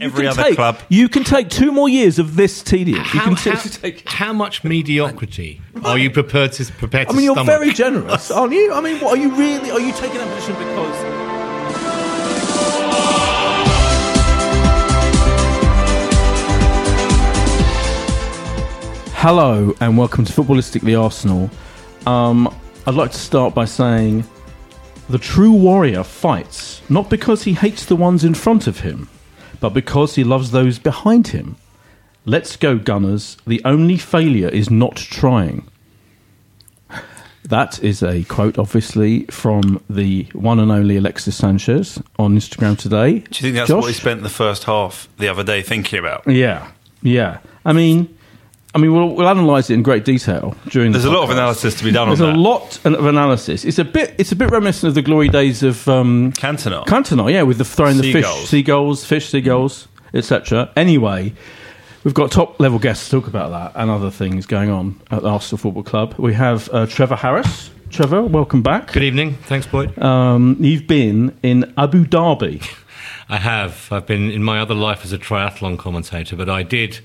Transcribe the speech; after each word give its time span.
Every 0.00 0.24
You 0.24 0.30
can 0.30 0.38
other 0.38 0.42
take- 0.48 0.54
club. 0.56 0.78
You 0.88 1.08
can 1.08 1.24
take 1.24 1.48
two 1.48 1.70
more 1.72 1.88
years 1.88 2.18
of 2.18 2.36
this 2.36 2.62
tedious. 2.62 2.98
You 3.12 3.20
How, 3.20 3.34
can 3.34 3.52
how, 3.52 3.60
take. 3.60 4.08
how 4.08 4.32
much 4.32 4.64
mediocrity 4.64 5.60
are 5.84 5.98
you 5.98 6.10
prepared 6.10 6.52
to 6.52 6.64
prepared 6.72 7.08
to 7.08 7.12
I 7.12 7.16
mean, 7.16 7.24
you're 7.24 7.34
stomach? 7.34 7.58
very 7.58 7.72
generous, 7.72 8.30
aren't 8.30 8.52
you? 8.52 8.72
I 8.72 8.80
mean, 8.80 9.00
what, 9.00 9.18
are 9.18 9.20
you 9.20 9.34
really? 9.34 9.70
Are 9.70 9.80
you 9.80 9.92
taking 9.92 10.18
that 10.18 10.34
position 10.34 10.54
because? 10.56 11.22
Hello 19.24 19.72
and 19.80 19.96
welcome 19.96 20.24
to 20.24 20.32
Footballistically 20.32 21.00
Arsenal. 21.00 21.48
Um, 22.06 22.52
I'd 22.86 22.94
like 22.94 23.12
to 23.12 23.18
start 23.18 23.54
by 23.54 23.64
saying 23.64 24.24
the 25.08 25.18
true 25.18 25.52
warrior 25.52 26.02
fights 26.02 26.82
not 26.90 27.08
because 27.08 27.44
he 27.44 27.52
hates 27.52 27.84
the 27.86 27.94
ones 27.94 28.24
in 28.24 28.34
front 28.34 28.66
of 28.66 28.80
him, 28.80 29.08
but 29.62 29.72
because 29.72 30.16
he 30.16 30.24
loves 30.24 30.50
those 30.50 30.80
behind 30.80 31.28
him. 31.28 31.54
Let's 32.24 32.56
go, 32.56 32.78
Gunners. 32.78 33.36
The 33.46 33.62
only 33.64 33.96
failure 33.96 34.48
is 34.48 34.70
not 34.70 34.96
trying. 34.96 35.68
That 37.44 37.82
is 37.82 38.02
a 38.02 38.24
quote, 38.24 38.58
obviously, 38.58 39.24
from 39.26 39.82
the 39.88 40.24
one 40.32 40.58
and 40.58 40.72
only 40.72 40.96
Alexis 40.96 41.36
Sanchez 41.36 42.02
on 42.18 42.36
Instagram 42.36 42.76
today. 42.76 43.20
Do 43.20 43.20
you 43.20 43.42
think 43.42 43.54
that's 43.54 43.68
Josh? 43.68 43.82
what 43.82 43.88
he 43.88 43.94
spent 43.94 44.22
the 44.22 44.28
first 44.28 44.64
half 44.64 45.08
the 45.18 45.28
other 45.28 45.44
day 45.44 45.62
thinking 45.62 46.00
about? 46.00 46.26
Yeah, 46.26 46.70
yeah. 47.00 47.38
I 47.64 47.72
mean, 47.72 48.16
I 48.74 48.78
mean, 48.78 48.92
we'll, 48.92 49.14
we'll 49.14 49.28
analyse 49.28 49.68
it 49.68 49.74
in 49.74 49.82
great 49.82 50.04
detail 50.04 50.56
during. 50.68 50.92
There's 50.92 51.04
the 51.04 51.10
a 51.10 51.12
lot 51.12 51.24
of 51.24 51.30
analysis 51.30 51.74
to 51.74 51.84
be 51.84 51.92
done 51.92 52.08
on 52.08 52.16
There's 52.16 52.20
that. 52.20 52.36
a 52.36 52.38
lot 52.38 52.84
of 52.86 53.04
analysis. 53.04 53.64
It's 53.64 53.78
a 53.78 53.84
bit. 53.84 54.14
It's 54.18 54.32
a 54.32 54.36
bit 54.36 54.50
reminiscent 54.50 54.88
of 54.88 54.94
the 54.94 55.02
glory 55.02 55.28
days 55.28 55.62
of 55.62 55.86
um, 55.88 56.32
Cantona. 56.32 56.84
Cantona, 56.86 57.30
yeah, 57.30 57.42
with 57.42 57.58
the 57.58 57.66
throwing 57.66 57.98
the 57.98 58.12
fish, 58.12 58.26
seagulls, 58.46 59.04
fish, 59.04 59.28
seagulls, 59.28 59.88
etc. 60.14 60.70
Anyway, 60.74 61.34
we've 62.02 62.14
got 62.14 62.30
top 62.30 62.58
level 62.60 62.78
guests 62.78 63.10
to 63.10 63.20
talk 63.20 63.28
about 63.28 63.50
that 63.50 63.78
and 63.78 63.90
other 63.90 64.10
things 64.10 64.46
going 64.46 64.70
on 64.70 64.98
at 65.10 65.20
the 65.22 65.28
Arsenal 65.28 65.58
Football 65.58 65.82
Club. 65.82 66.14
We 66.18 66.32
have 66.32 66.70
uh, 66.72 66.86
Trevor 66.86 67.16
Harris. 67.16 67.70
Trevor, 67.90 68.22
welcome 68.22 68.62
back. 68.62 68.90
Good 68.90 69.02
evening. 69.02 69.34
Thanks, 69.34 69.66
Boyd. 69.66 69.98
Um, 69.98 70.56
you've 70.60 70.86
been 70.86 71.36
in 71.42 71.74
Abu 71.76 72.06
Dhabi. 72.06 72.66
I 73.28 73.36
have. 73.36 73.88
I've 73.92 74.06
been 74.06 74.30
in 74.30 74.42
my 74.42 74.60
other 74.60 74.74
life 74.74 75.04
as 75.04 75.12
a 75.12 75.18
triathlon 75.18 75.78
commentator, 75.78 76.36
but 76.36 76.48
I 76.48 76.62
did. 76.62 77.00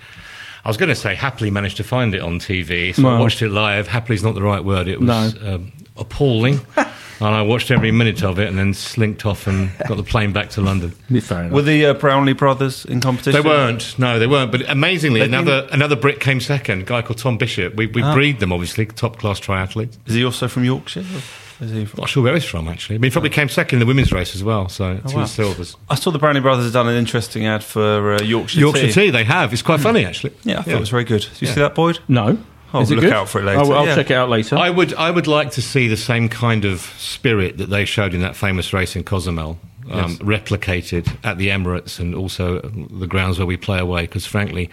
I 0.68 0.70
was 0.70 0.76
going 0.76 0.90
to 0.90 0.96
say 0.96 1.16
happily 1.16 1.50
managed 1.50 1.78
to 1.78 1.84
find 1.86 2.14
it 2.14 2.22
on 2.22 2.40
TV, 2.42 2.94
so 2.94 3.08
I 3.08 3.18
watched 3.18 3.42
it 3.42 3.48
live. 3.50 3.88
Happily 3.88 4.16
is 4.16 4.24
not 4.24 4.36
the 4.36 4.42
right 4.42 4.62
word. 4.62 4.90
It 4.90 5.00
was 5.00 5.08
No. 5.08 5.54
um, 5.56 5.72
appalling, 5.96 6.60
and 6.76 6.86
I 7.22 7.42
watched 7.42 7.72
every 7.72 7.90
minute 7.92 8.22
of 8.22 8.38
it, 8.38 8.50
and 8.50 8.60
then 8.60 8.74
slinked 8.74 9.26
off 9.26 9.48
and 9.48 9.72
got 9.88 9.96
the 9.96 10.04
plane 10.04 10.34
back 10.34 10.50
to 10.52 10.62
London. 10.62 10.92
Fair 11.22 11.44
enough. 11.44 11.54
Were 11.54 11.62
the 11.62 11.86
uh, 11.86 11.94
Brownlee 11.94 12.34
brothers 12.34 12.84
in 12.84 13.00
competition? 13.00 13.42
They 13.42 13.48
weren't. 13.50 13.98
No, 13.98 14.20
they 14.20 14.28
weren't. 14.28 14.52
But 14.52 14.70
amazingly, 14.70 15.22
They've 15.22 15.32
been- 15.32 15.40
another 15.48 15.70
another 15.72 15.96
Brit 15.96 16.20
came 16.20 16.42
second. 16.42 16.82
A 16.82 16.84
guy 16.86 17.02
called 17.02 17.20
Tom 17.20 17.38
Bishop. 17.38 17.76
We 17.76 17.88
we 17.88 18.02
Ah. 18.04 18.14
breed 18.14 18.42
them, 18.42 18.52
obviously, 18.52 18.88
top 18.88 19.20
class 19.20 19.40
triathletes. 19.40 19.96
Is 20.06 20.16
he 20.16 20.26
also 20.26 20.50
from 20.50 20.66
Yorkshire? 20.66 21.00
Or 21.00 21.22
Is 21.60 21.72
he 21.72 21.86
from? 21.86 22.02
Not 22.02 22.10
sure 22.10 22.24
where 22.24 22.34
he's 22.34 22.46
from 22.46 22.68
actually. 22.68 22.96
I 22.96 23.00
mean, 23.00 23.12
he 23.12 23.14
probably 23.14 23.30
came 23.32 23.50
second 23.50 23.78
in 23.78 23.80
the 23.80 23.86
women's 23.86 24.12
race 24.12 24.36
as 24.36 24.44
well. 24.44 24.70
So 24.70 24.98
two 25.08 25.18
wow. 25.18 25.26
silvers. 25.26 25.76
I 25.90 25.96
saw 25.96 26.12
the 26.12 26.20
Brownlee 26.20 26.42
brothers 26.42 26.66
had 26.66 26.74
done 26.74 26.88
an 26.88 26.96
interesting 26.96 27.46
ad 27.48 27.64
for 27.64 28.14
uh, 28.14 28.22
Yorkshire, 28.22 28.60
Yorkshire 28.60 28.88
tea. 28.88 28.94
tea. 28.94 29.10
They 29.10 29.24
have. 29.24 29.54
It's 29.54 29.62
quite 29.62 29.80
funny 29.80 30.06
actually. 30.06 30.34
Yeah, 30.44 30.60
I 30.60 30.62
thought 30.62 30.74
it 30.76 30.80
was 30.80 30.90
very 30.90 31.04
good. 31.04 31.22
Did 31.22 31.42
you 31.42 31.48
see 31.48 31.60
that, 31.60 31.76
Boyd? 31.76 32.00
no. 32.08 32.38
Oh, 32.74 32.82
Is 32.82 32.92
it 32.92 32.96
look 32.96 33.06
good? 33.06 33.14
out 33.14 33.30
for 33.30 33.40
it 33.40 33.46
later. 33.46 33.60
I'll, 33.60 33.72
I'll 33.72 33.86
Yeah. 33.86 33.96
check 33.96 34.12
it 34.12 34.16
out 34.16 34.30
later. 34.30 34.58
I 34.58 34.70
would 34.70 34.94
I 34.96 35.10
would 35.10 35.26
like 35.26 35.52
to 35.52 35.62
see 35.62 35.88
the 35.88 35.96
same 35.98 36.28
kind 36.28 36.66
of 36.66 36.82
spirit 36.98 37.58
that 37.60 37.70
they 37.70 37.86
showed 37.86 38.14
in 38.14 38.20
that 38.22 38.36
famous 38.36 38.74
race 38.74 38.96
in 38.96 39.04
Cozumel 39.04 39.58
um, 39.90 40.18
replicated 40.18 41.08
at 41.24 41.38
the 41.38 41.48
Emirates 41.48 41.98
and 41.98 42.14
also 42.14 42.60
the 42.60 43.08
grounds 43.08 43.40
where 43.40 43.46
we 43.46 43.56
play 43.56 43.80
away. 43.80 44.02
Because 44.02 44.26
frankly, 44.26 44.70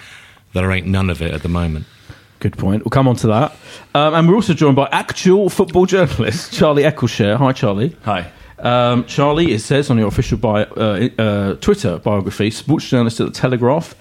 there 0.54 0.70
ain't 0.72 0.86
none 0.88 1.08
of 1.08 1.22
it 1.22 1.32
at 1.32 1.42
the 1.42 1.48
moment. 1.48 1.86
Good 2.44 2.58
point. 2.58 2.84
We'll 2.84 2.90
come 2.90 3.08
on 3.08 3.16
to 3.16 3.26
that. 3.28 3.56
Um, 3.94 4.12
and 4.12 4.28
we're 4.28 4.34
also 4.34 4.52
joined 4.52 4.76
by 4.76 4.86
actual 4.92 5.48
football 5.48 5.86
journalist 5.86 6.52
Charlie 6.52 6.82
Eccleshare. 6.82 7.38
Hi, 7.38 7.52
Charlie. 7.52 7.96
Hi. 8.02 8.30
Um, 8.58 9.06
Charlie, 9.06 9.52
it 9.52 9.60
says 9.60 9.88
on 9.88 9.96
your 9.96 10.08
official 10.08 10.36
bio, 10.36 10.64
uh, 10.76 11.08
uh, 11.18 11.54
Twitter 11.54 11.96
biography, 12.00 12.50
sports 12.50 12.86
journalist 12.86 13.18
at 13.20 13.28
the 13.28 13.32
Telegraph. 13.32 13.94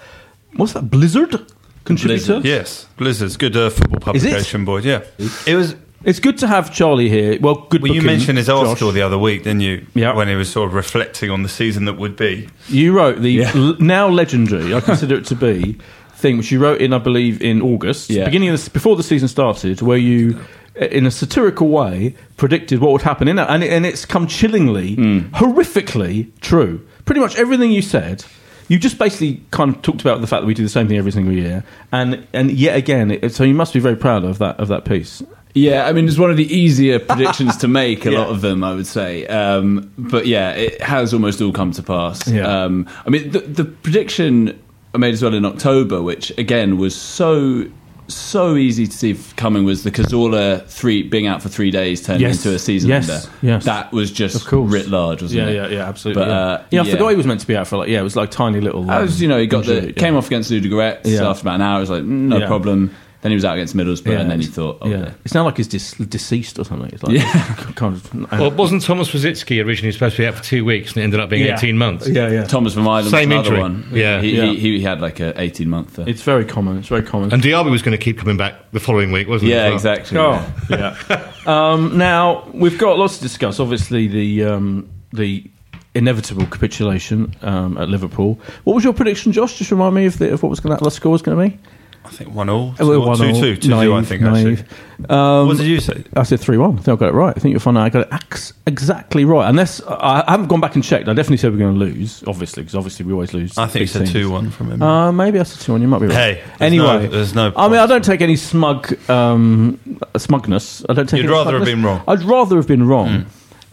What's 0.56 0.74
that? 0.74 0.90
Blizzard 0.90 1.50
contributor. 1.84 2.42
Yes, 2.44 2.86
Blizzard's 2.98 3.38
good 3.38 3.56
uh, 3.56 3.70
football 3.70 4.00
publication, 4.00 4.66
Boyd. 4.66 4.84
Yeah, 4.84 5.04
it 5.46 5.54
was. 5.54 5.74
It's 6.04 6.20
good 6.20 6.36
to 6.38 6.46
have 6.46 6.70
Charlie 6.70 7.08
here. 7.08 7.38
Well, 7.40 7.66
good. 7.70 7.80
Well, 7.80 7.94
you 7.94 8.02
mentioned 8.02 8.36
his 8.36 8.48
Josh. 8.48 8.66
article 8.68 8.92
the 8.92 9.00
other 9.00 9.16
week, 9.16 9.44
didn't 9.44 9.60
you? 9.60 9.86
Yeah. 9.94 10.14
When 10.14 10.28
he 10.28 10.34
was 10.34 10.52
sort 10.52 10.68
of 10.68 10.74
reflecting 10.74 11.30
on 11.30 11.42
the 11.42 11.48
season 11.48 11.86
that 11.86 11.94
would 11.94 12.14
be. 12.14 12.50
You 12.68 12.92
wrote 12.94 13.22
the 13.22 13.44
l- 13.44 13.76
now 13.80 14.06
legendary, 14.08 14.74
I 14.74 14.80
consider 14.80 15.14
it 15.14 15.24
to 15.26 15.34
be, 15.34 15.78
thing 16.24 16.38
which 16.38 16.50
you 16.50 16.58
wrote 16.58 16.80
in, 16.80 16.92
I 16.92 16.98
believe, 16.98 17.40
in 17.42 17.60
August, 17.62 18.08
Yeah. 18.10 18.24
beginning 18.24 18.48
of 18.48 18.64
the, 18.64 18.70
before 18.70 18.96
the 18.96 19.02
season 19.02 19.28
started, 19.28 19.80
where 19.82 19.98
you, 19.98 20.40
in 20.76 21.04
a 21.06 21.10
satirical 21.10 21.68
way, 21.68 22.14
predicted 22.38 22.80
what 22.80 22.90
would 22.92 23.02
happen 23.02 23.28
in 23.28 23.38
it, 23.38 23.46
and, 23.48 23.62
it, 23.62 23.70
and 23.70 23.84
it's 23.86 24.04
come 24.06 24.26
chillingly, 24.26 24.96
horrifically 25.44 26.28
true. 26.40 26.80
Pretty 27.04 27.20
much 27.20 27.36
everything 27.36 27.70
you 27.70 27.82
said. 27.82 28.24
You 28.68 28.78
just 28.78 28.98
basically 28.98 29.42
kind 29.50 29.76
of 29.76 29.82
talked 29.82 30.00
about 30.00 30.22
the 30.22 30.26
fact 30.26 30.40
that 30.42 30.46
we 30.46 30.54
do 30.54 30.62
the 30.62 30.68
same 30.70 30.88
thing 30.88 30.96
every 30.96 31.12
single 31.12 31.34
year, 31.34 31.62
and 31.92 32.26
and 32.32 32.50
yet 32.50 32.76
again, 32.76 33.10
it, 33.10 33.34
so 33.34 33.44
you 33.44 33.52
must 33.54 33.74
be 33.74 33.80
very 33.80 33.94
proud 33.96 34.24
of 34.24 34.38
that 34.38 34.58
of 34.58 34.68
that 34.68 34.86
piece. 34.86 35.22
Yeah, 35.52 35.86
I 35.86 35.92
mean, 35.92 36.08
it's 36.08 36.18
one 36.18 36.30
of 36.30 36.38
the 36.38 36.50
easier 36.52 36.98
predictions 37.10 37.58
to 37.58 37.68
make, 37.68 38.06
a 38.06 38.10
Yeah. 38.12 38.20
lot 38.20 38.28
of 38.30 38.40
them, 38.40 38.64
I 38.64 38.74
would 38.74 38.86
say. 38.86 39.26
Um, 39.26 39.92
but 39.98 40.26
yeah, 40.26 40.50
it 40.52 40.80
has 40.80 41.12
almost 41.12 41.40
all 41.42 41.52
come 41.52 41.72
to 41.72 41.82
pass. 41.82 42.26
Yeah. 42.26 42.64
Um, 42.64 42.88
I 43.06 43.10
mean, 43.10 43.30
the, 43.30 43.40
the 43.40 43.64
prediction 43.64 44.58
I 44.94 44.98
made 44.98 45.12
as 45.14 45.22
well 45.22 45.34
in 45.34 45.44
October, 45.44 46.00
which 46.02 46.30
again 46.38 46.78
was 46.78 46.94
so 46.94 47.66
so 48.06 48.54
easy 48.54 48.86
to 48.86 48.92
see 48.96 49.18
coming, 49.36 49.64
was 49.64 49.82
the 49.82 49.90
Cazorla 49.90 50.66
three 50.66 51.02
being 51.02 51.26
out 51.26 51.42
for 51.42 51.48
three 51.48 51.70
days 51.70 52.02
turned 52.04 52.20
Yes. 52.20 52.36
into 52.44 52.54
a 52.54 52.58
season 52.58 52.90
Yes. 52.90 53.08
ender. 53.08 53.28
Yes. 53.40 53.64
That 53.64 53.92
was 53.92 54.12
just 54.12 54.46
writ 54.52 54.88
large, 54.88 55.22
wasn't 55.22 55.40
Yeah, 55.40 55.48
it? 55.48 55.54
yeah, 55.54 55.62
yeah, 55.68 55.76
yeah, 55.78 55.88
absolutely. 55.88 56.22
But, 56.22 56.28
yeah. 56.28 56.36
uh, 56.38 56.62
yeah, 56.70 56.80
I 56.82 56.84
yeah. 56.84 56.92
forgot 56.92 57.08
he 57.08 57.16
was 57.16 57.26
meant 57.26 57.40
to 57.40 57.46
be 57.46 57.56
out 57.56 57.66
for 57.66 57.78
like 57.78 57.88
yeah, 57.88 58.00
it 58.00 58.02
was 58.02 58.14
like 58.14 58.30
tiny 58.30 58.60
little. 58.60 58.88
I 58.90 59.00
was, 59.00 59.16
um, 59.16 59.22
you 59.22 59.28
know, 59.28 59.38
he 59.38 59.46
got 59.46 59.64
the 59.64 59.76
injury, 59.76 59.94
yeah. 59.96 60.00
came 60.02 60.16
off 60.16 60.26
against 60.26 60.50
Ludogorets 60.50 61.18
after 61.18 61.40
about 61.42 61.54
an 61.54 61.62
hour. 61.62 61.78
I 61.78 61.80
was 61.80 61.90
like, 61.90 62.02
mm, 62.02 62.28
no 62.28 62.46
problem. 62.46 62.94
Then 63.24 63.30
he 63.30 63.36
was 63.36 63.44
out 63.46 63.54
against 63.56 63.74
Middlesbrough, 63.74 64.20
and 64.20 64.30
then 64.30 64.38
he 64.38 64.46
thought, 64.46 64.76
oh, 64.82 64.88
yeah, 64.90 64.98
yeah. 64.98 65.10
it's 65.24 65.32
not 65.32 65.44
like 65.46 65.56
he's 65.56 65.66
dis- 65.66 65.92
deceased 65.94 66.58
or 66.58 66.64
something. 66.66 66.90
It's 66.92 67.02
like 67.02 67.16
Yeah. 67.16 67.54
kind 67.74 67.94
of. 67.96 68.30
Well, 68.32 68.50
wasn't 68.50 68.82
Thomas 68.82 69.08
Rosicky 69.08 69.64
originally 69.64 69.92
supposed 69.92 70.16
to 70.16 70.22
be 70.22 70.26
out 70.26 70.34
for 70.34 70.44
two 70.44 70.62
weeks 70.62 70.90
and 70.92 70.98
it 70.98 71.04
ended 71.04 71.20
up 71.20 71.30
being 71.30 71.46
Yeah. 71.46 71.56
18 71.56 71.78
months? 71.78 72.06
yeah, 72.06 72.28
yeah. 72.28 72.44
Thomas 72.44 72.74
from 72.74 72.86
Ireland, 72.86 73.10
Same 73.10 73.30
was 73.30 73.48
another 73.48 73.48
injury. 73.56 73.60
one. 73.62 73.88
Yeah. 73.92 74.20
he, 74.20 74.36
Yeah. 74.36 74.44
He, 74.52 74.58
he 74.78 74.80
had 74.82 75.00
like 75.00 75.20
a 75.20 75.40
eighteen 75.40 75.70
month. 75.70 75.98
It's 76.00 76.20
very 76.20 76.44
common. 76.44 76.76
It's 76.76 76.88
very 76.88 77.02
common. 77.02 77.32
And 77.32 77.42
Diaby 77.42 77.70
was 77.70 77.80
going 77.80 77.96
to 77.96 78.04
keep 78.04 78.18
coming 78.18 78.36
back 78.36 78.70
the 78.72 78.80
following 78.80 79.10
week, 79.10 79.26
wasn't 79.26 79.48
he? 79.48 79.54
yeah, 79.54 79.72
as 79.72 79.82
well? 79.82 79.94
exactly. 79.94 80.18
Oh, 80.18 80.54
yeah. 80.68 81.32
um, 81.72 81.96
now 81.96 82.46
we've 82.52 82.78
got 82.78 82.98
lots 82.98 83.16
to 83.16 83.22
discuss. 83.22 83.58
Obviously, 83.58 84.06
the 84.06 84.44
um, 84.44 84.90
the 85.14 85.50
inevitable 85.94 86.44
capitulation 86.46 87.34
um, 87.40 87.78
at 87.78 87.88
Liverpool. 87.88 88.38
What 88.64 88.74
was 88.74 88.84
your 88.84 88.92
prediction, 88.92 89.32
Josh? 89.32 89.56
Just 89.56 89.70
remind 89.70 89.94
me 89.94 90.04
of, 90.06 90.18
the, 90.18 90.32
of 90.32 90.42
what 90.42 90.50
was 90.50 90.60
going 90.60 90.76
to, 90.76 90.84
the 90.84 90.90
score 90.90 91.12
was 91.12 91.22
going 91.22 91.38
to 91.50 91.56
be. 91.56 91.62
I 92.06 92.10
think 92.10 92.34
one 92.34 92.50
all. 92.50 92.74
Oh, 92.78 92.88
well, 92.88 93.00
Two, 93.00 93.06
one 93.06 93.16
two, 93.16 93.24
all. 93.24 93.32
two, 93.40 93.56
two, 93.56 93.68
two, 93.68 93.74
I 93.74 93.86
Naive, 93.86 94.06
think 94.06 94.22
actually. 94.22 94.44
naive. 94.44 95.10
Um, 95.10 95.46
what 95.48 95.56
did 95.56 95.66
you 95.66 95.80
say? 95.80 96.04
I 96.14 96.22
said 96.22 96.38
three 96.38 96.58
one. 96.58 96.74
I 96.78 96.82
think 96.82 96.88
I 96.88 97.00
got 97.00 97.08
it 97.08 97.14
right. 97.14 97.34
I 97.36 97.40
think 97.40 97.52
you'll 97.52 97.60
find 97.60 97.78
out 97.78 97.84
I 97.84 97.88
got 97.88 98.02
it 98.06 98.12
ex- 98.12 98.52
exactly 98.66 99.24
right. 99.24 99.48
Unless 99.48 99.80
I 99.82 100.22
I 100.26 100.30
haven't 100.32 100.48
gone 100.48 100.60
back 100.60 100.74
and 100.74 100.84
checked. 100.84 101.08
I 101.08 101.14
definitely 101.14 101.38
said 101.38 101.52
we're 101.52 101.58
going 101.58 101.74
to 101.74 101.80
lose. 101.80 102.22
Obviously, 102.26 102.62
because 102.62 102.74
obviously 102.74 103.06
we 103.06 103.12
always 103.12 103.32
lose. 103.32 103.56
I 103.58 103.66
think 103.66 103.84
it's 103.84 103.94
a 103.96 104.06
two 104.06 104.30
one 104.30 104.50
from 104.50 104.70
him. 104.70 104.82
Uh, 104.82 105.10
maybe 105.12 105.40
I 105.40 105.42
said 105.44 105.60
two 105.62 105.72
one. 105.72 105.80
You 105.82 105.88
might 105.88 106.00
be 106.00 106.06
right. 106.08 106.14
Hey, 106.14 106.34
there's 106.58 106.60
anyway, 106.60 106.84
no- 106.86 107.06
there's 107.08 107.34
no 107.34 107.52
I 107.56 107.68
mean, 107.68 107.78
I 107.78 107.86
don't 107.86 108.04
take 108.04 108.20
any 108.20 108.36
smug 108.36 108.92
um, 109.10 109.78
smugness. 110.16 110.84
I 110.88 110.92
don't 110.92 111.08
take. 111.08 111.18
You'd 111.22 111.26
any 111.30 111.32
rather 111.34 111.52
have 111.58 111.66
smugness. 111.66 111.74
been 111.74 111.82
wrong. 111.84 112.02
I'd 112.06 112.22
rather 112.22 112.56
have 112.56 112.68
been 112.68 112.86
wrong. 112.86 113.26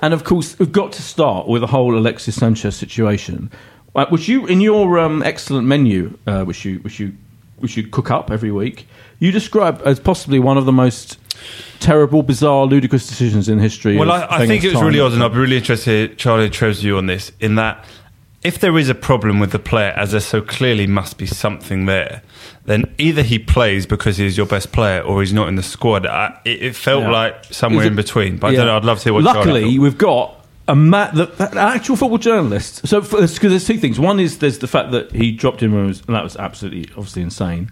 And 0.04 0.14
of 0.16 0.24
course, 0.24 0.58
we've 0.58 0.72
got 0.72 0.94
to 0.94 1.02
start 1.04 1.48
with 1.48 1.62
the 1.62 1.68
whole 1.68 1.96
Alexis 1.96 2.36
Sanchez 2.36 2.76
situation, 2.76 3.52
uh, 3.96 4.08
which 4.08 4.28
you 4.28 4.48
in 4.48 4.60
your 4.62 4.98
um, 4.98 5.22
excellent 5.22 5.68
menu, 5.68 6.18
uh, 6.26 6.44
which 6.44 6.66
you 6.66 6.80
which 6.80 7.00
you 7.00 7.14
which 7.62 7.78
you 7.78 7.88
cook 7.88 8.12
up 8.12 8.32
every 8.32 8.52
week, 8.52 8.88
you 9.20 9.32
describe 9.32 9.82
as 9.86 10.00
possibly 10.00 10.40
one 10.40 10.58
of 10.58 10.66
the 10.66 10.72
most 10.72 11.18
terrible, 11.80 12.24
bizarre, 12.24 12.66
ludicrous 12.66 13.08
decisions 13.08 13.50
in 13.50 13.60
history. 13.60 13.98
Well, 13.98 14.12
I, 14.12 14.28
I 14.30 14.48
think 14.48 14.64
it 14.64 14.68
was 14.68 14.76
time. 14.78 14.88
really 14.88 15.00
odd, 15.00 15.14
and 15.14 15.24
I'd 15.24 15.32
be 15.34 15.40
really 15.40 15.58
interested 15.58 15.86
to 15.86 16.08
hear 16.08 16.16
Charlie 16.16 16.50
Trev's 16.50 16.82
view 16.82 16.98
on 16.98 17.06
this. 17.08 17.32
In 17.40 17.56
that, 17.56 17.84
if 18.44 18.60
there 18.60 18.78
is 18.78 18.90
a 18.90 18.96
problem 18.96 19.40
with 19.40 19.52
the 19.52 19.60
player, 19.60 19.92
as 19.96 20.12
there 20.12 20.20
so 20.20 20.42
clearly 20.42 20.88
must 20.88 21.18
be 21.18 21.26
something 21.26 21.86
there, 21.86 22.22
then 22.66 22.94
either 22.98 23.24
he 23.24 23.40
plays 23.40 23.86
because 23.86 24.18
he's 24.18 24.38
your 24.38 24.46
best 24.46 24.72
player, 24.72 25.02
or 25.02 25.22
he's 25.22 25.34
not 25.34 25.48
in 25.48 25.56
the 25.56 25.64
squad. 25.64 26.06
I, 26.06 26.40
it, 26.46 26.64
it 26.64 26.76
felt 26.76 27.04
Yeah. 27.04 27.12
like 27.12 27.46
somewhere 27.46 27.84
Is 27.84 27.88
in 27.90 27.96
between. 27.96 28.38
But 28.38 28.48
I 28.48 28.56
don't 28.56 28.68
know, 28.68 28.78
I'd 28.78 28.86
love 28.86 29.00
to 29.00 29.04
hear 29.06 29.14
what. 29.14 29.24
Luckily, 29.24 29.62
Charlie 29.62 29.80
we've 29.80 29.98
got 29.98 30.41
a 30.68 30.76
ma- 30.76 31.12
the, 31.12 31.26
the 31.26 31.60
actual 31.60 31.96
football 31.96 32.18
journalist. 32.18 32.88
So, 32.88 33.02
because 33.02 33.40
there's 33.40 33.66
two 33.66 33.78
things. 33.78 34.00
One 34.00 34.20
is 34.20 34.38
there's 34.40 34.60
the 34.60 34.68
fact 34.68 34.92
that 34.92 35.12
he 35.12 35.32
dropped 35.32 35.64
in 35.64 35.74
and 35.74 35.88
was- 35.88 36.02
and 36.08 36.16
that 36.16 36.24
was 36.24 36.36
absolutely 36.38 36.90
obviously 36.96 37.22
insane. 37.24 37.72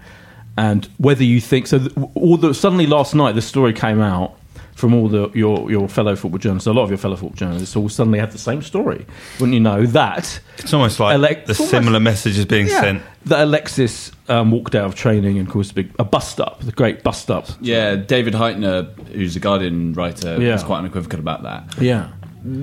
And 0.58 0.86
whether 0.98 1.24
you 1.24 1.40
think 1.40 1.68
so, 1.68 1.88
all 2.16 2.36
the 2.38 2.54
suddenly 2.54 2.86
last 2.88 3.16
night 3.16 3.34
the 3.36 3.42
story 3.42 3.72
came 3.74 4.02
out 4.02 4.36
from 4.76 4.94
all 4.94 5.08
the 5.10 5.30
your 5.34 5.70
your 5.72 5.88
fellow 5.88 6.16
football 6.16 6.40
journalists. 6.40 6.68
A 6.68 6.74
lot 6.74 6.84
of 6.84 6.90
your 6.90 6.98
fellow 6.98 7.16
football 7.16 7.36
journalists 7.36 7.76
all 7.76 7.88
suddenly 7.90 8.20
had 8.20 8.32
the 8.32 8.38
same 8.38 8.62
story. 8.62 9.06
Wouldn't 9.40 9.54
you 9.54 9.60
know 9.60 9.86
that? 9.86 10.40
it's 10.58 10.74
almost 10.74 11.00
like 11.00 11.18
Elec- 11.18 11.46
the 11.46 11.52
it's 11.52 11.60
almost- 11.60 11.70
similar 11.72 12.00
messages 12.00 12.46
being 12.46 12.68
Yeah. 12.68 12.82
sent. 12.82 13.02
That 13.26 13.42
Alexis 13.44 14.12
um, 14.30 14.52
walked 14.52 14.76
out 14.76 14.86
of 14.86 14.96
training 14.96 15.38
and 15.38 15.50
caused 15.50 15.72
a 15.72 15.76
big 15.76 15.92
a 16.00 16.04
bust 16.04 16.40
up, 16.42 16.60
the 16.62 16.72
great 16.72 17.04
bust 17.04 17.30
up. 17.32 17.48
Yeah, 17.62 17.96
David 17.96 18.34
Hytner, 18.34 18.92
who's 19.10 19.36
a 19.36 19.40
Guardian 19.40 19.94
writer, 19.94 20.42
Yeah. 20.42 20.54
was 20.54 20.64
quite 20.64 20.80
unequivocal 20.80 21.20
about 21.20 21.44
that. 21.44 21.76
Yeah. 21.82 22.10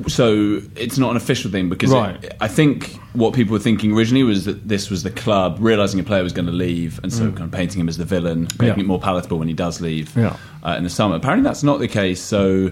So 0.08 0.62
it's 0.74 0.96
not 0.96 1.10
an 1.10 1.16
official 1.16 1.50
thing 1.50 1.68
because 1.68 1.92
it- 1.92 2.34
I 2.40 2.48
think 2.48 2.98
what 3.12 3.34
people 3.34 3.52
were 3.52 3.58
thinking 3.58 3.92
originally 3.92 4.22
was 4.22 4.44
that 4.46 4.66
this 4.68 4.88
was 4.90 5.02
the 5.02 5.10
club 5.10 5.58
realizing 5.60 6.00
a 6.00 6.02
player 6.02 6.22
was 6.22 6.32
going 6.32 6.46
to 6.46 6.52
leave, 6.52 6.98
and 7.02 7.12
so 7.12 7.24
kind 7.32 7.42
of 7.44 7.50
painting 7.52 7.80
him 7.80 7.88
as 7.88 7.98
the 7.98 8.04
villain, 8.06 8.42
making 8.58 8.58
Mm. 8.58 8.76
Yeah. 8.78 8.80
it 8.80 8.86
more 8.86 9.00
palatable 9.00 9.38
when 9.38 9.48
he 9.48 9.54
does 9.54 9.80
leave 9.80 10.10
Yeah. 10.16 10.36
uh, 10.64 10.76
in 10.78 10.84
the 10.84 10.90
summer. 10.90 11.16
Apparently, 11.16 11.44
that's 11.44 11.62
not 11.62 11.78
the 11.78 11.88
case. 11.88 12.20
So 12.22 12.70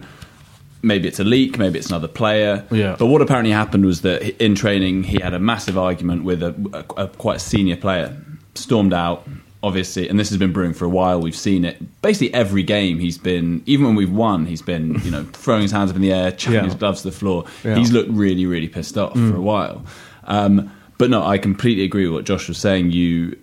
maybe 0.82 1.06
it's 1.08 1.20
a 1.20 1.24
leak, 1.24 1.58
maybe 1.58 1.78
it's 1.78 1.88
another 1.88 2.08
player. 2.08 2.64
Yeah. 2.70 2.96
But 2.98 3.06
what 3.06 3.20
apparently 3.22 3.52
happened 3.52 3.84
was 3.84 4.00
that 4.02 4.42
in 4.42 4.54
training 4.54 5.04
he 5.04 5.20
had 5.20 5.34
a 5.34 5.38
massive 5.38 5.76
argument 5.78 6.24
with 6.24 6.42
a, 6.42 6.54
a, 6.96 7.02
a 7.04 7.08
quite 7.08 7.40
senior 7.40 7.76
player, 7.76 8.16
stormed 8.54 8.92
out. 8.94 9.26
Obviously, 9.64 10.08
and 10.10 10.20
this 10.20 10.28
has 10.28 10.36
been 10.36 10.52
brewing 10.52 10.74
for 10.74 10.84
a 10.84 10.88
while. 10.90 11.20
We've 11.22 11.34
seen 11.34 11.64
it 11.64 11.78
basically 12.02 12.34
every 12.34 12.62
game. 12.62 12.98
He's 12.98 13.16
been, 13.16 13.62
even 13.64 13.86
when 13.86 13.94
we've 13.94 14.12
won, 14.12 14.44
he's 14.44 14.60
been, 14.60 15.00
you 15.04 15.10
know, 15.10 15.24
throwing 15.32 15.62
his 15.62 15.72
hands 15.72 15.88
up 15.90 15.96
in 15.96 16.02
the 16.02 16.12
air, 16.12 16.30
chucking 16.32 16.54
Yeah. 16.54 16.64
his 16.64 16.74
gloves 16.74 17.00
to 17.02 17.08
the 17.10 17.16
floor. 17.16 17.44
Yeah. 17.64 17.74
Mm. 17.74 17.78
He's 17.78 17.90
looked 17.92 18.10
really, 18.10 18.44
really 18.44 18.68
pissed 18.68 18.98
off 18.98 19.14
for 19.14 19.34
a 19.36 19.40
while. 19.40 19.82
Um, 20.24 20.70
but 20.98 21.08
no, 21.08 21.24
I 21.24 21.38
completely 21.38 21.82
agree 21.84 22.06
with 22.06 22.14
what 22.14 22.24
Josh 22.26 22.46
was 22.46 22.58
saying. 22.58 22.90
You, 22.92 23.36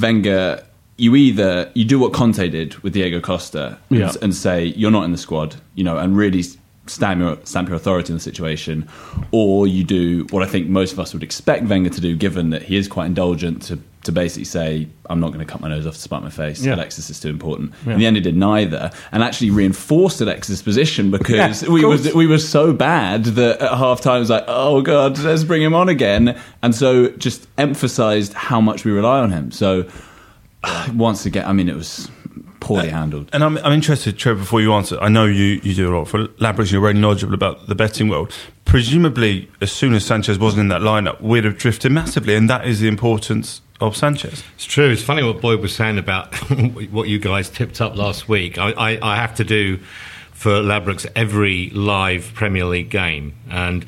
Wenger, 0.00 0.62
you 0.96 1.14
either 1.16 1.70
you 1.74 1.84
do 1.84 1.98
what 1.98 2.12
Conte 2.12 2.48
did 2.48 2.74
with 2.84 2.92
Diego 2.94 3.20
Costa 3.20 3.78
and, 3.90 3.98
Yeah. 3.98 4.12
and 4.22 4.34
say 4.34 4.66
you're 4.66 4.90
not 4.92 5.04
in 5.04 5.12
the 5.12 5.18
squad, 5.18 5.56
you 5.74 5.84
know, 5.84 5.98
and 5.98 6.16
really 6.16 6.42
stamp 6.86 7.18
your, 7.20 7.36
stamp 7.44 7.68
your 7.68 7.76
authority 7.76 8.10
in 8.12 8.16
the 8.16 8.20
situation, 8.20 8.88
or 9.32 9.66
you 9.66 9.82
do 9.84 10.26
what 10.30 10.42
I 10.42 10.46
think 10.46 10.68
most 10.68 10.92
of 10.92 11.00
us 11.00 11.12
would 11.12 11.22
expect 11.24 11.64
Wenger 11.64 11.90
to 11.90 12.00
do, 12.00 12.14
given 12.16 12.50
that 12.50 12.62
he 12.62 12.76
is 12.76 12.86
quite 12.88 13.06
indulgent 13.06 13.62
to 13.62 13.78
to 14.06 14.12
basically 14.12 14.44
say 14.44 14.88
I'm 15.08 15.20
not 15.20 15.28
going 15.28 15.44
to 15.44 15.50
cut 15.50 15.60
my 15.60 15.68
nose 15.68 15.86
off 15.86 15.94
to 15.94 16.00
spite 16.00 16.22
my 16.22 16.30
face. 16.30 16.64
Yeah. 16.64 16.74
Alexis 16.74 17.10
is 17.10 17.20
too 17.20 17.28
important. 17.28 17.72
Yeah. 17.86 17.92
In 17.92 17.98
the 17.98 18.06
end, 18.06 18.16
he 18.16 18.22
did 18.22 18.36
neither, 18.36 18.90
and 19.12 19.22
actually 19.22 19.50
reinforced 19.50 20.20
Alexis' 20.20 20.62
position 20.62 21.10
because 21.10 21.62
Yeah, 21.62 21.68
we 21.68 21.84
was 21.84 22.12
we 22.14 22.26
were 22.26 22.38
so 22.38 22.72
bad 22.72 23.24
that 23.24 23.60
at 23.60 23.70
half 23.76 24.00
time 24.00 24.16
it 24.16 24.20
was 24.20 24.30
like, 24.30 24.44
oh 24.48 24.80
god, 24.82 25.18
let's 25.18 25.44
bring 25.44 25.62
him 25.62 25.74
on 25.74 25.88
again, 25.88 26.38
and 26.62 26.74
so 26.74 27.08
just 27.10 27.46
emphasised 27.58 28.32
how 28.32 28.60
much 28.60 28.84
we 28.84 28.92
rely 28.92 29.20
on 29.20 29.30
him. 29.30 29.50
So 29.50 29.88
once 30.94 31.26
again, 31.26 31.46
I 31.46 31.52
mean, 31.52 31.68
it 31.68 31.76
was 31.76 32.10
poorly 32.60 32.90
uh, 32.90 32.98
handled. 32.98 33.30
And 33.32 33.44
I'm, 33.44 33.58
I'm 33.58 33.72
interested, 33.72 34.18
Trevor, 34.18 34.40
before 34.40 34.60
you 34.60 34.72
answer. 34.72 34.98
I 35.00 35.08
know 35.08 35.24
you, 35.26 35.60
you 35.62 35.74
do 35.74 35.94
a 35.94 35.96
lot 35.96 36.08
for 36.08 36.26
Ladbrokes. 36.26 36.72
You're 36.72 36.80
very 36.80 36.94
knowledgeable 36.94 37.34
about 37.34 37.66
the 37.68 37.74
betting 37.74 38.08
world. 38.08 38.32
Presumably, 38.64 39.48
as 39.60 39.70
soon 39.70 39.94
as 39.94 40.04
Sanchez 40.04 40.38
wasn't 40.38 40.60
in 40.60 40.68
that 40.68 40.80
lineup, 40.80 41.20
we'd 41.20 41.44
have 41.44 41.56
drifted 41.56 41.92
massively, 41.92 42.34
and 42.34 42.50
that 42.50 42.66
is 42.66 42.80
the 42.80 42.88
importance 42.88 43.60
of 43.80 43.96
Sanchez. 43.96 44.42
It's 44.54 44.64
true. 44.64 44.90
It's 44.90 45.02
funny 45.02 45.22
what 45.22 45.40
Boyd 45.40 45.60
was 45.60 45.74
saying 45.74 45.98
about 45.98 46.34
what 46.90 47.08
you 47.08 47.18
guys 47.18 47.50
tipped 47.50 47.80
up 47.80 47.96
last 47.96 48.28
week. 48.28 48.58
I, 48.58 48.70
I, 48.72 48.98
I 49.02 49.16
have 49.16 49.34
to 49.36 49.44
do 49.44 49.78
for 50.32 50.50
Ladbrokes 50.50 51.06
every 51.14 51.70
live 51.70 52.32
Premier 52.34 52.66
League 52.66 52.90
game, 52.90 53.34
and 53.50 53.86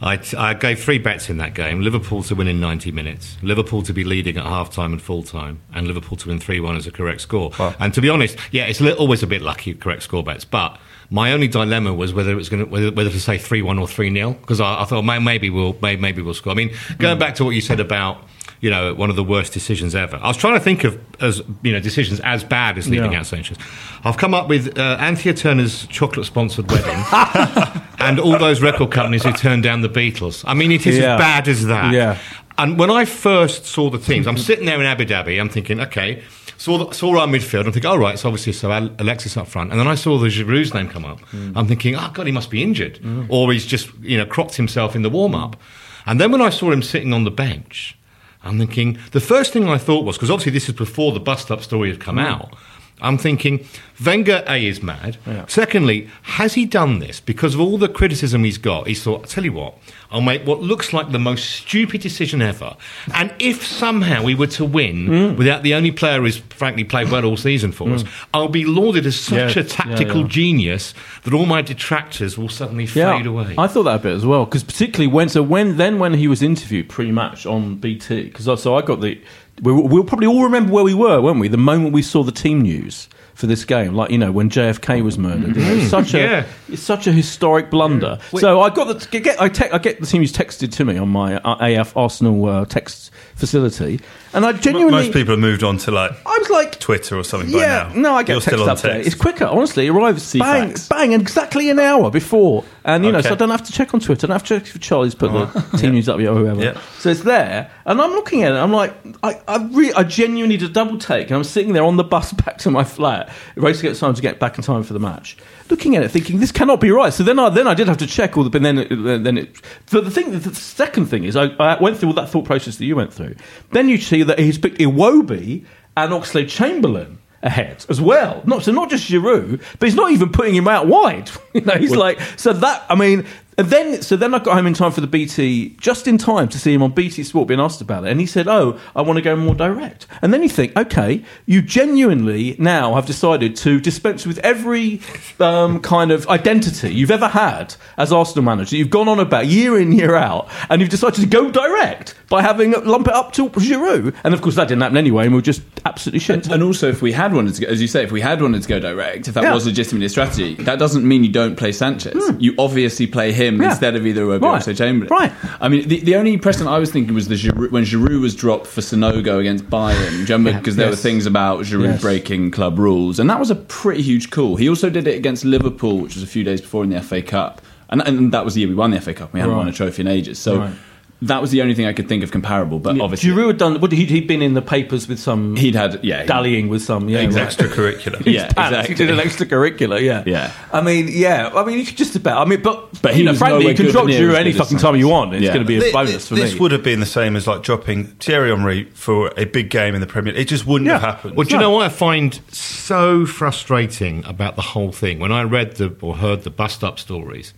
I, 0.00 0.18
t- 0.18 0.36
I 0.36 0.54
gave 0.54 0.82
three 0.82 0.98
bets 0.98 1.28
in 1.28 1.38
that 1.38 1.54
game: 1.54 1.80
Liverpool 1.80 2.22
to 2.24 2.34
win 2.34 2.48
in 2.48 2.60
90 2.60 2.92
minutes, 2.92 3.36
Liverpool 3.42 3.82
to 3.82 3.92
be 3.92 4.04
leading 4.04 4.36
at 4.36 4.44
half 4.44 4.70
time 4.70 4.92
and 4.92 5.02
full 5.02 5.22
time, 5.22 5.60
and 5.74 5.86
Liverpool 5.86 6.16
to 6.18 6.28
win 6.28 6.38
3-1 6.38 6.76
as 6.76 6.86
a 6.86 6.90
correct 6.90 7.20
score. 7.20 7.50
Wow. 7.58 7.74
And 7.80 7.92
to 7.94 8.00
be 8.00 8.08
honest, 8.08 8.38
yeah, 8.50 8.66
it's 8.66 8.80
always 8.80 9.22
a 9.22 9.26
bit 9.26 9.42
lucky 9.42 9.74
correct 9.74 10.04
score 10.04 10.22
bets, 10.22 10.44
but. 10.44 10.78
My 11.10 11.32
only 11.32 11.48
dilemma 11.48 11.94
was 11.94 12.12
whether 12.12 12.30
it 12.32 12.36
was 12.36 12.48
going 12.48 12.64
to 12.64 12.70
whether, 12.70 12.90
whether 12.92 13.10
to 13.10 13.20
say 13.20 13.38
three 13.38 13.62
one 13.62 13.78
or 13.78 13.88
three 13.88 14.12
0 14.12 14.32
because 14.34 14.60
I, 14.60 14.82
I 14.82 14.84
thought 14.84 15.02
may, 15.02 15.18
maybe 15.18 15.48
we'll 15.50 15.76
may, 15.80 15.96
maybe 15.96 16.20
we'll 16.22 16.34
score. 16.34 16.52
I 16.52 16.56
mean, 16.56 16.70
going 16.98 17.18
back 17.18 17.34
to 17.36 17.44
what 17.44 17.50
you 17.54 17.60
said 17.60 17.80
about 17.80 18.24
you 18.60 18.70
know, 18.70 18.92
one 18.92 19.08
of 19.08 19.14
the 19.14 19.22
worst 19.22 19.52
decisions 19.52 19.94
ever. 19.94 20.18
I 20.20 20.26
was 20.26 20.36
trying 20.36 20.54
to 20.54 20.60
think 20.60 20.82
of 20.82 20.98
as 21.20 21.40
you 21.62 21.70
know 21.70 21.78
decisions 21.78 22.18
as 22.20 22.42
bad 22.42 22.76
as 22.76 22.88
leaving 22.88 23.12
Yeah. 23.12 23.20
out 23.20 23.26
Sanchez. 23.26 23.56
I've 24.02 24.16
come 24.16 24.34
up 24.34 24.48
with 24.48 24.76
uh, 24.76 24.96
Anthea 24.98 25.32
Turner's 25.32 25.86
chocolate-sponsored 25.86 26.68
wedding, 26.68 27.04
and 28.00 28.18
all 28.18 28.36
those 28.36 28.60
record 28.60 28.90
companies 28.90 29.22
who 29.22 29.32
turned 29.32 29.62
down 29.62 29.82
the 29.82 29.88
Beatles. 29.88 30.44
I 30.46 30.54
mean, 30.54 30.72
it 30.72 30.86
is 30.88 30.98
Yeah. 30.98 31.14
as 31.14 31.18
bad 31.20 31.46
as 31.48 31.66
that. 31.66 31.92
Yeah. 31.94 32.18
And 32.58 32.76
when 32.80 32.90
I 32.90 33.04
first 33.04 33.64
saw 33.64 33.90
the 33.90 33.98
teams, 33.98 34.26
I'm 34.26 34.36
sitting 34.36 34.66
there 34.66 34.80
in 34.80 34.86
Abu 34.86 35.04
Dhabi. 35.04 35.40
I'm 35.40 35.48
thinking, 35.48 35.80
okay, 35.80 36.24
saw 36.58 36.76
the, 36.76 36.92
saw 36.92 37.18
our 37.18 37.26
midfield. 37.26 37.64
I'm 37.64 37.72
thinking, 37.72 37.90
all 37.90 37.98
right, 37.98 38.14
it's 38.14 38.24
obviously 38.24 38.52
so 38.52 38.70
Alexis 38.98 39.36
up 39.36 39.46
front. 39.46 39.70
And 39.70 39.80
then 39.80 39.86
I 39.86 39.94
saw 39.94 40.18
the 40.18 40.28
Giroud's 40.28 40.74
name 40.74 40.88
come 40.88 41.04
up. 41.04 41.20
Mm. 41.30 41.52
I'm 41.56 41.66
thinking, 41.66 41.94
oh 41.96 42.10
god, 42.12 42.26
he 42.26 42.32
must 42.32 42.50
be 42.50 42.62
injured, 42.62 42.98
mm. 42.98 43.26
or 43.30 43.50
he's 43.52 43.64
just 43.64 43.88
you 44.00 44.18
know 44.18 44.26
cropped 44.26 44.56
himself 44.56 44.94
in 44.94 45.02
the 45.02 45.10
warm 45.10 45.34
up. 45.34 45.56
And 46.04 46.20
then 46.20 46.32
when 46.32 46.42
I 46.42 46.50
saw 46.50 46.70
him 46.70 46.82
sitting 46.82 47.12
on 47.14 47.24
the 47.24 47.30
bench, 47.30 47.96
I'm 48.42 48.58
thinking 48.58 48.98
the 49.12 49.20
first 49.20 49.52
thing 49.52 49.68
I 49.68 49.78
thought 49.78 50.04
was 50.04 50.16
because 50.16 50.30
obviously 50.30 50.52
this 50.52 50.68
is 50.68 50.74
before 50.74 51.12
the 51.12 51.20
bust 51.20 51.50
up 51.50 51.62
story 51.62 51.90
had 51.90 52.00
come 52.00 52.16
mm. 52.16 52.26
out. 52.26 52.54
I'm 53.00 53.18
thinking 53.18 53.66
Wenger 54.04 54.44
A 54.46 54.64
is 54.64 54.82
mad. 54.82 55.16
Secondly, 55.48 56.08
has 56.22 56.54
he 56.54 56.64
done 56.64 57.00
this 57.00 57.20
because 57.20 57.54
of 57.54 57.60
all 57.60 57.78
the 57.78 57.88
criticism 57.88 58.44
he's 58.44 58.58
got? 58.58 58.86
He's 58.86 59.02
thought, 59.02 59.24
I 59.24 59.26
tell 59.26 59.44
you 59.44 59.52
what, 59.52 59.76
I'll 60.10 60.20
make 60.20 60.46
what 60.46 60.60
looks 60.60 60.92
like 60.92 61.10
the 61.10 61.18
most 61.18 61.50
stupid 61.50 62.00
decision 62.00 62.40
ever. 62.40 62.76
And 63.12 63.34
if 63.38 63.66
somehow 63.66 64.22
we 64.22 64.34
were 64.34 64.46
to 64.48 64.64
win 64.64 65.06
mm. 65.06 65.36
without 65.36 65.62
the 65.62 65.74
only 65.74 65.90
player 65.90 66.20
who's 66.20 66.38
frankly 66.38 66.84
played 66.84 67.10
well 67.10 67.24
all 67.24 67.36
season 67.36 67.72
for 67.72 67.90
us, 67.90 68.04
mm. 68.04 68.26
I'll 68.32 68.48
be 68.48 68.64
lauded 68.64 69.04
as 69.04 69.16
such 69.16 69.56
Yeah, 69.56 69.62
a 69.62 69.66
tactical 69.66 70.18
yeah, 70.18 70.22
yeah. 70.22 70.28
genius 70.28 70.94
that 71.24 71.34
all 71.34 71.46
my 71.46 71.62
detractors 71.62 72.38
will 72.38 72.48
suddenly 72.48 72.86
fade 72.86 73.26
away. 73.26 73.54
I 73.58 73.66
thought 73.66 73.84
that 73.84 73.96
a 73.96 74.02
bit 74.02 74.12
as 74.12 74.24
well 74.24 74.44
because 74.44 74.62
particularly 74.62 75.08
when 75.08 75.28
so 75.28 75.42
when 75.42 75.76
then 75.76 75.98
when 75.98 76.14
he 76.14 76.28
was 76.28 76.42
interviewed 76.42 76.88
pre-match 76.88 77.46
on 77.46 77.76
BT 77.76 78.24
because 78.24 78.62
so 78.62 78.76
I 78.76 78.82
got 78.82 79.00
the 79.00 79.20
we'll 79.62 80.04
probably 80.04 80.26
all 80.26 80.42
remember 80.44 80.72
where 80.72 80.84
we 80.84 80.94
were, 80.94 81.20
won't 81.20 81.40
we? 81.40 81.48
The 81.48 81.56
moment 81.56 81.92
we 81.92 82.02
saw 82.02 82.22
the 82.22 82.32
team 82.32 82.60
news 82.62 83.08
for 83.34 83.46
this 83.46 83.64
game, 83.64 83.94
like 83.94 84.10
you 84.10 84.18
know 84.18 84.32
when 84.32 84.50
JFK 84.50 85.02
was 85.04 85.16
murdered, 85.16 85.54
you 85.56 85.62
know, 85.62 85.74
it's 85.74 85.90
such 85.90 86.12
a 86.14 86.18
Yeah. 86.18 86.46
it's 86.68 86.82
such 86.82 87.06
a 87.06 87.12
historic 87.12 87.70
blunder. 87.70 88.18
So 88.36 88.60
I 88.60 88.70
got 88.70 88.84
the 89.10 89.20
get 89.20 89.40
I, 89.40 89.48
te- 89.48 89.70
I 89.70 89.78
get 89.78 90.00
the 90.00 90.06
team 90.06 90.20
news 90.22 90.32
texted 90.32 90.72
to 90.72 90.84
me 90.84 90.98
on 90.98 91.08
my 91.08 91.36
uh, 91.36 91.56
AF 91.80 91.96
Arsenal 91.96 92.44
uh, 92.46 92.64
text 92.64 93.12
facility, 93.36 94.00
and 94.34 94.44
I 94.44 94.52
genuinely 94.52 94.90
Most 95.02 95.12
people 95.12 95.32
have 95.34 95.38
moved 95.40 95.62
on 95.62 95.78
to 95.78 95.92
like 95.92 96.10
was 96.48 96.64
like 96.64 96.78
Twitter 96.78 97.16
or 97.16 97.24
something 97.24 97.52
by 97.52 97.58
yeah, 97.58 97.90
now. 97.94 98.00
no, 98.00 98.14
I 98.14 98.22
get 98.22 98.32
You're 98.32 98.40
text 98.40 98.56
still 98.56 98.68
on 98.68 98.76
update. 98.76 98.82
text. 98.82 99.06
It's 99.06 99.14
quicker, 99.14 99.44
honestly. 99.44 99.86
It 99.86 99.90
arrives 99.90 100.32
bang, 100.32 100.72
CFAX. 100.72 100.88
bang, 100.88 101.12
exactly 101.12 101.70
an 101.70 101.78
hour 101.78 102.10
before, 102.10 102.64
and 102.84 103.04
you 103.04 103.12
know, 103.12 103.20
so 103.20 103.32
I 103.32 103.34
don't 103.34 103.50
have 103.50 103.64
to 103.64 103.72
check 103.72 103.94
on 103.94 104.00
Twitter. 104.00 104.26
I 104.26 104.28
don't 104.28 104.34
have 104.34 104.44
to 104.44 104.60
check 104.60 104.74
if 104.74 104.80
Charlie's 104.80 105.14
put 105.14 105.32
the 105.32 105.78
team 105.78 105.92
news 105.92 106.08
up 106.08 106.20
yet 106.20 106.30
or 106.30 106.36
whoever. 106.36 106.62
Yeah. 106.62 106.80
So 106.98 107.10
it's 107.10 107.22
there, 107.22 107.70
and 107.84 108.00
I'm 108.00 108.10
looking 108.12 108.42
at 108.44 108.52
it. 108.52 108.56
I'm 108.56 108.72
like, 108.72 108.94
I, 109.22 109.40
I, 109.46 109.64
re- 109.70 109.92
I 109.92 110.04
genuinely 110.04 110.56
did 110.56 110.70
a 110.70 110.72
double 110.72 110.98
take, 110.98 111.28
and 111.28 111.36
I'm 111.36 111.44
sitting 111.44 111.72
there 111.72 111.84
on 111.84 111.96
the 111.96 112.04
bus 112.04 112.32
back 112.44 112.58
to 112.58 112.70
my 112.70 112.84
flat, 112.84 113.32
racing 113.56 113.86
against 113.86 114.00
time 114.00 114.14
to 114.14 114.22
get 114.22 114.38
back 114.38 114.58
in 114.58 114.64
time 114.64 114.82
for 114.82 114.92
the 114.92 115.00
match. 115.00 115.36
Looking 115.70 115.96
at 115.96 116.02
it, 116.02 116.10
thinking 116.10 116.40
this 116.40 116.52
cannot 116.52 116.80
be 116.80 116.90
right. 116.90 117.12
So 117.12 117.22
then, 117.22 117.38
I 117.38 117.50
then 117.50 117.66
I 117.66 117.74
did 117.74 117.88
have 117.88 117.98
to 117.98 118.06
check 118.06 118.36
all 118.36 118.44
the. 118.44 118.50
But 118.50 118.62
then, 118.62 118.78
it, 118.78 118.88
then 118.88 119.36
it. 119.36 119.60
So 119.86 120.00
the 120.00 120.10
thing, 120.10 120.38
the 120.38 120.54
second 120.54 121.06
thing 121.06 121.24
is, 121.24 121.36
I, 121.36 121.46
I 121.58 121.80
went 121.80 121.98
through 121.98 122.10
all 122.10 122.14
that 122.14 122.30
thought 122.30 122.46
process 122.46 122.76
that 122.76 122.84
you 122.84 122.96
went 122.96 123.12
through. 123.12 123.34
Then 123.72 123.88
you 123.88 123.98
see 123.98 124.22
that 124.22 124.38
he's 124.38 124.58
picked 124.58 124.78
Iwobi 124.78 125.66
and 126.04 126.12
Oxlade 126.12 126.48
Chamberlain 126.48 127.18
ahead 127.42 127.84
as 127.88 128.00
well. 128.00 128.42
Not 128.46 128.64
so 128.64 128.72
not 128.72 128.90
just 128.90 129.08
Giroud, 129.10 129.62
but 129.78 129.86
he's 129.86 129.94
not 129.94 130.10
even 130.10 130.30
putting 130.30 130.54
him 130.54 130.68
out 130.68 130.86
wide. 130.86 131.30
you 131.54 131.60
know, 131.62 131.74
he's 131.74 131.94
like 131.94 132.20
so 132.36 132.52
that. 132.52 132.84
I 132.88 132.94
mean, 132.94 133.26
and 133.58 133.66
then 133.68 134.00
so 134.02 134.16
then 134.16 134.32
I 134.34 134.38
got 134.38 134.54
home 134.54 134.66
in 134.66 134.72
time 134.74 134.92
for 134.92 135.00
the 135.02 135.06
BT, 135.06 135.76
just 135.80 136.06
in 136.08 136.16
time 136.16 136.48
to 136.48 136.58
see 136.58 136.72
him 136.72 136.82
on 136.82 136.92
BT 136.92 137.24
Sport 137.24 137.48
being 137.48 137.60
asked 137.60 137.80
about 137.80 138.04
it, 138.04 138.10
and 138.10 138.20
he 138.20 138.26
said, 138.26 138.48
"Oh, 138.48 138.78
I 138.96 139.02
want 139.02 139.16
to 139.18 139.22
go 139.22 139.36
more 139.36 139.54
direct." 139.54 140.06
And 140.22 140.32
then 140.32 140.42
you 140.42 140.48
think, 140.48 140.76
okay, 140.76 141.22
you 141.44 141.60
genuinely 141.60 142.56
now 142.58 142.94
have 142.94 143.06
decided 143.06 143.56
to 143.56 143.80
dispense 143.80 144.24
with 144.26 144.38
every 144.38 145.00
um, 145.40 145.80
kind 145.80 146.10
of 146.10 146.26
identity 146.28 146.94
you've 146.94 147.10
ever 147.10 147.28
had 147.28 147.74
as 147.96 148.12
Arsenal 148.12 148.44
manager. 148.44 148.76
You've 148.76 148.90
gone 148.90 149.08
on 149.08 149.18
about 149.20 149.46
year 149.46 149.78
in 149.78 149.92
year 149.92 150.14
out, 150.14 150.48
and 150.70 150.80
you've 150.80 150.90
decided 150.90 151.20
to 151.20 151.26
go 151.26 151.50
direct 151.50 152.14
by 152.28 152.42
having 152.42 152.72
lump 152.84 153.08
it 153.08 153.14
up 153.14 153.32
to 153.32 153.48
Giroud. 153.50 154.14
And 154.22 154.34
of 154.34 154.42
course, 154.42 154.54
that 154.56 154.68
didn't 154.68 154.82
happen 154.82 154.96
anyway, 154.96 155.24
and 155.24 155.32
we 155.34 155.38
are 155.40 155.42
just 155.42 155.62
absolutely 155.84 156.20
shit. 156.20 156.46
And 156.48 156.62
also, 156.62 156.88
if 156.88 157.02
we 157.02 157.10
had 157.12 157.32
wanted 157.34 157.54
to, 157.54 157.62
go, 157.62 157.68
as 157.68 157.80
you 157.80 157.88
say, 157.88 158.04
if 158.04 158.12
we 158.12 158.20
had 158.20 158.40
wanted 158.40 158.62
to 158.62 158.68
go 158.68 158.78
direct, 158.78 159.26
if 159.28 159.34
that 159.34 159.42
Yeah. 159.42 159.54
was 159.54 159.66
legitimately 159.66 160.06
a 160.06 160.10
strategy, 160.10 160.54
that 160.60 160.78
doesn't 160.78 161.04
mean 161.08 161.24
you 161.24 161.32
don't 161.32 161.56
play 161.56 161.72
Sanchez. 161.72 162.14
You 162.38 162.54
obviously 162.58 163.06
play 163.06 163.32
him 163.32 163.47
Hmm. 163.56 163.62
Yeah. 163.62 163.70
instead 163.70 163.96
of 163.96 164.06
either 164.06 164.22
Iwobi 164.24 164.42
Right. 164.42 164.68
or 164.68 164.74
Chamberlain. 164.74 165.08
Right. 165.10 165.32
I 165.60 165.68
mean, 165.68 165.88
the, 165.88 166.00
the 166.00 166.16
only 166.16 166.36
precedent 166.38 166.70
I 166.70 166.78
was 166.78 166.90
thinking 166.90 167.14
was 167.14 167.28
the 167.28 167.34
Giroud, 167.34 167.70
when 167.70 167.84
Giroud 167.84 168.20
was 168.20 168.34
dropped 168.34 168.66
for 168.66 168.80
Sanogo 168.80 169.38
against 169.40 169.64
Bayern. 169.70 170.10
Do 170.10 170.16
you 170.16 170.20
remember? 170.24 170.50
Yeah. 170.50 170.58
Because 170.58 170.76
there 170.76 170.90
were 170.90 170.96
things 170.96 171.26
about 171.26 171.60
Giroud 171.64 171.84
Yes. 171.84 172.00
breaking 172.02 172.50
club 172.50 172.78
rules, 172.78 173.18
and 173.18 173.28
that 173.30 173.38
was 173.40 173.50
a 173.50 173.54
pretty 173.56 174.02
huge 174.02 174.30
call. 174.30 174.56
He 174.56 174.68
also 174.68 174.90
did 174.90 175.06
it 175.06 175.16
against 175.16 175.44
Liverpool, 175.44 175.98
which 175.98 176.14
was 176.14 176.22
a 176.22 176.26
few 176.26 176.44
days 176.44 176.60
before 176.60 176.84
in 176.84 176.90
the 176.90 177.00
FA 177.00 177.22
Cup, 177.22 177.60
and, 177.90 178.02
and 178.02 178.32
that 178.32 178.44
was 178.44 178.54
the 178.54 178.60
year 178.60 178.68
we 178.68 178.74
won 178.74 178.90
the 178.90 179.00
FA 179.00 179.14
Cup. 179.14 179.32
We 179.32 179.40
hadn't 179.40 179.54
Right. 179.54 179.58
won 179.58 179.68
a 179.68 179.72
trophy 179.72 180.02
in 180.02 180.08
ages, 180.08 180.38
so. 180.38 180.58
Right. 180.58 180.72
That 181.22 181.40
was 181.42 181.50
the 181.50 181.62
only 181.62 181.74
thing 181.74 181.84
I 181.86 181.92
could 181.92 182.08
think 182.08 182.22
of 182.22 182.30
comparable, 182.30 182.78
but 182.78 182.94
Yeah, 182.94 183.02
obviously 183.02 183.30
Giroud 183.30 183.48
had 183.48 183.58
done. 183.58 183.80
What, 183.80 183.90
he'd, 183.90 184.08
he'd 184.08 184.28
been 184.28 184.40
in 184.40 184.54
the 184.54 184.62
papers 184.62 185.08
with 185.08 185.18
some 185.18 185.56
he'd 185.56 185.74
had 185.74 186.04
yeah 186.04 186.20
he- 186.20 186.28
dallying 186.28 186.68
with 186.68 186.80
some 186.82 187.08
yeah 187.08 187.18
right. 187.24 187.28
extracurricular. 187.30 188.24
Yeah, 188.24 188.46
exactly. 188.46 188.88
He 188.88 188.94
did 188.94 189.10
an 189.10 189.18
extracurricular, 189.18 190.00
yeah. 190.00 190.22
Yeah. 190.26 190.52
I 190.72 190.80
mean, 190.80 191.08
yeah. 191.10 191.50
I 191.52 191.64
mean, 191.64 191.78
you 191.78 191.84
could 191.84 191.96
just 191.96 192.14
about. 192.14 192.46
I 192.46 192.48
mean, 192.48 192.62
but 192.62 193.02
But 193.02 193.14
he 193.14 193.20
you 193.20 193.24
know, 193.26 193.34
frankly, 193.34 193.58
nowhere 193.64 193.70
you 193.72 193.76
can 193.76 193.86
good 193.86 193.92
drop 193.92 194.06
near 194.06 194.20
Giroud 194.30 194.36
any 194.36 194.52
fucking 194.52 194.78
time 194.78 194.94
you 194.94 195.08
want. 195.08 195.34
It's 195.34 195.42
Yeah. 195.42 195.54
going 195.54 195.64
to 195.64 195.68
be 195.68 195.78
a 195.78 195.80
Thi- 195.80 195.92
bonus 195.92 196.28
for 196.28 196.36
this 196.36 196.44
me. 196.44 196.50
This 196.52 196.60
would 196.60 196.70
have 196.70 196.84
been 196.84 197.00
the 197.00 197.06
same 197.06 197.34
as 197.34 197.48
like 197.48 197.64
dropping 197.64 198.04
Thierry 198.20 198.50
Henry 198.50 198.84
for 198.94 199.32
a 199.36 199.44
big 199.44 199.70
game 199.70 199.96
in 199.96 200.00
the 200.00 200.06
Premier 200.06 200.32
League. 200.34 200.42
It 200.42 200.48
just 200.48 200.66
wouldn't 200.66 200.86
Yeah. 200.86 201.00
have 201.00 201.02
happened. 201.02 201.34
Well, 201.36 201.46
do 201.48 201.54
you 201.56 201.60
know 201.60 201.70
what 201.70 201.84
I 201.84 201.88
find 201.88 202.38
so 202.52 203.26
frustrating 203.26 204.24
about 204.24 204.54
the 204.54 204.62
whole 204.62 204.92
thing? 204.92 205.18
When 205.18 205.32
I 205.32 205.42
read 205.42 205.76
the 205.76 205.96
or 206.00 206.16
heard 206.18 206.42
the 206.44 206.50
bust 206.50 206.84
up 206.84 207.00
stories, 207.00 207.54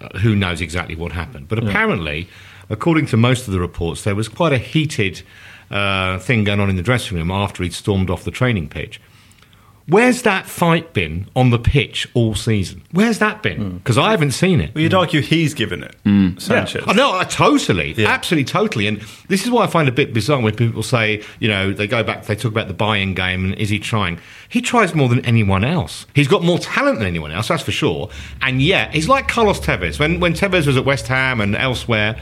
uh, 0.00 0.16
who 0.20 0.34
knows 0.34 0.62
exactly 0.62 0.94
what 0.96 1.12
happened? 1.12 1.48
But 1.48 1.58
apparently, 1.58 2.28
according 2.70 3.06
to 3.06 3.16
most 3.16 3.46
of 3.46 3.52
the 3.52 3.60
reports, 3.60 4.04
there 4.04 4.14
was 4.14 4.28
quite 4.28 4.52
a 4.52 4.58
heated 4.58 5.22
uh, 5.70 6.18
thing 6.18 6.44
going 6.44 6.60
on 6.60 6.70
in 6.70 6.76
the 6.76 6.82
dressing 6.82 7.16
room 7.16 7.30
after 7.30 7.62
he'd 7.62 7.72
stormed 7.74 8.10
off 8.10 8.24
the 8.24 8.30
training 8.30 8.68
pitch. 8.68 9.00
Where's 9.86 10.20
that 10.22 10.44
fight 10.44 10.92
been 10.92 11.30
on 11.34 11.48
the 11.48 11.58
pitch 11.58 12.06
all 12.12 12.34
season? 12.34 12.82
Where's 12.92 13.20
that 13.20 13.42
been? 13.42 13.78
Because 13.78 13.96
I 13.96 14.10
haven't 14.10 14.32
seen 14.32 14.60
it. 14.60 14.74
well, 14.74 14.82
you'd 14.82 14.92
argue 14.92 15.22
he's 15.22 15.54
given 15.54 15.82
it, 15.82 15.96
Sanchez. 16.42 16.84
Oh, 16.86 16.92
no, 16.92 17.14
uh, 17.18 17.24
totally, 17.24 17.94
Yeah. 17.96 18.08
absolutely, 18.10 18.44
totally. 18.44 18.86
And 18.86 19.00
this 19.28 19.44
is 19.44 19.50
why 19.50 19.64
I 19.64 19.66
find 19.66 19.88
it 19.88 19.92
a 19.92 19.94
bit 19.94 20.12
bizarre 20.12 20.42
when 20.42 20.54
people 20.54 20.82
say, 20.82 21.22
you 21.38 21.48
know, 21.48 21.72
they 21.72 21.86
go 21.86 22.02
back, 22.04 22.26
they 22.26 22.34
talk 22.36 22.52
about 22.52 22.68
the 22.68 22.74
Bayern 22.74 23.16
game, 23.16 23.46
and 23.46 23.54
is 23.54 23.70
he 23.70 23.78
trying? 23.78 24.18
He 24.50 24.60
tries 24.60 24.94
more 24.94 25.08
than 25.08 25.24
anyone 25.24 25.64
else. 25.64 26.04
He's 26.14 26.28
got 26.28 26.44
more 26.44 26.58
talent 26.58 26.98
than 26.98 27.08
anyone 27.08 27.32
else, 27.32 27.48
that's 27.48 27.62
for 27.62 27.72
sure. 27.72 28.10
And 28.42 28.60
yet, 28.60 28.92
he's 28.92 29.08
like 29.08 29.26
Carlos 29.26 29.58
Tevez. 29.58 29.98
When 29.98 30.20
when 30.20 30.34
Tevez 30.34 30.66
was 30.66 30.76
at 30.76 30.84
West 30.84 31.08
Ham 31.08 31.40
and 31.40 31.56
elsewhere, 31.56 32.20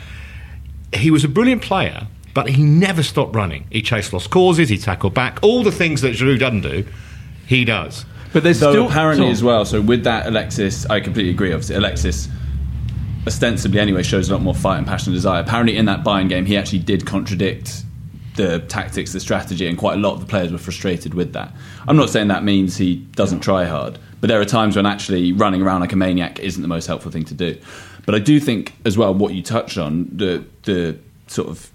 he 0.95 1.11
was 1.11 1.25
a 1.25 1.29
brilliant 1.29 1.63
player, 1.63 2.07
but 2.35 2.49
he 2.51 2.63
never 2.63 3.03
stopped 3.03 3.35
running. 3.35 3.67
He 3.71 3.83
chased 3.83 4.13
lost 4.13 4.31
causes, 4.31 4.69
he 4.69 4.79
tackled 4.79 5.15
back, 5.15 5.39
all 5.43 5.63
the 5.63 5.73
things 5.73 6.01
that 6.03 6.15
Giroud 6.15 6.39
doesn't 6.41 6.61
do, 6.63 6.85
he 7.47 7.65
does. 7.65 8.05
but 8.33 8.43
there's 8.43 8.61
Though 8.61 8.73
still 8.73 8.89
apparently 8.89 9.27
so- 9.29 9.33
as 9.33 9.43
well. 9.43 9.65
So 9.65 9.81
with 9.81 10.05
that, 10.05 10.27
Alexis, 10.27 10.85
I 10.87 11.01
completely 11.01 11.31
agree. 11.33 11.53
Obviously, 11.53 11.77
Alexis 11.77 12.29
ostensibly 13.27 13.81
anyway 13.81 14.03
shows 14.03 14.29
a 14.29 14.33
lot 14.33 14.43
more 14.43 14.55
fight 14.55 14.79
and 14.79 14.87
passion 14.87 15.09
and 15.13 15.17
desire. 15.17 15.41
Apparently, 15.43 15.77
in 15.77 15.87
that 15.87 16.05
Bayern 16.05 16.29
game, 16.29 16.45
he 16.47 16.57
actually 16.57 16.79
did 16.81 17.07
contradict 17.07 17.83
the 18.37 18.59
tactics, 18.69 19.13
the 19.13 19.21
strategy, 19.21 19.67
and 19.67 19.79
quite 19.79 19.95
a 19.95 20.01
lot 20.01 20.13
of 20.15 20.21
the 20.21 20.27
players 20.27 20.53
were 20.53 20.59
frustrated 20.59 21.15
with 21.15 21.33
that. 21.33 21.53
I'm 21.89 21.97
not 21.97 22.11
saying 22.11 22.29
that 22.29 22.45
means 22.45 22.77
he 22.77 22.97
doesn't 22.97 23.41
try 23.41 23.65
hard, 23.65 23.99
but 24.21 24.29
there 24.29 24.41
are 24.41 24.45
times 24.45 24.77
when 24.77 24.85
actually 24.85 25.33
running 25.33 25.63
around 25.63 25.81
like 25.81 25.93
a 25.93 25.97
maniac 25.97 26.39
isn't 26.41 26.61
the 26.61 26.69
most 26.69 26.87
helpful 26.87 27.11
thing 27.11 27.25
to 27.25 27.35
do. 27.35 27.57
But 28.07 28.15
I 28.15 28.19
do 28.21 28.41
think 28.41 28.75
as 28.85 28.97
well 28.97 29.13
what 29.13 29.35
you 29.35 29.43
touched 29.43 29.77
on 29.79 30.09
the 30.13 30.45
the 30.63 30.99
sort 31.27 31.49
of 31.49 31.71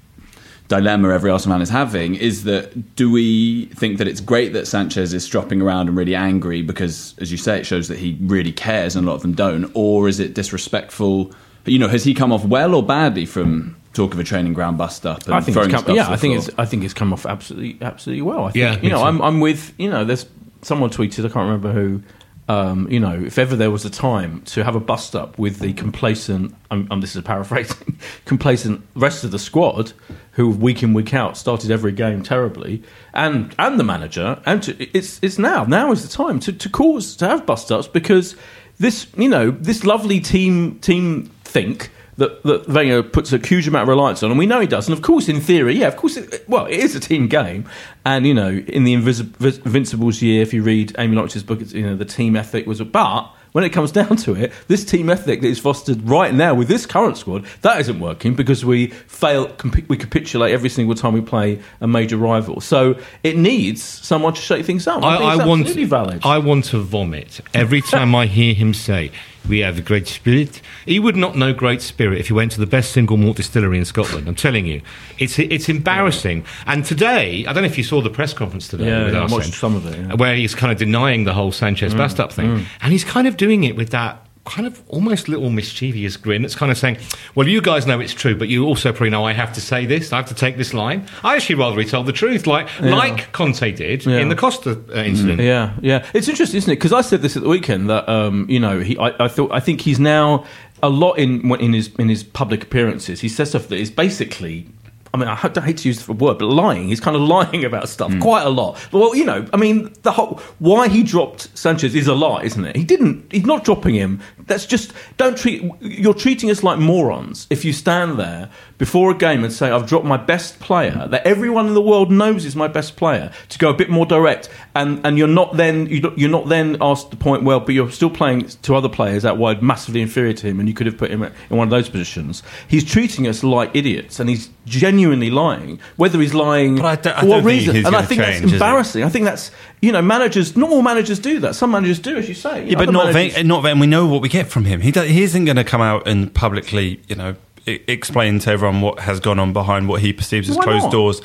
dilemma 0.69 1.09
every 1.09 1.29
Arsenal 1.29 1.57
man 1.57 1.61
is 1.61 1.67
having 1.69 2.15
is 2.15 2.45
that 2.45 2.95
do 2.95 3.11
we 3.11 3.65
think 3.75 3.97
that 3.97 4.07
it's 4.07 4.21
great 4.21 4.53
that 4.53 4.65
Sanchez 4.65 5.13
is 5.13 5.21
stropping 5.25 5.61
around 5.61 5.89
and 5.89 5.97
really 5.97 6.15
angry 6.15 6.61
because, 6.61 7.13
as 7.17 7.29
you 7.29 7.37
say, 7.37 7.57
it 7.59 7.65
shows 7.65 7.89
that 7.89 7.97
he 7.97 8.17
really 8.21 8.53
cares 8.53 8.95
and 8.95 9.05
a 9.05 9.09
lot 9.09 9.15
of 9.15 9.21
them 9.21 9.33
don't, 9.33 9.69
or 9.73 10.07
is 10.07 10.21
it 10.21 10.33
disrespectful? 10.33 11.33
You 11.65 11.77
know, 11.77 11.89
has 11.89 12.05
he 12.05 12.13
come 12.13 12.31
off 12.31 12.45
well 12.45 12.73
or 12.73 12.81
badly 12.81 13.25
from 13.25 13.75
talk 13.93 14.13
of 14.13 14.19
a 14.21 14.23
training 14.23 14.53
ground 14.53 14.77
bust 14.77 15.05
up 15.05 15.25
and 15.25 15.33
I 15.33 15.41
think 15.41 15.55
throwing 15.55 15.69
it's 15.71 15.81
stuff 15.81 15.87
come, 15.87 15.95
yeah, 15.97 16.09
I 16.09 16.15
think 16.15 16.35
floor? 16.35 16.47
it's 16.47 16.59
I 16.59 16.65
think 16.65 16.85
it's 16.85 16.93
come 16.93 17.11
off 17.11 17.25
absolutely 17.25 17.77
absolutely 17.81 18.21
well. 18.21 18.45
I 18.45 18.51
think, 18.51 18.63
Yeah, 18.63 18.79
you 18.81 18.89
know, 18.89 18.99
too. 18.99 19.03
I'm 19.03 19.21
I'm 19.21 19.39
with 19.41 19.73
you 19.77 19.89
know. 19.89 20.05
There's 20.05 20.25
someone 20.61 20.89
tweeted 20.89 21.19
I 21.25 21.29
can't 21.33 21.35
remember 21.49 21.73
who. 21.73 22.01
Um, 22.51 22.91
you 22.91 22.99
know, 22.99 23.13
if 23.13 23.37
ever 23.37 23.55
there 23.55 23.71
was 23.71 23.85
a 23.85 23.89
time 23.89 24.41
to 24.47 24.65
have 24.65 24.75
a 24.75 24.79
bust 24.81 25.15
up 25.15 25.39
with 25.39 25.59
the 25.59 25.71
complacent, 25.71 26.53
I'm 26.69 26.99
this 26.99 27.11
is 27.11 27.15
a 27.15 27.21
paraphrasing, 27.21 27.97
complacent 28.25 28.85
rest 28.93 29.23
of 29.23 29.31
the 29.31 29.39
squad, 29.39 29.93
who 30.33 30.49
week 30.49 30.83
in 30.83 30.93
week 30.93 31.13
out 31.13 31.37
started 31.37 31.71
every 31.71 31.93
game 31.93 32.23
terribly, 32.23 32.83
and 33.13 33.55
and 33.57 33.79
the 33.79 33.85
manager, 33.85 34.41
and 34.45 34.61
to, 34.63 34.97
it's 34.97 35.17
it's 35.23 35.39
now 35.39 35.63
now 35.63 35.93
is 35.93 36.05
the 36.05 36.13
time 36.13 36.41
to, 36.41 36.51
to 36.51 36.67
cause 36.67 37.15
to 37.15 37.25
have 37.25 37.45
bust 37.45 37.71
ups 37.71 37.87
because 37.87 38.35
this 38.79 39.07
you 39.15 39.29
know 39.29 39.51
this 39.51 39.85
lovely 39.85 40.19
team 40.19 40.77
team 40.79 41.31
think 41.45 41.89
that, 42.17 42.43
that 42.43 42.67
Wenger 42.67 43.03
puts 43.03 43.33
a 43.33 43.37
huge 43.37 43.67
amount 43.67 43.83
of 43.83 43.89
reliance 43.89 44.23
on, 44.23 44.31
and 44.31 44.39
we 44.39 44.45
know 44.45 44.59
he 44.59 44.67
does. 44.67 44.87
And 44.87 44.97
of 44.97 45.03
course, 45.03 45.29
in 45.29 45.39
theory, 45.39 45.75
yeah, 45.75 45.87
of 45.87 45.97
course, 45.97 46.17
it, 46.17 46.47
well, 46.47 46.65
it 46.65 46.79
is 46.79 46.95
a 46.95 46.99
team 46.99 47.27
game. 47.27 47.65
And 48.05 48.25
you 48.25 48.33
know, 48.33 48.49
in 48.49 48.83
the 48.83 48.93
Invis- 48.93 49.65
Invincibles 49.65 50.21
year, 50.21 50.41
if 50.41 50.53
you 50.53 50.63
read 50.63 50.95
Amy 50.97 51.15
Lawrence's 51.15 51.43
book, 51.43 51.61
it's, 51.61 51.73
you 51.73 51.85
know, 51.85 51.95
the 51.95 52.05
team 52.05 52.35
ethic 52.35 52.65
was. 52.65 52.79
A, 52.79 52.85
but 52.85 53.33
when 53.51 53.63
it 53.63 53.69
comes 53.71 53.91
down 54.01 54.15
to 54.17 54.35
it, 54.35 54.51
this 54.67 54.85
team 54.85 55.09
ethic 55.09 55.41
that 55.41 55.47
is 55.47 55.59
fostered 55.59 56.07
right 56.07 56.33
now 56.33 56.53
with 56.53 56.67
this 56.67 56.85
current 56.85 57.17
squad, 57.17 57.45
that 57.61 57.79
isn't 57.81 57.99
working 57.99 58.35
because 58.35 58.65
we 58.65 58.87
fail, 58.87 59.47
comp- 59.47 59.87
we 59.89 59.97
capitulate 59.97 60.53
every 60.53 60.69
single 60.69 60.95
time 60.95 61.13
we 61.13 61.21
play 61.21 61.61
a 61.79 61.87
major 61.87 62.17
rival. 62.17 62.61
So 62.61 62.99
it 63.23 63.37
needs 63.37 63.81
someone 63.83 64.33
to 64.33 64.41
shake 64.41 64.65
things 64.65 64.87
up. 64.87 65.03
I, 65.03 65.17
think 65.17 65.39
it's 65.39 65.47
want 65.47 65.89
valid. 65.89 66.21
I 66.23 66.37
want 66.37 66.65
to 66.65 66.79
vomit 66.79 67.41
every 67.53 67.81
time 67.81 68.15
I 68.15 68.25
hear 68.25 68.53
him 68.53 68.73
say 68.73 69.11
we 69.47 69.59
have 69.59 69.77
a 69.77 69.81
great 69.81 70.07
spirit. 70.07 70.61
He 70.85 70.99
would 70.99 71.15
not 71.15 71.35
know 71.35 71.53
great 71.53 71.81
spirit 71.81 72.19
if 72.19 72.27
he 72.27 72.33
went 72.33 72.51
to 72.53 72.59
the 72.59 72.65
best 72.65 72.91
single 72.91 73.17
malt 73.17 73.37
distillery 73.37 73.77
in 73.77 73.85
Scotland. 73.85 74.27
I'm 74.27 74.35
telling 74.35 74.65
you, 74.65 74.81
it's 75.19 75.39
it's 75.39 75.69
embarrassing. 75.69 76.45
And 76.65 76.85
today, 76.85 77.45
I 77.45 77.53
don't 77.53 77.63
know 77.63 77.69
if 77.69 77.77
you 77.77 77.83
saw 77.83 78.01
the 78.01 78.09
press 78.09 78.33
conference 78.33 78.67
today. 78.67 78.87
Yeah, 78.87 79.05
with 79.05 79.13
yeah, 79.13 79.23
I 79.23 79.25
watched 79.25 79.53
some 79.53 79.75
of 79.75 79.85
it, 79.85 79.97
yeah. 79.97 80.15
where 80.15 80.35
he's 80.35 80.55
kind 80.55 80.71
of 80.71 80.77
denying 80.77 81.23
the 81.23 81.33
whole 81.33 81.51
Sanchez 81.51 81.93
bust 81.93 82.19
up 82.19 82.31
mm, 82.31 82.33
thing, 82.33 82.57
mm. 82.57 82.65
and 82.81 82.91
he's 82.91 83.03
kind 83.03 83.27
of 83.27 83.37
doing 83.37 83.63
it 83.63 83.75
with 83.75 83.89
that. 83.89 84.25
Kind 84.43 84.65
of 84.65 84.81
almost 84.89 85.29
little 85.29 85.51
mischievous 85.51 86.17
grin. 86.17 86.43
It's 86.43 86.55
kind 86.55 86.71
of 86.71 86.77
saying, 86.77 86.97
"Well, 87.35 87.47
you 87.47 87.61
guys 87.61 87.85
know 87.85 87.99
it's 87.99 88.13
true, 88.13 88.35
but 88.35 88.47
you 88.49 88.65
also 88.65 88.91
probably 88.91 89.11
know 89.11 89.23
I 89.23 89.33
have 89.33 89.53
to 89.53 89.61
say 89.61 89.85
this. 89.85 90.11
I 90.11 90.17
have 90.17 90.25
to 90.29 90.33
take 90.33 90.57
this 90.57 90.73
line. 90.73 91.05
I 91.23 91.35
actually 91.35 91.55
rather 91.55 91.79
he 91.79 91.85
told 91.85 92.07
the 92.07 92.11
truth, 92.11 92.47
like 92.47 92.67
like 92.81 93.31
Conte 93.33 93.71
did 93.71 94.03
Yeah. 94.03 94.17
in 94.17 94.29
the 94.29 94.35
Costa 94.35 94.81
uh, 94.89 95.03
incident. 95.03 95.41
Yeah, 95.41 95.73
yeah. 95.81 96.05
It's 96.15 96.27
interesting, 96.27 96.57
isn't 96.57 96.71
it? 96.71 96.77
Because 96.77 96.91
I 96.91 97.01
said 97.01 97.21
this 97.21 97.37
at 97.37 97.43
the 97.43 97.49
weekend 97.49 97.87
that 97.91 98.09
um, 98.09 98.47
you 98.49 98.59
know 98.59 98.79
he, 98.79 98.97
I, 98.97 99.25
I 99.25 99.27
thought 99.27 99.51
I 99.53 99.59
think 99.59 99.81
he's 99.81 99.99
now 99.99 100.43
a 100.81 100.89
lot 100.89 101.19
in 101.19 101.49
in 101.61 101.73
his 101.73 101.91
in 101.99 102.09
his 102.09 102.23
public 102.23 102.63
appearances. 102.63 103.21
He 103.21 103.29
says 103.29 103.49
stuff 103.49 103.67
that 103.67 103.77
is 103.77 103.91
basically. 103.91 104.67
I 105.13 105.17
mean, 105.17 105.27
I 105.27 105.35
hate 105.35 105.77
to 105.77 105.87
use 105.89 106.05
the 106.05 106.13
word, 106.13 106.37
but 106.39 106.45
lying. 106.45 106.87
He's 106.87 107.01
kind 107.01 107.15
of 107.15 107.21
lying 107.37 107.65
about 107.65 107.89
stuff 107.89 108.11
hmm. 108.11 108.19
quite 108.19 108.43
a 108.43 108.49
lot. 108.49 108.77
Well, 108.93 109.15
you 109.15 109.25
know, 109.25 109.45
I 109.53 109.57
mean, 109.57 109.93
the 110.03 110.11
whole 110.11 110.39
why 110.59 110.87
he 110.87 111.03
dropped 111.03 111.57
Sanchez 111.57 111.95
is 111.95 112.07
a 112.07 112.13
lie, 112.13 112.43
isn't 112.43 112.63
it? 112.63 112.75
He 112.75 112.83
didn't. 112.83 113.31
He's 113.31 113.45
not 113.45 113.65
dropping 113.65 113.95
him. 113.95 114.21
That's 114.39 114.65
just 114.65 114.93
don't 115.17 115.37
treat. 115.37 115.69
You're 115.81 116.13
treating 116.13 116.49
us 116.49 116.63
like 116.63 116.79
morons 116.79 117.47
if 117.49 117.65
you 117.65 117.73
stand 117.73 118.19
there 118.19 118.49
before 118.77 119.11
a 119.11 119.15
game 119.15 119.43
and 119.43 119.53
say, 119.53 119.69
I've 119.69 119.87
dropped 119.87 120.05
my 120.05 120.17
best 120.17 120.59
player, 120.59 121.07
that 121.09 121.25
everyone 121.25 121.67
in 121.67 121.73
the 121.73 121.81
world 121.81 122.11
knows 122.11 122.45
is 122.45 122.55
my 122.55 122.67
best 122.67 122.95
player, 122.95 123.31
to 123.49 123.59
go 123.59 123.69
a 123.69 123.73
bit 123.73 123.89
more 123.89 124.05
direct, 124.05 124.49
and, 124.75 125.05
and 125.05 125.17
you're 125.17 125.27
not 125.27 125.57
then 125.57 125.85
you- 125.87 126.13
you're 126.15 126.29
not 126.29 126.49
then 126.49 126.77
asked 126.81 127.11
the 127.11 127.17
point, 127.17 127.43
well, 127.43 127.59
but 127.59 127.75
you're 127.75 127.91
still 127.91 128.09
playing 128.09 128.47
to 128.63 128.75
other 128.75 128.89
players 128.89 129.23
that 129.23 129.37
wide, 129.37 129.61
massively 129.61 130.01
inferior 130.01 130.33
to 130.33 130.47
him, 130.47 130.59
and 130.59 130.67
you 130.67 130.73
could 130.73 130.87
have 130.87 130.97
put 130.97 131.11
him 131.11 131.21
in 131.21 131.57
one 131.57 131.67
of 131.67 131.69
those 131.69 131.89
positions. 131.89 132.41
He's 132.67 132.83
treating 132.83 133.27
us 133.27 133.43
like 133.43 133.69
idiots, 133.75 134.19
and 134.19 134.29
he's 134.29 134.49
genuinely 134.65 135.00
lying. 135.09 135.79
Whether 135.97 136.19
he's 136.19 136.33
lying 136.33 136.75
But 136.77 136.85
I 136.85 136.95
don't- 136.95 137.17
I 137.17 137.21
for 137.21 137.25
what 137.27 137.43
reason, 137.43 137.75
and 137.85 137.95
I 137.95 138.01
think 138.01 138.21
change, 138.21 138.41
that's 138.41 138.53
embarrassing. 138.53 139.03
I 139.03 139.09
think 139.09 139.25
that's 139.25 139.51
you 139.81 139.91
know 139.91 140.01
managers. 140.01 140.55
Not 140.55 140.69
all 140.69 140.81
managers 140.81 141.19
do 141.19 141.39
that. 141.39 141.55
Some 141.55 141.71
managers 141.71 141.99
do, 141.99 142.17
as 142.17 142.27
you 142.29 142.35
say. 142.35 142.61
You 142.63 142.71
Yeah, 142.71 142.73
know, 142.79 142.85
but 142.85 142.91
not 142.91 143.05
managers- 143.13 143.35
Wenger, 143.35 143.47
not 143.47 143.63
Wenger. 143.63 143.79
We 143.81 143.87
know 143.87 144.05
what 144.07 144.21
we 144.21 144.29
get 144.29 144.47
from 144.49 144.65
him. 144.65 144.81
He 144.81 144.91
he 144.91 145.23
isn't 145.23 145.45
going 145.45 145.57
to 145.57 145.63
come 145.63 145.81
out 145.81 146.07
and 146.07 146.33
publicly, 146.33 146.99
you 147.07 147.15
know, 147.15 147.35
explain 147.65 148.39
to 148.39 148.51
everyone 148.51 148.81
what 148.81 148.99
has 149.01 149.19
gone 149.19 149.39
on 149.39 149.53
behind 149.53 149.87
what 149.87 150.01
he 150.01 150.13
perceives 150.13 150.49
as 150.49 150.57
Why 150.57 150.63
closed 150.63 150.83
not? 150.85 150.91
doors. 150.91 151.21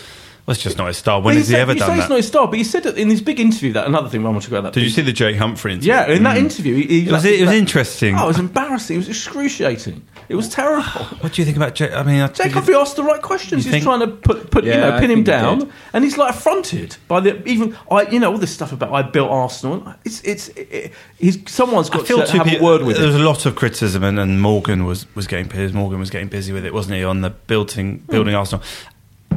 It's 0.48 0.62
just 0.62 0.78
not 0.78 0.86
his 0.86 0.96
style. 0.96 1.22
When 1.22 1.34
has 1.36 1.48
he 1.48 1.52
said- 1.54 1.60
ever 1.62 1.72
you 1.72 1.80
say 1.80 1.86
done 1.88 1.98
it's 1.98 2.08
not 2.08 2.16
his 2.16 2.26
style, 2.28 2.46
but 2.46 2.56
he 2.58 2.62
said 2.64 2.86
in 2.86 3.10
his 3.10 3.20
big 3.20 3.40
interview. 3.40 3.72
That 3.72 3.86
another 3.88 4.08
thing 4.08 4.24
I 4.24 4.28
want 4.28 4.44
to 4.44 4.50
go 4.50 4.58
about 4.58 4.72
that. 4.74 4.78
Did 4.78 4.84
you 4.84 4.90
see 4.90 5.02
the 5.02 5.12
Jake 5.12 5.36
Humphrey 5.36 5.72
interview? 5.72 5.92
Yeah, 5.92 6.06
in 6.08 6.22
that 6.22 6.36
interview, 6.36 6.76
he, 6.76 6.82
he 6.86 6.98
It 7.08 7.12
was- 7.12 7.24
like- 7.24 7.32
it 7.34 7.40
was 7.40 7.50
that- 7.50 7.56
interesting. 7.56 8.14
Oh, 8.16 8.24
it 8.24 8.28
was 8.28 8.38
embarrassing. 8.38 8.94
It 8.94 8.98
was 8.98 9.08
excruciating. 9.08 10.02
It 10.28 10.34
was 10.36 10.48
terrible. 10.48 10.82
What 11.20 11.32
do 11.32 11.42
you 11.42 11.46
think 11.46 11.56
about 11.56 11.74
Jake? 11.74 11.92
I 11.92 12.02
mean, 12.04 12.20
I, 12.20 12.28
Jake 12.28 12.52
Humphrey 12.52 12.74
asked 12.76 12.94
the 12.96 13.02
right 13.02 13.20
questions. 13.22 13.64
He's 13.64 13.72
think- 13.72 13.84
trying 13.84 14.00
to 14.00 14.06
put, 14.08 14.50
put 14.50 14.64
you 14.64 14.70
Yeah, 14.70 14.80
know, 14.90 14.96
I 14.96 15.00
pin 15.00 15.10
him 15.10 15.24
think 15.24 15.26
he 15.26 15.32
down, 15.32 15.58
did. 15.60 15.68
and 15.92 16.04
he's 16.04 16.16
like 16.16 16.30
affronted 16.34 16.96
by 17.08 17.18
the 17.20 17.42
even. 17.48 17.76
I, 17.90 18.02
you 18.02 18.20
know, 18.20 18.30
all 18.32 18.38
this 18.38 18.52
stuff 18.52 18.70
about 18.72 18.92
I 18.92 19.02
built 19.02 19.30
Arsenal. 19.30 19.94
It's 20.04 20.20
it's 20.22 20.48
it, 20.50 20.92
he's 21.18 21.38
someone's 21.50 21.90
got 21.90 22.06
to 22.06 22.24
too 22.24 22.38
have 22.38 22.52
a 22.52 22.62
word 22.62 22.82
with 22.82 22.96
it. 22.96 22.98
There 23.00 23.08
was 23.08 23.16
a 23.16 23.20
lot 23.20 23.46
of 23.46 23.56
criticism, 23.56 24.04
and, 24.04 24.18
and 24.20 24.40
Morgan 24.40 24.84
was, 24.84 25.06
was 25.16 25.26
getting 25.26 25.48
Piers 25.48 25.72
Morgan 25.72 25.98
was 25.98 26.10
getting 26.10 26.28
busy 26.28 26.52
with 26.52 26.64
it, 26.64 26.72
wasn't 26.72 26.96
he? 26.96 27.04
On 27.04 27.20
the 27.22 27.30
building 27.30 27.98
building 28.08 28.34
Hmm. 28.34 28.38
Arsenal. 28.38 28.62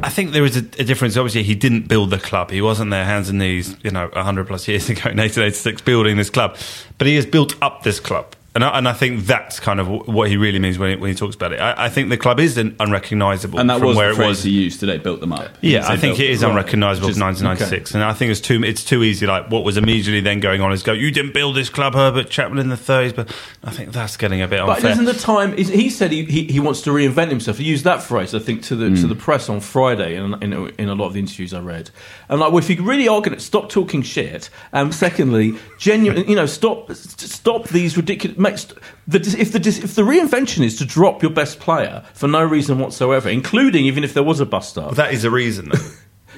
I 0.02 0.08
think 0.08 0.32
there 0.32 0.44
is 0.44 0.56
a, 0.56 0.60
a 0.78 0.84
difference. 0.84 1.16
Obviously, 1.16 1.42
he 1.42 1.54
didn't 1.54 1.88
build 1.88 2.10
the 2.10 2.18
club. 2.18 2.50
He 2.50 2.62
wasn't 2.62 2.90
there 2.90 3.04
hands 3.04 3.28
and 3.28 3.38
knees, 3.38 3.76
you 3.82 3.90
know, 3.90 4.08
hundred 4.14 4.46
plus 4.46 4.66
years 4.66 4.88
ago 4.90 5.10
in 5.10 5.18
1886 5.18 5.82
building 5.82 6.16
this 6.16 6.30
club. 6.30 6.56
But 6.98 7.06
he 7.06 7.16
has 7.16 7.26
built 7.26 7.60
up 7.62 7.82
this 7.82 8.00
club. 8.00 8.34
And 8.52 8.64
I, 8.64 8.78
and 8.78 8.88
I 8.88 8.92
think 8.94 9.26
that's 9.26 9.60
kind 9.60 9.78
of 9.78 9.86
what 10.08 10.28
he 10.28 10.36
really 10.36 10.58
means 10.58 10.76
when 10.76 10.90
he, 10.90 10.96
when 10.96 11.08
he 11.10 11.14
talks 11.16 11.36
about 11.36 11.52
it. 11.52 11.60
I, 11.60 11.84
I 11.84 11.88
think 11.88 12.08
the 12.08 12.16
club 12.16 12.40
is 12.40 12.58
un- 12.58 12.74
unrecognisable 12.80 13.60
And 13.60 13.70
that 13.70 13.78
from 13.78 13.86
was 13.88 13.96
where 13.96 14.12
the 14.12 14.22
it 14.24 14.26
was. 14.26 14.42
he 14.42 14.50
used 14.50 14.80
today. 14.80 14.98
Built 14.98 15.20
them 15.20 15.32
up. 15.32 15.50
Yeah, 15.60 15.86
I 15.86 15.96
think 15.96 16.18
it 16.18 16.28
is 16.30 16.42
unrecognisable 16.42 17.10
from 17.12 17.20
1996, 17.20 17.94
and 17.94 18.02
I 18.02 18.12
think 18.12 18.32
it's 18.32 18.40
too 18.40 18.64
it's 18.64 18.82
too 18.84 19.04
easy. 19.04 19.24
Like 19.26 19.48
what 19.52 19.62
was 19.62 19.76
immediately 19.76 20.20
then 20.20 20.40
going 20.40 20.60
on 20.62 20.72
is 20.72 20.82
go, 20.82 20.92
you 20.92 21.12
didn't 21.12 21.32
build 21.32 21.54
this 21.54 21.70
club, 21.70 21.94
Herbert 21.94 22.28
Chapman 22.28 22.58
in 22.58 22.70
the 22.70 22.74
30s, 22.76 23.14
but 23.14 23.28
I 23.62 23.70
think 23.70 23.92
that's 23.92 24.16
getting 24.16 24.42
a 24.42 24.48
bit 24.48 24.66
But 24.66 24.82
isn't 24.84 25.04
the 25.04 25.12
time? 25.14 25.54
is- 25.54 25.68
He 25.68 25.88
said 25.88 26.10
he, 26.10 26.24
he, 26.24 26.46
he 26.46 26.58
wants 26.58 26.80
to 26.82 26.90
reinvent 26.90 27.28
himself. 27.28 27.58
He 27.58 27.64
used 27.64 27.84
that 27.84 28.02
phrase, 28.02 28.34
I 28.34 28.40
think, 28.40 28.62
to 28.64 28.74
the 28.74 28.90
to 28.96 29.06
the 29.06 29.14
press 29.14 29.48
on 29.48 29.60
Friday 29.60 30.16
in, 30.16 30.34
in, 30.42 30.52
in 30.76 30.88
a 30.88 30.94
lot 30.96 31.06
of 31.06 31.12
the 31.12 31.20
interviews 31.20 31.54
I 31.54 31.60
read. 31.60 31.90
And 32.28 32.40
like, 32.40 32.50
well, 32.50 32.58
if 32.58 32.68
you 32.68 32.82
really 32.82 33.06
are 33.06 33.20
going 33.20 33.34
to 33.36 33.40
stop 33.40 33.68
talking 33.68 34.02
shit, 34.02 34.50
um, 34.72 34.90
secondly, 34.90 35.56
genuine, 35.78 36.28
you 36.28 36.34
know, 36.34 36.46
stop 36.46 36.90
stop 36.92 37.68
these 37.68 37.96
ridiculous. 37.96 38.38
Make, 38.40 38.58
st- 38.58 38.78
the, 39.06 39.18
if 39.38 39.52
the 39.52 39.58
if 39.58 39.94
the 39.94 40.02
reinvention 40.02 40.64
is 40.64 40.76
to 40.78 40.84
drop 40.84 41.22
your 41.22 41.30
best 41.30 41.60
player 41.60 42.02
for 42.14 42.26
no 42.26 42.42
reason 42.42 42.78
whatsoever, 42.78 43.28
including 43.28 43.84
even 43.84 44.02
if 44.02 44.14
there 44.14 44.22
was 44.22 44.40
a 44.40 44.46
bust 44.46 44.78
up. 44.78 44.94
that 44.96 45.12
is 45.12 45.24
a 45.24 45.30
reason. 45.30 45.70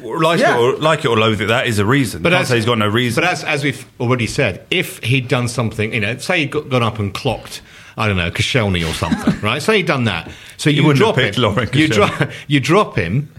Like 0.03 0.41
Yeah. 0.41 0.57
it 0.57 0.61
or 0.61 0.77
like 0.79 1.05
it 1.05 1.09
or 1.09 1.17
loathe 1.17 1.41
it, 1.43 1.47
that 1.47 1.69
is 1.69 1.79
a 1.79 1.85
reason. 1.87 2.23
But 2.23 2.31
Can't 2.31 2.43
as- 2.43 2.49
say 2.49 2.57
he's 2.57 2.65
got 2.67 2.79
no 2.79 2.89
reason. 2.89 3.23
But 3.23 3.31
as, 3.31 3.45
as 3.45 3.63
we've 3.63 3.87
already 4.01 4.27
said, 4.27 4.67
if 4.71 4.99
he'd 5.05 5.29
done 5.29 5.47
something, 5.47 5.93
you 5.95 6.01
know, 6.01 6.17
say 6.17 6.41
he'd 6.41 6.51
got, 6.51 6.69
gone 6.71 6.83
up 6.83 6.99
and 6.99 7.15
clocked, 7.15 7.63
I 7.97 8.09
don't 8.09 8.17
know, 8.17 8.31
Koscielny 8.33 8.83
or 8.89 8.95
something, 8.95 9.39
right? 9.43 9.63
Say 9.63 9.77
he'd 9.77 9.87
done 9.87 10.05
that. 10.05 10.29
So 10.57 10.71
you, 10.71 10.83
wouldn't 10.83 10.99
drop 10.99 11.15
have 11.17 11.25
picked 11.35 11.37
him. 11.39 11.45
You, 11.79 11.89
Koscielny. 11.89 12.19
dro- 12.19 12.31
you 12.49 12.59
drop 12.59 12.97
him. 12.97 13.33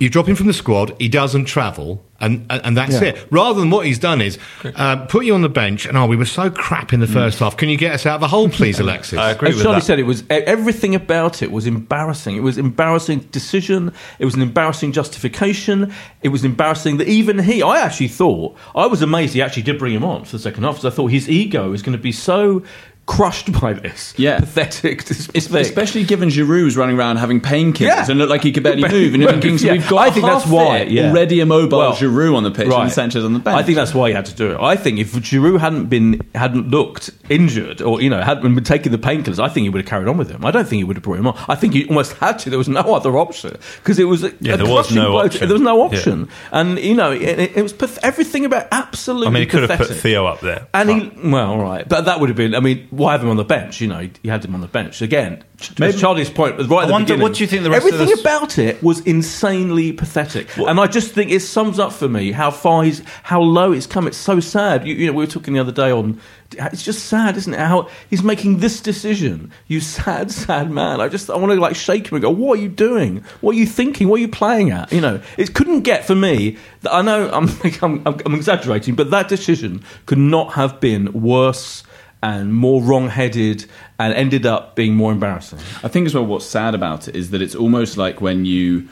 You 0.00 0.10
drop 0.10 0.26
him 0.28 0.34
from 0.34 0.48
the 0.48 0.52
squad. 0.52 0.94
He 0.98 1.08
doesn't 1.08 1.44
travel, 1.44 2.04
and 2.20 2.44
and, 2.50 2.60
and 2.66 2.76
that's 2.76 2.94
Yeah. 2.94 3.10
it. 3.10 3.26
Rather 3.30 3.60
than 3.60 3.70
what 3.70 3.86
he's 3.86 3.98
done 4.00 4.20
is 4.20 4.38
uh, 4.74 5.06
put 5.06 5.24
you 5.24 5.34
on 5.34 5.42
the 5.42 5.48
bench, 5.48 5.86
and 5.86 5.96
oh, 5.96 6.06
we 6.06 6.16
were 6.16 6.24
so 6.24 6.50
crap 6.50 6.92
in 6.92 6.98
the 6.98 7.06
first 7.06 7.38
half. 7.38 7.56
Can 7.56 7.68
you 7.68 7.76
get 7.76 7.92
us 7.94 8.04
out 8.04 8.16
of 8.16 8.20
the 8.20 8.26
hole, 8.28 8.48
please, 8.48 8.80
Alexis? 8.80 9.18
I 9.18 9.30
agree 9.30 9.50
As 9.50 9.54
with 9.54 9.62
Charlie 9.64 9.78
that. 9.78 9.84
said, 9.84 9.98
it 10.00 10.02
was 10.02 10.24
everything 10.28 10.96
about 10.96 11.42
it 11.42 11.52
was 11.52 11.66
embarrassing. 11.66 12.34
It 12.36 12.40
was 12.42 12.58
embarrassing 12.58 13.20
decision. 13.30 13.92
It 14.18 14.24
was 14.24 14.34
an 14.34 14.42
embarrassing 14.42 14.90
justification. 14.92 15.92
It 16.22 16.28
was 16.30 16.44
embarrassing 16.44 16.96
that 16.96 17.06
even 17.08 17.38
he. 17.38 17.62
I 17.62 17.78
actually 17.80 18.08
thought 18.08 18.56
I 18.74 18.86
was 18.86 19.00
amazed 19.00 19.34
he 19.34 19.42
actually 19.42 19.62
did 19.62 19.78
bring 19.78 19.94
him 19.94 20.04
on 20.04 20.24
for 20.24 20.32
the 20.32 20.38
second 20.42 20.64
half 20.64 20.74
because 20.76 20.92
I 20.92 20.94
thought 20.94 21.08
his 21.12 21.28
ego 21.30 21.72
is 21.72 21.82
going 21.82 21.96
to 21.96 22.02
be 22.02 22.12
so 22.12 22.64
crushed 23.06 23.52
by 23.60 23.72
this. 23.74 24.14
Yeah. 24.16 24.40
pathetic. 24.40 25.02
Es- 25.10 25.28
Especially 25.50 26.04
given 26.04 26.28
Giroud 26.30 26.64
was 26.64 26.76
running 26.76 26.96
around 26.98 27.16
having 27.18 27.40
painkillers 27.40 27.80
Yeah. 27.80 28.06
and 28.08 28.18
looked 28.18 28.30
like 28.30 28.42
he 28.42 28.52
could 28.52 28.62
barely 28.62 28.82
Barely 28.82 29.00
move, 29.04 29.14
and 29.14 29.22
you're 29.22 29.32
thinking, 29.32 29.58
so 29.58 29.66
yeah. 29.66 29.72
we've 29.72 29.88
got 29.88 29.98
I 29.98 30.06
a 30.08 30.12
think 30.12 30.26
that's 30.26 30.46
why, 30.46 30.78
fit, 30.80 30.90
yeah. 30.92 31.10
already 31.10 31.40
immobile 31.40 31.78
Well, 31.78 31.92
Giroud 31.92 32.34
on 32.36 32.42
the 32.44 32.50
pitch 32.50 32.68
and 32.72 32.90
Sanchez 32.90 33.24
on 33.24 33.32
the 33.34 33.38
bench. 33.40 33.56
I 33.58 33.62
think 33.62 33.76
that's 33.76 33.94
why 33.94 34.08
he 34.08 34.14
had 34.14 34.26
to 34.26 34.34
do 34.34 34.52
it. 34.52 34.60
I 34.60 34.76
think 34.76 34.98
if 34.98 35.12
Giroud 35.12 35.60
hadn't 35.60 35.86
been 35.86 36.20
hadn't 36.34 36.70
looked 36.70 37.10
injured 37.28 37.82
or 37.82 38.00
you 38.00 38.08
know 38.10 38.20
hadn't 38.22 38.54
been 38.54 38.64
taking 38.64 38.90
the 38.92 38.98
painkillers, 38.98 39.38
I 39.38 39.48
think 39.48 39.64
he 39.64 39.68
would 39.68 39.82
have 39.82 39.88
carried 39.88 40.08
on 40.08 40.16
with 40.16 40.30
him. 40.30 40.44
I 40.44 40.50
don't 40.50 40.66
think 40.66 40.78
he 40.80 40.84
would 40.84 40.96
have 40.96 41.02
brought 41.04 41.18
him 41.18 41.26
on. 41.26 41.38
I 41.48 41.54
think 41.54 41.74
he 41.74 41.86
almost 41.86 42.14
had 42.14 42.38
to. 42.40 42.50
There 42.50 42.58
was 42.58 42.68
no 42.68 42.80
other 42.94 43.16
option 43.18 43.56
because 43.76 43.98
it 43.98 44.04
was 44.04 44.24
a, 44.24 44.32
Yeah, 44.40 44.54
a 44.54 44.56
there 44.56 44.66
was 44.68 44.94
no 44.94 45.10
blow. 45.12 45.24
option. 45.26 45.48
There 45.48 45.54
was 45.54 45.62
no 45.62 45.76
Yeah. 45.78 45.84
option, 45.84 46.28
and 46.52 46.78
you 46.78 46.94
know 46.94 47.12
it, 47.12 47.22
it, 47.38 47.56
it 47.58 47.62
was 47.62 47.72
path- 47.72 47.98
everything 48.02 48.44
about 48.44 48.66
absolutely. 48.72 49.26
I 49.26 49.30
mean, 49.30 49.42
he 49.42 49.46
could 49.46 49.68
have 49.68 49.78
put. 49.78 49.88
Theo 49.94 50.26
up 50.26 50.40
there. 50.40 50.66
And 50.74 50.90
he, 50.90 51.12
well, 51.30 51.50
all 51.52 51.58
right, 51.62 51.88
but 51.88 52.06
that 52.06 52.20
would 52.20 52.28
have 52.30 52.36
been. 52.36 52.54
I 52.54 52.60
mean, 52.60 52.86
why 52.96 53.12
have 53.12 53.22
him 53.22 53.30
on 53.30 53.36
the 53.36 53.44
bench? 53.44 53.80
You 53.80 53.88
know, 53.88 54.08
he, 54.22 54.28
had 54.28 54.44
him 54.44 54.54
on 54.54 54.60
the 54.60 54.66
bench 54.68 55.02
again. 55.02 55.42
Maybe- 55.78 55.96
Charlie's 55.98 56.30
point 56.30 56.56
right 56.58 56.62
at 56.62 56.66
the 56.68 56.92
wonder- 56.92 57.04
beginning. 57.06 57.22
what 57.22 57.34
do 57.34 57.42
you 57.42 57.46
think 57.46 57.62
the 57.62 57.70
rest 57.70 57.86
of 57.86 57.94
Everything 57.94 58.08
this- 58.10 58.20
about 58.20 58.58
it 58.58 58.82
was 58.82 59.00
insanely 59.00 59.92
pathetic, 59.92 60.56
and 60.56 60.78
I 60.80 60.86
just 60.86 61.12
think 61.12 61.30
it 61.30 61.40
sums 61.40 61.78
up 61.78 61.92
for 61.92 62.08
me 62.08 62.32
how 62.32 62.50
far 62.50 62.82
he's, 62.84 63.02
how 63.22 63.40
low 63.40 63.72
it's 63.72 63.86
come. 63.86 64.06
It's 64.06 64.16
so 64.16 64.40
sad. 64.40 64.86
You, 64.86 64.94
you 64.94 65.06
know, 65.06 65.12
we 65.12 65.24
were 65.24 65.30
talking 65.30 65.54
the 65.54 65.60
other 65.60 65.72
day 65.72 65.90
on. 65.90 66.20
It's 66.56 66.82
just 66.84 67.06
sad, 67.06 67.36
isn't 67.36 67.52
it? 67.54 67.58
How 67.58 67.88
he's 68.10 68.22
making 68.22 68.58
this 68.58 68.80
decision. 68.80 69.50
You 69.66 69.80
sad, 69.80 70.30
sad 70.30 70.70
man. 70.70 71.00
I 71.00 71.08
just 71.08 71.28
I 71.30 71.36
want 71.36 71.52
to 71.52 71.58
like 71.60 71.74
shake 71.74 72.08
him 72.08 72.16
and 72.16 72.22
go, 72.22 72.30
"What 72.30 72.58
are 72.58 72.62
you 72.62 72.68
doing? 72.68 73.24
What 73.40 73.54
are 73.56 73.58
you 73.58 73.66
thinking? 73.66 74.08
What 74.08 74.16
are 74.16 74.22
you 74.22 74.28
playing 74.28 74.70
at?" 74.70 74.92
You 74.92 75.00
know, 75.00 75.20
it 75.38 75.54
couldn't 75.54 75.80
get 75.80 76.04
for 76.06 76.14
me. 76.14 76.58
I 76.90 77.02
know 77.02 77.30
I'm, 77.32 77.48
I'm, 77.82 78.02
I'm 78.06 78.34
exaggerating, 78.34 78.94
but 78.94 79.10
that 79.10 79.28
decision 79.28 79.82
could 80.06 80.18
not 80.18 80.52
have 80.54 80.78
been 80.80 81.12
worse 81.12 81.82
and 82.24 82.54
more 82.54 82.80
wrong-headed 82.82 83.66
and 83.98 84.14
ended 84.14 84.46
up 84.46 84.74
being 84.74 84.94
more 84.94 85.12
embarrassing. 85.12 85.58
I 85.82 85.88
think 85.88 86.06
as 86.06 86.14
well 86.14 86.24
what's 86.24 86.46
sad 86.46 86.74
about 86.74 87.06
it 87.06 87.14
is 87.14 87.30
that 87.32 87.42
it's 87.42 87.54
almost 87.54 87.98
like 87.98 88.22
when 88.22 88.46
you 88.46 88.88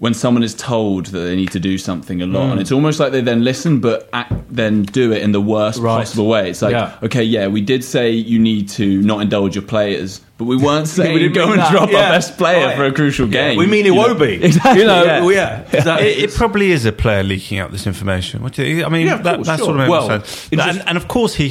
when 0.00 0.14
someone 0.14 0.42
is 0.42 0.54
told 0.54 1.06
that 1.06 1.18
they 1.20 1.36
need 1.36 1.50
to 1.52 1.60
do 1.60 1.76
something 1.78 2.22
a 2.22 2.26
lot 2.26 2.46
Mm. 2.46 2.52
and 2.52 2.60
it's 2.60 2.72
almost 2.72 2.98
like 2.98 3.12
they 3.12 3.20
then 3.20 3.44
listen 3.44 3.80
but 3.80 4.08
act, 4.14 4.32
then 4.50 4.82
do 4.82 5.12
it 5.12 5.22
in 5.22 5.32
the 5.32 5.40
worst 5.40 5.78
Right. 5.78 5.98
possible 5.98 6.26
way 6.26 6.50
it's 6.50 6.62
like 6.62 6.72
Yeah. 6.72 6.92
okay 7.02 7.22
yeah 7.22 7.46
we 7.48 7.60
did 7.60 7.84
say 7.84 8.10
you 8.12 8.38
need 8.38 8.68
to 8.70 9.00
not 9.02 9.20
indulge 9.20 9.54
your 9.54 9.62
players 9.62 10.22
but 10.38 10.46
we 10.46 10.56
weren't 10.56 10.88
saying 10.98 11.18
didn't 11.18 11.34
go 11.34 11.50
and 11.52 11.60
that. 11.60 11.70
drop 11.70 11.90
Yeah. 11.92 11.98
our 12.06 12.10
best 12.12 12.38
player 12.38 12.66
Right. 12.68 12.76
for 12.78 12.84
a 12.86 12.92
crucial 12.92 13.26
game 13.26 13.58
we 13.58 13.66
mean 13.66 13.84
it 13.84 13.94
won't 13.94 14.18
be. 14.18 14.42
exactly 14.42 14.80
You 14.80 14.86
know, 14.86 15.28
yeah. 15.28 15.64
exactly. 15.70 16.08
It, 16.12 16.24
it 16.24 16.34
probably 16.34 16.70
is 16.72 16.86
a 16.86 16.92
player 16.92 17.22
leaking 17.22 17.58
out 17.58 17.70
this 17.70 17.86
information. 17.86 18.42
What 18.42 18.54
do 18.54 18.64
you, 18.64 18.84
I 18.86 18.88
mean, 18.88 19.06
that, 19.06 19.22
course, 19.36 19.46
that 19.48 19.58
sure. 19.58 19.66
sort 19.66 19.76
of 19.76 19.80
makes 19.82 19.90
Well, 19.90 20.08
sense. 20.08 20.48
And, 20.52 20.82
and 20.88 20.96
of 20.96 21.08
course, 21.08 21.34
he 21.34 21.46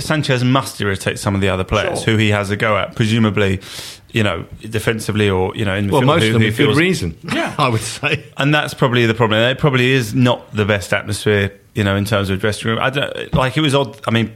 Sanchez 0.00 0.42
must 0.42 0.80
irritate 0.80 1.20
some 1.20 1.36
of 1.36 1.40
the 1.40 1.48
other 1.48 1.62
players 1.64 2.02
Sure. 2.02 2.14
who 2.14 2.18
he 2.18 2.30
has 2.30 2.50
a 2.50 2.56
go 2.56 2.76
at, 2.76 2.96
presumably, 2.96 3.60
you 4.12 4.22
know, 4.22 4.44
defensively 4.60 5.28
or 5.28 5.54
you 5.56 5.64
know 5.64 5.74
in 5.74 5.86
the 5.86 5.92
well, 5.92 6.02
most 6.02 6.22
who 6.22 6.28
of 6.28 6.32
them 6.34 6.42
he 6.42 6.48
with 6.48 6.56
good 6.56 6.76
reason. 6.76 7.16
Yeah. 7.32 7.54
I 7.58 7.68
would 7.68 7.80
say. 7.80 8.24
and 8.36 8.54
that's 8.54 8.74
probably 8.74 9.06
the 9.06 9.14
problem. 9.14 9.40
It 9.40 9.58
probably 9.58 9.92
is 9.92 10.14
not 10.14 10.54
the 10.54 10.64
best 10.64 10.92
atmosphere, 10.92 11.58
you 11.74 11.82
know, 11.84 11.96
in 11.96 12.04
terms 12.04 12.30
of 12.30 12.40
dressing 12.40 12.70
room. 12.70 12.78
I 12.80 12.90
don't 12.90 13.34
like. 13.34 13.56
It 13.56 13.62
was 13.62 13.74
odd. 13.74 13.98
I 14.06 14.10
mean. 14.10 14.32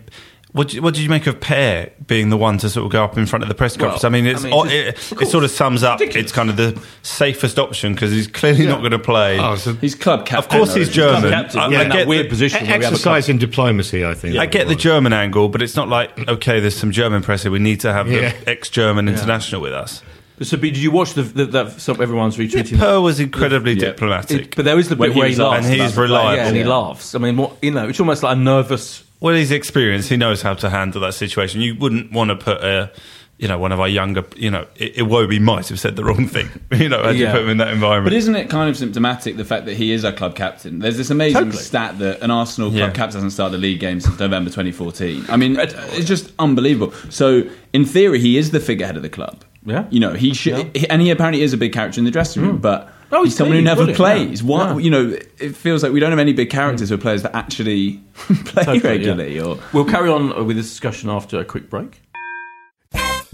What 0.57 0.69
did, 0.69 0.83
what 0.83 0.95
did 0.95 1.03
you 1.03 1.11
make 1.11 1.27
of 1.27 1.39
Per 1.39 1.91
being 2.07 2.31
the 2.31 2.37
one 2.39 2.57
to 2.59 2.71
sort 2.71 2.87
of 2.87 2.91
go 2.93 3.05
up 3.05 3.19
in 3.19 3.27
front 3.27 3.43
of 3.43 3.49
the 3.51 3.55
press 3.55 3.77
conference? 3.77 4.03
Well, 4.05 4.11
I 4.11 4.13
mean, 4.13 4.27
it's, 4.27 4.41
I 4.43 4.45
mean, 4.45 4.53
odd- 4.55 4.69
just- 4.71 5.13
it, 5.13 5.13
of 5.17 5.23
it 5.23 5.27
sort 5.29 5.45
of 5.45 5.51
sums 5.51 5.83
up. 5.83 6.01
Ridiculous. 6.01 6.25
It's 6.25 6.33
kind 6.33 6.49
of 6.49 6.57
the 6.57 6.81
safest 7.03 7.59
option 7.59 7.93
because 7.93 8.11
he's 8.11 8.27
clearly 8.27 8.65
not 8.67 8.79
going 8.81 8.93
to 8.93 8.99
play. 8.99 9.39
Oh, 9.39 9.57
so 9.57 9.75
he's 9.75 9.95
club 9.95 10.25
captain 10.25 10.59
Of 10.59 10.67
course 10.67 10.75
he's 10.75 10.89
isn't? 10.89 10.95
German. 10.95 11.31
captain. 11.31 11.61
I- 11.61 11.69
yeah, 11.69 11.79
I 11.79 11.83
in 11.83 11.89
get 11.91 11.97
that 11.99 12.09
weird 12.09 12.25
the- 12.27 12.31
position. 12.31 12.65
where 12.65 12.71
a 12.71 12.87
exercise 12.87 13.29
in 13.29 13.37
diplomacy, 13.37 14.05
I 14.07 14.15
think. 14.15 14.37
I 14.37 14.47
get 14.47 14.69
the 14.69 14.75
German 14.75 15.13
angle, 15.13 15.51
but 15.51 15.61
it's 15.61 15.77
not 15.77 15.89
like 15.89 16.27
okay, 16.29 16.59
there's 16.59 16.75
some 16.77 16.91
German 16.91 17.23
press 17.23 17.43
here. 17.43 17.53
We 17.53 17.59
need 17.59 17.81
to 17.81 17.93
have 17.93 18.11
Yeah. 18.11 18.31
the 18.33 18.49
ex-German 18.51 19.09
international 19.09 19.61
with 19.61 19.75
us. 19.75 20.03
So, 20.43 20.57
did 20.59 20.77
you 20.77 20.91
watch 20.91 21.15
the, 21.15 21.23
the 21.23 21.45
that 21.47 21.81
some, 21.81 22.01
everyone's 22.01 22.37
retweeting? 22.37 22.79
Per 22.79 23.01
was 23.01 23.21
incredibly 23.21 23.73
Yeah. 23.73 23.91
diplomatic. 23.93 24.41
It- 24.41 24.57
but 24.57 24.65
there 24.65 24.79
is 24.79 24.89
the 24.89 24.97
When 24.97 25.11
bit 25.11 25.15
he 25.15 25.19
where 25.21 25.29
he 25.29 25.33
was 25.33 25.39
laughs, 25.39 25.67
And 25.67 25.75
he's 25.75 25.93
about 25.93 26.01
reliable. 26.03 26.37
Yeah, 26.37 26.47
and 26.49 26.57
he 26.57 26.65
laughs. 26.65 27.15
I 27.15 27.19
mean, 27.19 27.37
what, 27.37 27.53
you 27.63 27.71
know, 27.71 27.89
it's 27.89 28.01
almost 28.01 28.23
like 28.23 28.37
a 28.37 28.41
nervous. 28.41 29.03
Well, 29.21 29.35
he's 29.35 29.51
experienced. 29.53 30.09
He 30.09 30.17
knows 30.17 30.43
how 30.43 30.55
to 30.55 30.71
handle 30.71 31.01
that 31.03 31.15
situation. 31.15 31.61
You 31.61 31.75
wouldn't 31.77 32.13
want 32.13 32.31
to 32.31 32.37
put 32.37 32.63
a, 32.63 32.91
you 33.39 33.49
know, 33.49 33.59
one 33.59 33.73
of 33.73 33.81
our 33.81 33.89
younger, 33.89 34.25
you 34.37 34.51
know, 34.51 34.67
I- 34.81 34.93
Iwobi 34.97 35.41
might 35.41 35.69
have 35.69 35.79
said 35.81 35.97
the 35.97 36.05
wrong 36.05 36.27
thing. 36.27 36.49
You 36.77 36.89
know, 36.89 37.01
as 37.03 37.17
Yeah. 37.17 37.29
you 37.29 37.33
put 37.33 37.43
him 37.43 37.49
in 37.51 37.57
that 37.59 37.73
environment. 37.73 38.13
But 38.13 38.17
isn't 38.17 38.35
it 38.37 38.51
kind 38.51 38.69
of 38.69 38.77
symptomatic 38.77 39.37
the 39.37 39.45
fact 39.45 39.65
that 39.67 39.75
he 39.77 39.93
is 39.93 40.05
our 40.05 40.13
club 40.13 40.35
captain? 40.37 40.79
There's 40.81 40.97
this 40.99 41.11
amazing 41.11 41.45
Totally. 41.45 41.63
stat 41.63 41.99
that 42.01 42.21
an 42.23 42.31
Arsenal 42.31 42.71
club 42.71 42.79
Yeah. 42.79 42.91
captain 42.91 43.17
hasn't 43.19 43.33
started 43.33 43.55
the 43.55 43.59
league 43.63 43.81
game 43.81 44.01
since 44.01 44.19
November 44.19 44.51
2014. 44.51 45.25
I 45.29 45.37
mean, 45.37 45.57
it's 45.59 46.07
just 46.07 46.33
unbelievable. 46.39 46.93
So, 47.11 47.45
in 47.73 47.85
theory, 47.85 48.21
he 48.21 48.37
is 48.37 48.51
the 48.51 48.61
figurehead 48.61 48.97
of 48.97 49.03
the 49.03 49.09
club. 49.11 49.45
Yeah. 49.65 49.87
You 49.91 50.01
know, 50.01 50.13
he 50.13 50.33
should, 50.35 50.77
he- 50.77 50.89
and 50.89 51.01
he 51.03 51.11
apparently 51.11 51.43
is 51.43 51.53
a 51.53 51.57
big 51.57 51.73
character 51.73 51.99
in 52.01 52.05
the 52.05 52.11
dressing 52.11 52.43
room, 52.43 52.57
hmm. 52.57 52.63
but 52.63 52.93
Oh, 53.13 53.23
he's 53.23 53.33
he's 53.33 53.39
someone 53.39 53.57
who 53.57 53.63
never 53.63 53.85
brilliant, 53.85 53.97
plays. 53.97 54.43
yeah. 54.43 54.49
What 54.49 54.77
Yeah. 54.77 54.79
You 54.79 54.91
know, 54.91 55.19
it 55.39 55.57
feels 55.57 55.83
like 55.83 55.93
we 55.93 56.01
don't 56.01 56.11
have 56.11 56.19
any 56.19 56.33
big 56.33 56.51
characters 56.51 56.89
hmm. 56.89 56.95
or 56.95 56.99
players 56.99 57.23
that 57.23 57.35
actually 57.35 58.01
play 58.17 58.65
Totally, 58.65 58.79
yeah. 58.79 58.89
regularly. 58.89 59.41
Or 59.41 59.59
We'll 59.73 59.85
carry 59.85 60.09
on 60.09 60.47
with 60.47 60.57
this 60.57 60.69
discussion 60.69 61.11
after 61.11 61.39
a 61.39 61.45
quick 61.45 61.71
break. 61.71 62.01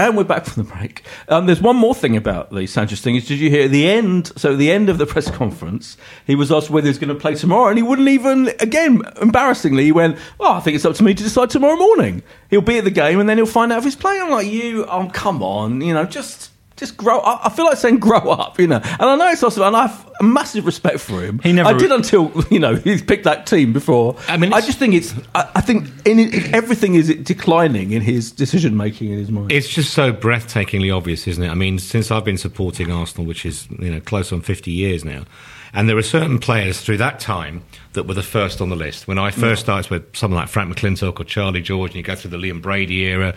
And 0.00 0.16
we're 0.16 0.22
back 0.22 0.44
from 0.44 0.62
the 0.62 0.72
break. 0.72 1.02
Um, 1.28 1.46
there's 1.46 1.60
one 1.60 1.74
more 1.74 1.92
thing 1.92 2.16
about 2.16 2.54
the 2.54 2.68
Sanchez 2.68 3.00
thing. 3.00 3.16
Is 3.16 3.26
did 3.26 3.40
you 3.40 3.50
hear 3.50 3.66
the 3.66 3.88
end? 3.88 4.30
So 4.36 4.52
at 4.52 4.58
the 4.58 4.70
end 4.70 4.88
of 4.88 4.96
the 4.96 5.06
press 5.06 5.28
conference, 5.28 5.96
he 6.24 6.36
was 6.36 6.52
asked 6.52 6.70
whether 6.70 6.86
he's 6.86 6.98
going 6.98 7.12
to 7.12 7.16
play 7.16 7.34
tomorrow, 7.34 7.68
and 7.68 7.76
he 7.76 7.82
wouldn't 7.82 8.06
even. 8.06 8.46
Again, 8.60 9.02
embarrassingly, 9.20 9.82
he 9.82 9.90
went, 9.90 10.16
"Oh, 10.38 10.54
I 10.54 10.60
think 10.60 10.76
it's 10.76 10.84
up 10.84 10.94
to 10.94 11.02
me 11.02 11.14
to 11.14 11.22
decide 11.24 11.50
tomorrow 11.50 11.76
morning. 11.76 12.22
He'll 12.48 12.60
be 12.60 12.78
at 12.78 12.84
the 12.84 12.92
game, 12.92 13.18
and 13.18 13.28
then 13.28 13.38
he'll 13.38 13.46
find 13.46 13.72
out 13.72 13.78
if 13.78 13.84
he's 13.84 13.96
playing." 13.96 14.22
I'm 14.22 14.30
like, 14.30 14.46
"You, 14.46 14.86
oh, 14.86 15.10
come 15.12 15.42
on, 15.42 15.80
you 15.80 15.92
know, 15.92 16.04
just." 16.04 16.52
Just 16.76 16.96
grow. 16.96 17.20
I 17.24 17.48
feel 17.48 17.64
like 17.64 17.76
saying 17.76 17.98
grow 17.98 18.30
up, 18.30 18.60
you 18.60 18.68
know. 18.68 18.76
And 18.76 19.02
I 19.02 19.16
know 19.16 19.28
it's 19.30 19.42
also, 19.42 19.64
and 19.64 19.74
I 19.74 19.88
have 19.88 20.06
a 20.06 20.07
massive 20.22 20.66
respect 20.66 21.00
for 21.00 21.20
him. 21.20 21.38
He 21.40 21.52
never- 21.52 21.70
I 21.70 21.72
did 21.72 21.90
until 21.92 22.32
you 22.50 22.58
know 22.58 22.74
he's 22.88 23.02
picked 23.02 23.24
that 23.24 23.46
team 23.46 23.72
before. 23.72 24.16
I 24.28 24.36
mean, 24.36 24.52
I 24.52 24.60
just 24.60 24.78
think 24.78 24.94
it's. 24.94 25.14
I, 25.34 25.50
I 25.56 25.60
think 25.60 25.88
in, 26.06 26.18
in, 26.18 26.54
everything 26.54 26.94
is 26.94 27.14
declining 27.16 27.92
in 27.92 28.02
his 28.02 28.30
decision 28.32 28.76
making 28.76 29.10
in 29.10 29.18
his 29.18 29.30
mind. 29.30 29.52
It's 29.52 29.68
just 29.68 29.92
so 29.92 30.12
breathtakingly 30.12 30.94
obvious, 30.94 31.26
isn't 31.26 31.42
it? 31.42 31.50
I 31.50 31.54
mean, 31.54 31.78
since 31.78 32.10
I've 32.10 32.24
been 32.24 32.38
supporting 32.38 32.90
Arsenal, 32.90 33.26
which 33.26 33.44
is 33.46 33.68
you 33.78 33.90
know 33.90 34.00
close 34.00 34.32
on 34.32 34.40
fifty 34.40 34.70
years 34.72 35.04
now, 35.04 35.24
and 35.72 35.88
there 35.88 35.96
were 35.96 36.02
certain 36.02 36.38
players 36.38 36.80
through 36.80 36.98
that 36.98 37.20
time 37.20 37.62
that 37.92 38.04
were 38.04 38.14
the 38.14 38.22
first 38.22 38.60
on 38.60 38.68
the 38.68 38.76
list. 38.76 39.08
When 39.08 39.18
I 39.18 39.30
first 39.30 39.62
started 39.62 39.90
with 39.90 40.16
someone 40.16 40.40
like 40.40 40.48
Frank 40.48 40.74
McLintock 40.74 41.20
or 41.20 41.24
Charlie 41.24 41.62
George, 41.62 41.90
and 41.90 41.96
you 41.96 42.02
go 42.02 42.14
through 42.14 42.30
the 42.30 42.36
Liam 42.38 42.62
Brady 42.62 43.04
era, 43.04 43.34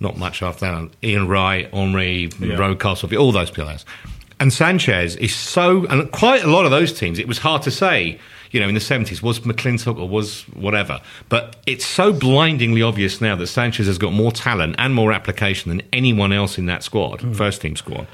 not 0.00 0.16
much 0.16 0.42
after 0.42 0.66
that, 0.66 0.90
Ian 1.02 1.26
Wright, 1.28 1.72
Henry, 1.72 2.28
Rocastle, 2.28 3.18
all 3.18 3.32
those 3.32 3.50
players. 3.50 3.84
And 4.38 4.52
Sanchez 4.52 5.16
is 5.16 5.34
so, 5.34 5.86
and 5.86 6.10
quite 6.12 6.44
a 6.44 6.46
lot 6.46 6.64
of 6.66 6.70
those 6.70 6.92
teams, 6.92 7.18
it 7.18 7.26
was 7.26 7.38
hard 7.38 7.62
to 7.62 7.70
say, 7.70 8.18
you 8.50 8.60
know, 8.60 8.68
in 8.68 8.74
the 8.74 8.80
70s, 8.80 9.22
was 9.22 9.40
McLintock 9.40 9.98
or 9.98 10.08
was 10.08 10.42
whatever. 10.54 11.00
But 11.28 11.56
it's 11.66 11.86
so 11.86 12.12
blindingly 12.12 12.82
obvious 12.82 13.20
now 13.20 13.34
that 13.36 13.46
Sanchez 13.46 13.86
has 13.86 13.98
got 13.98 14.12
more 14.12 14.32
talent 14.32 14.76
and 14.78 14.94
more 14.94 15.12
application 15.12 15.70
than 15.70 15.82
anyone 15.92 16.32
else 16.32 16.58
in 16.58 16.66
that 16.66 16.82
squad, 16.82 17.22
hmm. 17.22 17.32
first 17.32 17.62
team 17.62 17.76
squad. 17.76 18.06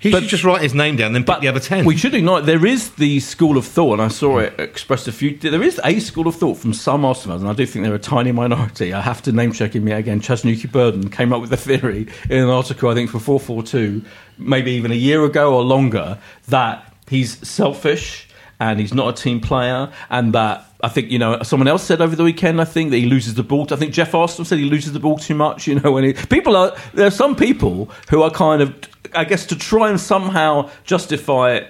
He 0.00 0.10
But- 0.10 0.22
should 0.22 0.30
just 0.30 0.44
write 0.44 0.62
his 0.62 0.74
name 0.74 0.96
down, 0.96 1.12
then 1.12 1.24
pick 1.24 1.40
the 1.40 1.48
other 1.48 1.60
10. 1.60 1.84
We 1.84 1.94
should 1.96 2.14
ignore. 2.14 2.40
There 2.40 2.64
is 2.64 2.88
the 2.92 3.20
school 3.20 3.58
of 3.58 3.66
thought, 3.66 3.92
and 3.94 4.02
I 4.02 4.08
saw 4.08 4.38
it 4.38 4.54
expressed 4.58 5.06
a 5.06 5.12
few. 5.12 5.36
There 5.36 5.62
is 5.62 5.78
a 5.84 5.98
school 6.00 6.26
of 6.26 6.34
thought 6.36 6.56
from 6.56 6.72
some 6.72 7.04
Arsenal 7.04 7.36
and 7.36 7.46
I 7.46 7.52
do 7.52 7.66
think 7.66 7.84
they're 7.84 7.94
a 7.94 7.98
tiny 7.98 8.32
minority. 8.32 8.94
I 8.94 9.02
have 9.02 9.20
to 9.22 9.32
name 9.32 9.52
check 9.52 9.74
him 9.76 9.86
yet 9.86 9.98
again. 9.98 10.20
Chas 10.20 10.42
Newkey-Burden 10.42 11.10
came 11.10 11.34
up 11.34 11.42
with 11.42 11.52
a 11.52 11.56
theory 11.58 12.06
in 12.30 12.38
an 12.38 12.48
article, 12.48 12.88
I 12.90 12.94
think, 12.94 13.10
for 13.10 13.18
four 13.20 13.38
four 13.38 13.62
two, 13.62 14.00
maybe 14.38 14.70
even 14.72 14.90
a 14.90 14.94
year 14.96 15.22
ago 15.24 15.54
or 15.54 15.62
longer, 15.62 16.16
that 16.48 16.94
he's 17.08 17.46
selfish 17.46 18.26
and 18.60 18.78
he's 18.78 18.94
not 18.94 19.18
a 19.18 19.22
team 19.22 19.40
player, 19.40 19.90
and 20.08 20.32
that. 20.34 20.66
I 20.82 20.88
think 20.88 21.10
you 21.10 21.18
know 21.18 21.42
someone 21.42 21.68
else 21.68 21.82
said 21.82 22.00
over 22.00 22.16
the 22.16 22.24
weekend. 22.24 22.58
I 22.58 22.64
think 22.64 22.90
that 22.90 22.96
he 22.96 23.04
loses 23.04 23.34
the 23.34 23.42
ball. 23.42 23.66
I 23.70 23.76
think 23.76 23.92
Jeff 23.92 24.14
Arsenal 24.14 24.46
said 24.46 24.58
he 24.58 24.64
loses 24.64 24.94
the 24.94 25.00
ball 25.00 25.18
too 25.18 25.34
much. 25.34 25.66
You 25.70 25.78
know, 25.78 25.92
when 25.92 26.04
he, 26.04 26.14
people 26.14 26.56
are 26.56 26.74
there 26.94 27.06
are 27.06 27.10
some 27.10 27.36
people 27.36 27.90
who 28.08 28.22
are 28.22 28.30
kind 28.30 28.62
of, 28.62 28.74
I 29.14 29.24
guess, 29.24 29.44
to 29.46 29.56
try 29.56 29.90
and 29.90 30.00
somehow 30.00 30.70
justify 30.84 31.60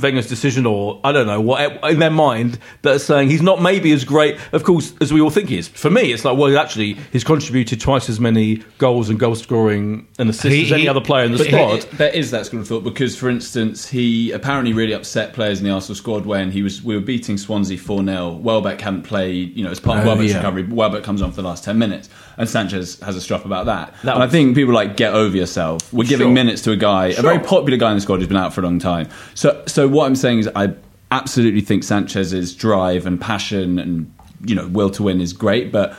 Wenger's 0.00 0.26
decision, 0.26 0.66
or 0.66 1.00
I 1.04 1.12
don't 1.12 1.28
know 1.28 1.40
what 1.40 1.84
in 1.88 2.00
their 2.00 2.10
mind 2.10 2.58
that 2.82 2.96
are 2.96 2.98
saying 2.98 3.30
he's 3.30 3.42
not 3.42 3.62
maybe 3.62 3.92
as 3.92 4.04
great, 4.04 4.36
of 4.52 4.64
course, 4.64 4.94
as 5.00 5.12
we 5.12 5.20
all 5.20 5.30
think 5.30 5.48
he 5.48 5.58
is. 5.58 5.68
For 5.68 5.90
me, 5.90 6.12
it's 6.12 6.24
like 6.24 6.36
well, 6.36 6.58
actually, 6.58 6.96
he's 7.12 7.22
contributed 7.22 7.80
twice 7.80 8.08
as 8.08 8.18
many 8.18 8.62
goals 8.78 9.10
and 9.10 9.18
goal 9.20 9.36
scoring 9.36 10.08
and 10.18 10.28
assists 10.28 10.48
He- 10.56 10.64
as 10.64 10.72
any 10.72 10.82
he- 10.82 10.88
other 10.88 11.00
player 11.00 11.24
in 11.24 11.32
the 11.32 11.38
squad. 11.44 11.82
there- 11.82 11.98
there 11.98 12.10
is 12.10 12.32
that 12.32 12.46
school 12.46 12.60
of 12.60 12.66
thought 12.68 12.82
because, 12.82 13.14
for 13.14 13.28
instance, 13.30 13.86
he 13.88 14.32
apparently 14.32 14.72
really 14.72 14.92
upset 14.92 15.34
players 15.34 15.60
in 15.60 15.64
the 15.66 15.70
Arsenal 15.70 15.94
squad 15.94 16.26
when 16.26 16.50
he 16.50 16.62
was 16.62 16.82
we 16.82 16.94
were 16.96 17.00
beating 17.00 17.38
Swansea 17.38 17.78
four 17.78 18.02
0 18.04 18.40
Welbeck 18.42 18.80
hadn't 18.80 19.02
played, 19.02 19.56
you 19.56 19.62
know, 19.62 19.70
as 19.70 19.78
part 19.78 19.98
of 19.98 20.04
Oh, 20.04 20.08
Welbeck's 20.08 20.32
yeah. 20.32 20.38
recovery. 20.38 20.64
but 20.64 20.74
Welbeck 20.74 21.04
comes 21.04 21.22
on 21.22 21.30
for 21.30 21.42
the 21.42 21.46
last 21.48 21.62
ten 21.62 21.78
minutes, 21.78 22.08
and 22.38 22.48
Sanchez 22.48 22.98
has 23.04 23.14
a 23.14 23.20
strop 23.20 23.44
about 23.44 23.66
that. 23.66 23.94
That 24.02 24.14
and 24.14 24.24
I 24.24 24.26
think 24.26 24.56
people 24.56 24.74
like 24.74 24.96
get 24.96 25.12
over 25.14 25.36
yourself. 25.36 25.92
We're 25.92 26.08
giving 26.08 26.26
Sure. 26.28 26.34
minutes 26.34 26.62
to 26.62 26.72
a 26.72 26.76
guy, 26.76 27.08
a 27.08 27.22
very 27.22 27.38
popular 27.38 27.76
guy 27.78 27.90
in 27.90 27.96
the 27.98 28.00
squad 28.00 28.18
who's 28.18 28.26
been 28.26 28.36
out 28.36 28.52
for 28.52 28.62
a 28.62 28.64
long 28.64 28.80
time. 28.80 29.08
So, 29.34 29.62
so 29.66 29.81
what 29.88 30.06
I'm 30.06 30.16
saying 30.16 30.40
is, 30.40 30.48
I 30.54 30.74
absolutely 31.10 31.60
think 31.60 31.84
Sanchez's 31.84 32.54
drive 32.54 33.06
and 33.06 33.20
passion 33.20 33.78
and 33.78 34.12
you 34.44 34.54
know 34.54 34.66
will 34.68 34.90
to 34.90 35.02
win 35.04 35.20
is 35.20 35.32
great, 35.32 35.70
but 35.70 35.96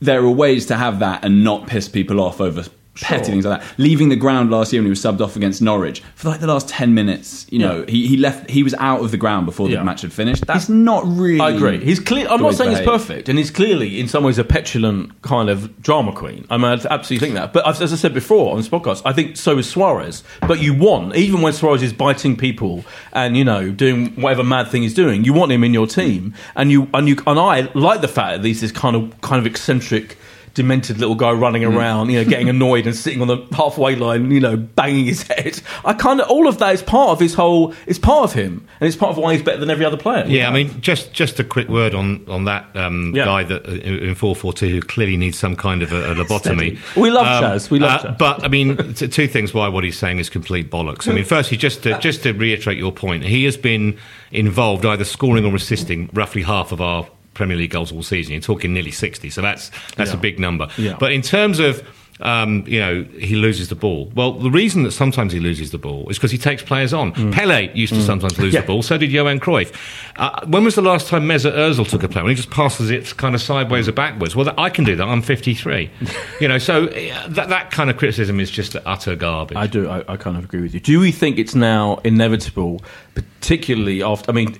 there 0.00 0.22
are 0.22 0.30
ways 0.30 0.66
to 0.66 0.76
have 0.76 0.98
that 0.98 1.24
and 1.24 1.42
not 1.42 1.66
piss 1.66 1.88
people 1.88 2.20
off 2.20 2.40
over 2.40 2.64
petty 3.00 3.30
things 3.30 3.44
like 3.44 3.60
that. 3.60 3.78
Leaving 3.78 4.08
the 4.08 4.16
ground 4.16 4.50
last 4.50 4.72
year 4.72 4.80
when 4.80 4.86
he 4.86 4.90
was 4.90 5.00
subbed 5.00 5.20
off 5.20 5.36
against 5.36 5.60
Norwich 5.62 6.00
for 6.14 6.28
like 6.28 6.40
the 6.40 6.46
last 6.46 6.68
ten 6.68 6.94
minutes, 6.94 7.46
you 7.50 7.58
know, 7.58 7.84
he, 7.88 8.06
he 8.06 8.16
left. 8.16 8.48
He 8.50 8.62
was 8.62 8.74
out 8.74 9.00
of 9.00 9.10
the 9.10 9.16
ground 9.16 9.46
before 9.46 9.68
Yeah. 9.68 9.78
the 9.78 9.84
match 9.84 10.02
had 10.02 10.12
finished. 10.12 10.46
That's 10.46 10.68
not 10.68 11.04
really. 11.06 11.40
I 11.40 11.50
agree. 11.50 11.78
He's 11.82 12.00
clear. 12.00 12.26
I'm 12.28 12.40
not 12.42 12.54
saying 12.54 12.70
he's 12.76 12.80
perfect, 12.86 13.28
and 13.28 13.38
he's 13.38 13.50
clearly, 13.50 14.00
in 14.00 14.08
some 14.08 14.24
ways, 14.24 14.38
a 14.38 14.44
petulant 14.44 15.20
kind 15.22 15.48
of 15.50 15.80
drama 15.82 16.12
queen. 16.12 16.46
I 16.50 16.56
mean, 16.56 16.66
I 16.66 16.72
absolutely 16.74 17.18
think 17.18 17.34
that. 17.34 17.52
But 17.52 17.66
as 17.66 17.80
as 17.82 17.92
I 17.92 17.96
said 17.96 18.14
before 18.14 18.50
on 18.52 18.56
this 18.58 18.68
podcast, 18.68 19.02
I 19.04 19.12
think 19.12 19.36
so 19.36 19.58
is 19.58 19.68
Suarez. 19.68 20.22
But 20.46 20.60
you 20.60 20.74
want, 20.74 21.16
even 21.16 21.42
when 21.42 21.52
Suarez 21.52 21.82
is 21.82 21.92
biting 21.92 22.36
people 22.36 22.84
and 23.12 23.36
you 23.36 23.44
know 23.44 23.70
doing 23.70 24.08
whatever 24.20 24.42
mad 24.44 24.68
thing 24.68 24.82
he's 24.82 24.94
doing, 24.94 25.24
you 25.24 25.32
want 25.32 25.52
him 25.52 25.64
in 25.64 25.72
your 25.74 25.86
team, 25.86 26.34
and 26.54 26.70
you 26.70 26.88
and 26.94 27.08
you 27.08 27.16
and 27.26 27.38
I 27.38 27.68
like 27.74 28.00
the 28.00 28.08
fact 28.08 28.42
that 28.42 28.48
he's 28.48 28.60
this 28.60 28.72
kind 28.72 28.96
of 28.96 29.20
kind 29.20 29.38
of 29.38 29.46
eccentric. 29.46 30.16
Demented 30.56 30.98
little 30.98 31.14
guy 31.14 31.32
running 31.32 31.62
Mm. 31.62 31.76
around, 31.76 32.10
you 32.10 32.16
know, 32.24 32.28
getting 32.28 32.48
annoyed 32.56 32.86
and 32.86 32.96
sitting 32.96 33.20
on 33.20 33.28
the 33.28 33.36
halfway 33.54 33.94
line, 33.94 34.30
you 34.30 34.40
know, 34.40 34.56
banging 34.56 35.04
his 35.04 35.22
head. 35.22 35.60
I 35.84 35.92
kind 35.92 36.18
of 36.20 36.28
all 36.30 36.48
of 36.48 36.56
that 36.58 36.72
is 36.74 36.82
part 36.82 37.10
of 37.10 37.20
his 37.20 37.34
whole. 37.34 37.74
It's 37.86 37.98
part 37.98 38.24
of 38.24 38.32
him, 38.32 38.66
and 38.80 38.88
it's 38.88 38.96
part 38.96 39.10
of 39.10 39.18
why 39.18 39.34
he's 39.34 39.42
better 39.42 39.58
than 39.60 39.68
every 39.70 39.84
other 39.84 39.98
player. 39.98 40.24
Yeah, 40.26 40.48
I 40.48 40.52
mean, 40.52 40.80
just 40.80 41.12
just 41.12 41.38
a 41.38 41.44
quick 41.44 41.68
word 41.68 41.94
on 41.94 42.24
on 42.26 42.46
that 42.46 42.64
um, 42.74 43.12
Yeah. 43.14 43.26
guy 43.26 43.44
that 43.44 43.68
uh, 43.68 43.72
in 43.72 44.14
four 44.14 44.34
four 44.34 44.52
two 44.54 44.68
who 44.68 44.80
clearly 44.80 45.16
needs 45.18 45.38
some 45.38 45.56
kind 45.56 45.82
of 45.82 45.92
a, 45.92 46.12
a 46.12 46.14
lobotomy. 46.14 46.78
We 46.96 47.10
love 47.10 47.26
Chaz, 47.26 47.70
we 47.70 47.78
love 47.78 48.04
uh, 48.04 48.08
Chaz. 48.12 48.18
But 48.18 48.42
I 48.42 48.48
mean, 48.48 48.76
t- 48.94 49.08
two 49.08 49.28
things 49.28 49.52
why 49.52 49.68
what 49.68 49.84
he's 49.84 49.98
saying 49.98 50.18
is 50.18 50.30
complete 50.30 50.70
bollocks. 50.70 51.06
I 51.06 51.12
mean, 51.12 51.24
firstly, 51.24 51.58
just 51.58 51.82
to 51.82 51.98
just 51.98 52.22
to 52.22 52.32
reiterate 52.32 52.78
your 52.78 52.92
point, 52.92 53.24
he 53.24 53.44
has 53.44 53.58
been 53.58 53.98
involved 54.32 54.86
either 54.86 55.04
scoring 55.04 55.44
or 55.44 55.54
assisting 55.54 56.08
roughly 56.14 56.42
half 56.42 56.72
of 56.72 56.80
our 56.80 57.06
Premier 57.36 57.56
League 57.56 57.70
goals 57.70 57.92
all 57.92 58.02
season. 58.02 58.32
You're 58.32 58.40
talking 58.40 58.72
nearly 58.74 58.90
sixty, 58.90 59.30
so 59.30 59.40
that's 59.42 59.70
that's 59.96 60.10
Yeah. 60.10 60.16
a 60.16 60.20
big 60.20 60.38
number. 60.40 60.68
Yeah. 60.76 60.96
But 60.98 61.12
in 61.12 61.22
terms 61.22 61.58
of 61.60 61.86
um, 62.18 62.64
you 62.66 62.80
know, 62.80 63.04
he 63.20 63.36
loses 63.36 63.68
the 63.68 63.74
ball. 63.74 64.10
Well, 64.14 64.32
the 64.32 64.50
reason 64.50 64.84
that 64.84 64.92
sometimes 64.92 65.34
he 65.34 65.38
loses 65.38 65.70
the 65.70 65.76
ball 65.76 66.08
is 66.08 66.16
because 66.16 66.30
he 66.30 66.38
takes 66.38 66.62
players 66.62 66.94
on. 66.94 67.12
Pele 67.30 67.70
used 67.74 67.92
to 67.92 68.00
sometimes 68.00 68.38
lose 68.38 68.52
Mm. 68.52 68.54
Yeah. 68.54 68.60
the 68.62 68.66
ball. 68.68 68.82
So 68.82 68.96
did 68.96 69.12
Johan 69.12 69.38
Cruyff. 69.38 69.70
Uh, 70.16 70.46
when 70.46 70.64
was 70.64 70.76
the 70.76 70.80
last 70.80 71.08
time 71.08 71.28
Mesut 71.28 71.52
Ozil 71.52 71.86
took 71.86 72.02
a 72.02 72.08
player? 72.08 72.24
When 72.24 72.30
he 72.30 72.34
just 72.34 72.48
passes 72.48 72.88
it 72.90 73.14
kind 73.18 73.34
of 73.34 73.42
sideways 73.42 73.86
or 73.86 73.92
backwards. 73.92 74.34
Well, 74.34 74.50
I 74.56 74.70
can 74.70 74.84
do 74.84 74.96
that. 74.96 75.06
I'm 75.06 75.20
53. 75.20 75.90
you 76.40 76.48
know, 76.48 76.56
so 76.56 76.86
uh, 76.86 77.28
that 77.28 77.50
that 77.50 77.70
kind 77.70 77.90
of 77.90 77.98
criticism 77.98 78.40
is 78.40 78.50
just 78.50 78.74
utter 78.86 79.14
garbage. 79.14 79.58
I 79.58 79.66
do. 79.66 79.86
I, 79.86 80.02
I 80.08 80.16
kind 80.16 80.38
of 80.38 80.44
agree 80.44 80.62
with 80.62 80.72
you. 80.72 80.80
Do 80.80 80.98
we 80.98 81.12
think 81.12 81.38
it's 81.38 81.54
now 81.54 81.96
inevitable, 82.02 82.80
particularly 83.14 84.02
after? 84.02 84.30
I 84.30 84.34
mean, 84.34 84.56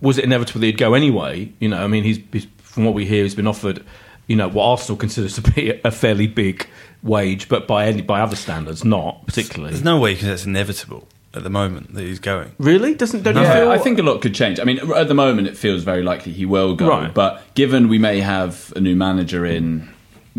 was 0.00 0.18
it 0.18 0.24
inevitable 0.24 0.60
that 0.60 0.66
he'd 0.66 0.78
go 0.78 0.94
anyway? 0.94 1.52
You 1.60 1.68
know, 1.68 1.82
I 1.82 1.86
mean, 1.86 2.04
he's, 2.04 2.18
he's 2.32 2.46
from 2.58 2.84
what 2.84 2.94
we 2.94 3.04
hear, 3.06 3.22
he's 3.24 3.34
been 3.34 3.46
offered, 3.46 3.84
you 4.26 4.36
know, 4.36 4.48
what 4.48 4.64
Arsenal 4.64 4.96
considers 4.96 5.34
to 5.34 5.42
be 5.42 5.80
a 5.84 5.90
fairly 5.90 6.26
big 6.26 6.66
wage, 7.02 7.48
but 7.48 7.66
by 7.66 7.86
any 7.86 8.02
by 8.02 8.20
other 8.20 8.36
standards, 8.36 8.84
not 8.84 9.26
particularly. 9.26 9.72
There's 9.72 9.84
no 9.84 9.98
way 9.98 10.14
because 10.14 10.28
it's 10.28 10.44
inevitable. 10.46 11.08
at 11.34 11.42
the 11.42 11.50
moment 11.50 11.94
that 11.94 12.02
he's 12.02 12.18
going. 12.18 12.52
Really? 12.58 12.94
Doesn't 12.94 13.22
don't 13.22 13.36
you 13.36 13.42
feel? 13.42 13.70
I 13.70 13.78
think 13.78 13.98
a 13.98 14.02
lot 14.02 14.20
could 14.20 14.34
change. 14.34 14.60
I 14.60 14.64
mean, 14.64 14.78
at 14.94 15.08
the 15.08 15.14
moment, 15.14 15.48
it 15.48 15.56
feels 15.56 15.82
very 15.82 16.02
likely 16.02 16.32
he 16.32 16.46
will 16.46 16.74
go. 16.74 16.88
Right. 16.88 17.12
But 17.12 17.42
given 17.54 17.88
we 17.88 17.98
may 17.98 18.20
have 18.20 18.72
a 18.76 18.80
new 18.80 18.96
manager 18.96 19.44
in 19.44 19.88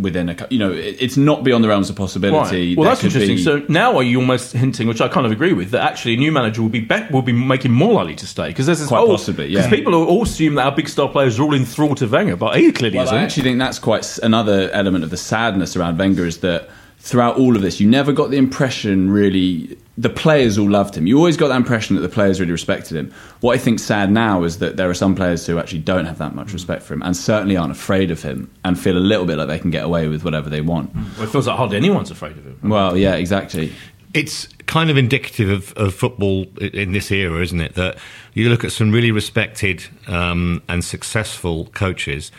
within 0.01 0.29
a, 0.29 0.47
you 0.49 0.59
know, 0.59 0.71
it's 0.71 1.17
not 1.17 1.43
beyond 1.43 1.63
the 1.63 1.67
realms 1.67 1.89
of 1.89 1.95
possibility. 1.95 2.69
Right. 2.69 2.77
Well, 2.77 2.85
There 2.85 2.91
that's 2.95 3.03
interesting. 3.03 3.35
be- 3.38 3.43
So 3.43 3.63
now 3.69 3.95
are 3.97 4.03
you 4.03 4.19
almost 4.19 4.53
hinting, 4.53 4.88
which 4.88 5.01
I 5.01 5.07
kind 5.07 5.25
of 5.25 5.31
agree 5.31 5.53
with, 5.53 5.71
that 5.71 5.81
actually 5.81 6.13
a 6.13 6.17
new 6.17 6.31
manager 6.31 6.62
will 6.62 6.69
be 6.69 6.79
be- 6.81 7.05
will 7.12 7.21
be 7.21 7.31
making 7.33 7.71
more 7.71 7.93
likely 7.93 8.15
to 8.15 8.27
stay 8.27 8.47
because 8.47 8.65
there's 8.65 8.79
this 8.79 8.88
Quite 8.88 8.99
whole 8.99 9.09
possibly, 9.09 9.47
yeah. 9.47 9.62
Because 9.65 9.77
people 9.77 9.93
all 9.95 10.23
assume 10.23 10.55
that 10.55 10.65
our 10.65 10.75
big 10.75 10.88
star 10.89 11.07
players 11.09 11.39
are 11.39 11.43
all 11.43 11.53
in 11.53 11.65
thrall 11.65 11.95
to 11.95 12.07
Wenger, 12.07 12.35
but 12.35 12.57
he 12.57 12.71
clearly 12.71 12.97
Well, 12.97 13.05
isn't. 13.05 13.17
I 13.17 13.23
actually 13.23 13.43
think 13.43 13.59
that's 13.59 13.79
quite 13.79 14.17
another 14.23 14.69
element 14.71 15.03
of 15.03 15.09
the 15.09 15.17
sadness 15.17 15.75
around 15.75 15.97
Wenger 15.97 16.25
is 16.25 16.38
that 16.39 16.69
throughout 16.99 17.38
all 17.38 17.55
of 17.55 17.62
this, 17.62 17.79
you 17.79 17.88
never 17.89 18.12
got 18.12 18.29
the 18.29 18.38
impression 18.38 19.09
really 19.09 19.77
the 19.99 20.09
players 20.09 20.57
all 20.57 20.69
loved 20.69 20.95
him. 20.95 21.07
You 21.07 21.17
always 21.17 21.35
got 21.35 21.49
that 21.49 21.57
impression 21.57 21.97
that 21.97 22.01
the 22.01 22.07
players 22.09 22.39
really 22.39 22.53
respected 22.53 22.95
him. 22.95 23.13
What 23.41 23.55
I 23.55 23.57
think's 23.57 23.83
sad 23.83 24.09
now 24.09 24.43
is 24.43 24.59
that 24.59 24.77
there 24.77 24.89
are 24.89 24.93
some 24.93 25.13
players 25.13 25.45
who 25.45 25.59
actually 25.59 25.79
don't 25.79 26.05
have 26.05 26.19
that 26.19 26.33
much 26.33 26.53
respect 26.53 26.83
for 26.83 26.93
him 26.93 27.01
and 27.01 27.17
certainly 27.17 27.57
aren't 27.57 27.73
afraid 27.73 28.09
of 28.09 28.21
him 28.23 28.49
and 28.63 28.79
feel 28.79 28.97
a 28.97 28.99
little 28.99 29.25
bit 29.25 29.38
like 29.38 29.49
they 29.49 29.59
can 29.59 29.71
get 29.71 29.83
away 29.83 30.07
with 30.07 30.23
whatever 30.23 30.49
they 30.49 30.62
want. 30.62 30.95
well, 30.95 31.23
it 31.23 31.29
feels 31.29 31.47
like 31.47 31.57
hardly 31.57 31.75
anyone's 31.75 32.12
afraid 32.12 32.38
of 32.38 32.45
him. 32.45 32.57
Well, 32.63 32.95
yeah, 32.95 33.15
exactly. 33.15 33.73
it's 34.13 34.47
kind 34.67 34.89
of 34.89 34.95
indicative 34.95 35.49
of, 35.49 35.73
of 35.73 35.93
football 35.93 36.45
in 36.62 36.93
this 36.93 37.12
era, 37.12 37.41
isn't 37.41 37.59
it? 37.59 37.75
That 37.75 37.97
you 38.33 38.47
look 38.47 38.63
at 38.63 38.71
some 38.71 38.91
really 38.91 39.12
respected 39.12 39.83
um, 40.07 40.63
and 40.69 40.81
successful 40.81 41.65
coaches. 41.73 42.31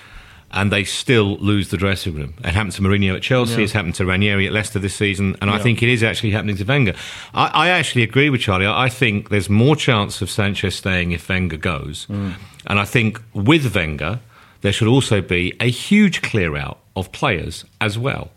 And 0.53 0.73
they 0.73 0.83
still 0.85 1.37
lose 1.39 1.69
the 1.69 1.77
dressing 1.77 2.15
room. 2.15 2.35
It 2.45 2.55
happened 2.55 2.73
to 2.73 2.83
Mourinho 2.83 3.15
at 3.15 3.23
Chelsea. 3.23 3.63
It's 3.63 3.73
happened 3.73 3.95
to 3.97 4.05
Ranieri 4.05 4.47
at 4.49 4.53
Leicester 4.53 4.81
this 4.81 4.97
season, 4.97 5.37
and 5.41 5.49
I 5.49 5.59
think 5.59 5.81
it 5.83 5.89
is 5.89 6.03
actually 6.03 6.33
happening 6.33 6.57
to 6.57 6.65
Wenger. 6.65 6.95
I, 7.33 7.47
I 7.55 7.69
actually 7.69 8.03
agree 8.03 8.31
with 8.31 8.41
Charlie. 8.41 8.67
I 8.67 8.87
I 8.87 8.89
think 8.89 9.29
there's 9.29 9.49
more 9.49 9.77
chance 9.77 10.21
of 10.23 10.29
Sanchez 10.29 10.75
staying 10.75 11.13
if 11.13 11.29
Wenger 11.29 11.57
goes, 11.57 12.07
and 12.11 12.35
I 12.81 12.85
think 12.85 13.21
with 13.33 13.73
Wenger 13.75 14.19
there 14.63 14.73
should 14.73 14.89
also 14.89 15.21
be 15.23 15.55
a 15.61 15.71
huge 15.71 16.21
clear 16.21 16.57
out 16.57 16.79
of 16.97 17.13
players 17.13 17.65
as 17.81 17.97
well. 17.97 18.31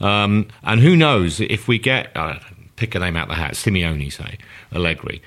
Um, 0.00 0.46
and 0.62 0.80
who 0.80 0.96
knows 0.96 1.38
if 1.40 1.68
we 1.68 1.78
get 1.78 2.16
uh, 2.16 2.38
pick 2.76 2.94
a 2.94 2.98
name 2.98 3.16
out 3.16 3.24
of 3.24 3.36
the 3.36 3.42
hat, 3.42 3.52
Simeone, 3.54 4.10
say 4.12 4.38
Allegri. 4.74 5.20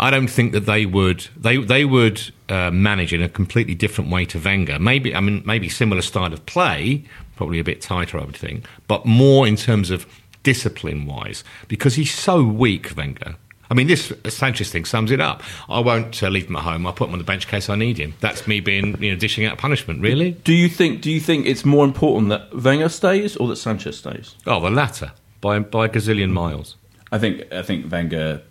I 0.00 0.10
don't 0.10 0.28
think 0.28 0.52
that 0.52 0.64
they 0.64 0.86
would 0.86 1.28
they 1.36 1.58
they 1.58 1.84
would 1.84 2.32
uh, 2.48 2.70
manage 2.70 3.12
in 3.12 3.22
a 3.22 3.28
completely 3.28 3.74
different 3.74 4.10
way 4.10 4.24
to 4.24 4.38
Wenger. 4.38 4.78
Maybe 4.78 5.14
I 5.14 5.20
mean 5.20 5.42
maybe 5.44 5.68
similar 5.68 6.02
style 6.02 6.32
of 6.32 6.44
play, 6.46 7.04
probably 7.36 7.60
a 7.60 7.64
bit 7.64 7.82
tighter, 7.82 8.18
I 8.18 8.24
would 8.24 8.36
think, 8.36 8.64
but 8.88 9.04
more 9.04 9.46
in 9.46 9.56
terms 9.56 9.90
of 9.90 10.06
discipline 10.42 11.06
wise, 11.06 11.44
because 11.68 11.94
he's 11.94 12.12
so 12.12 12.42
weak, 12.42 12.96
Wenger. 12.96 13.36
I 13.70 13.74
mean, 13.74 13.86
this 13.86 14.12
Sanchez 14.26 14.72
thing 14.72 14.84
sums 14.84 15.12
it 15.12 15.20
up. 15.20 15.44
I 15.68 15.78
won't 15.78 16.20
uh, 16.22 16.28
leave 16.28 16.48
him 16.48 16.56
at 16.56 16.64
home. 16.64 16.86
I'll 16.86 16.92
put 16.92 17.06
him 17.06 17.12
on 17.12 17.18
the 17.18 17.24
bench 17.24 17.44
in 17.44 17.50
case 17.50 17.70
I 17.70 17.76
need 17.76 17.98
him. 17.98 18.14
That's 18.18 18.48
me 18.48 18.58
being, 18.58 19.00
you 19.00 19.12
know, 19.12 19.16
dishing 19.16 19.44
out 19.44 19.58
punishment. 19.58 20.00
Really? 20.02 20.32
Do 20.32 20.52
you 20.52 20.68
think? 20.68 21.02
Do 21.02 21.10
you 21.10 21.20
think 21.20 21.46
it's 21.46 21.64
more 21.64 21.84
important 21.84 22.30
that 22.30 22.52
Wenger 22.52 22.88
stays 22.88 23.36
or 23.36 23.46
that 23.48 23.56
Sanchez 23.56 23.98
stays? 23.98 24.34
Oh, 24.44 24.60
the 24.60 24.70
latter 24.70 25.12
by 25.40 25.58
by 25.60 25.86
a 25.86 25.88
gazillion 25.88 26.30
miles. 26.30 26.76
I 27.12 27.18
think 27.18 27.52
I 27.52 27.62
think 27.62 27.92
Wenger. 27.92 28.42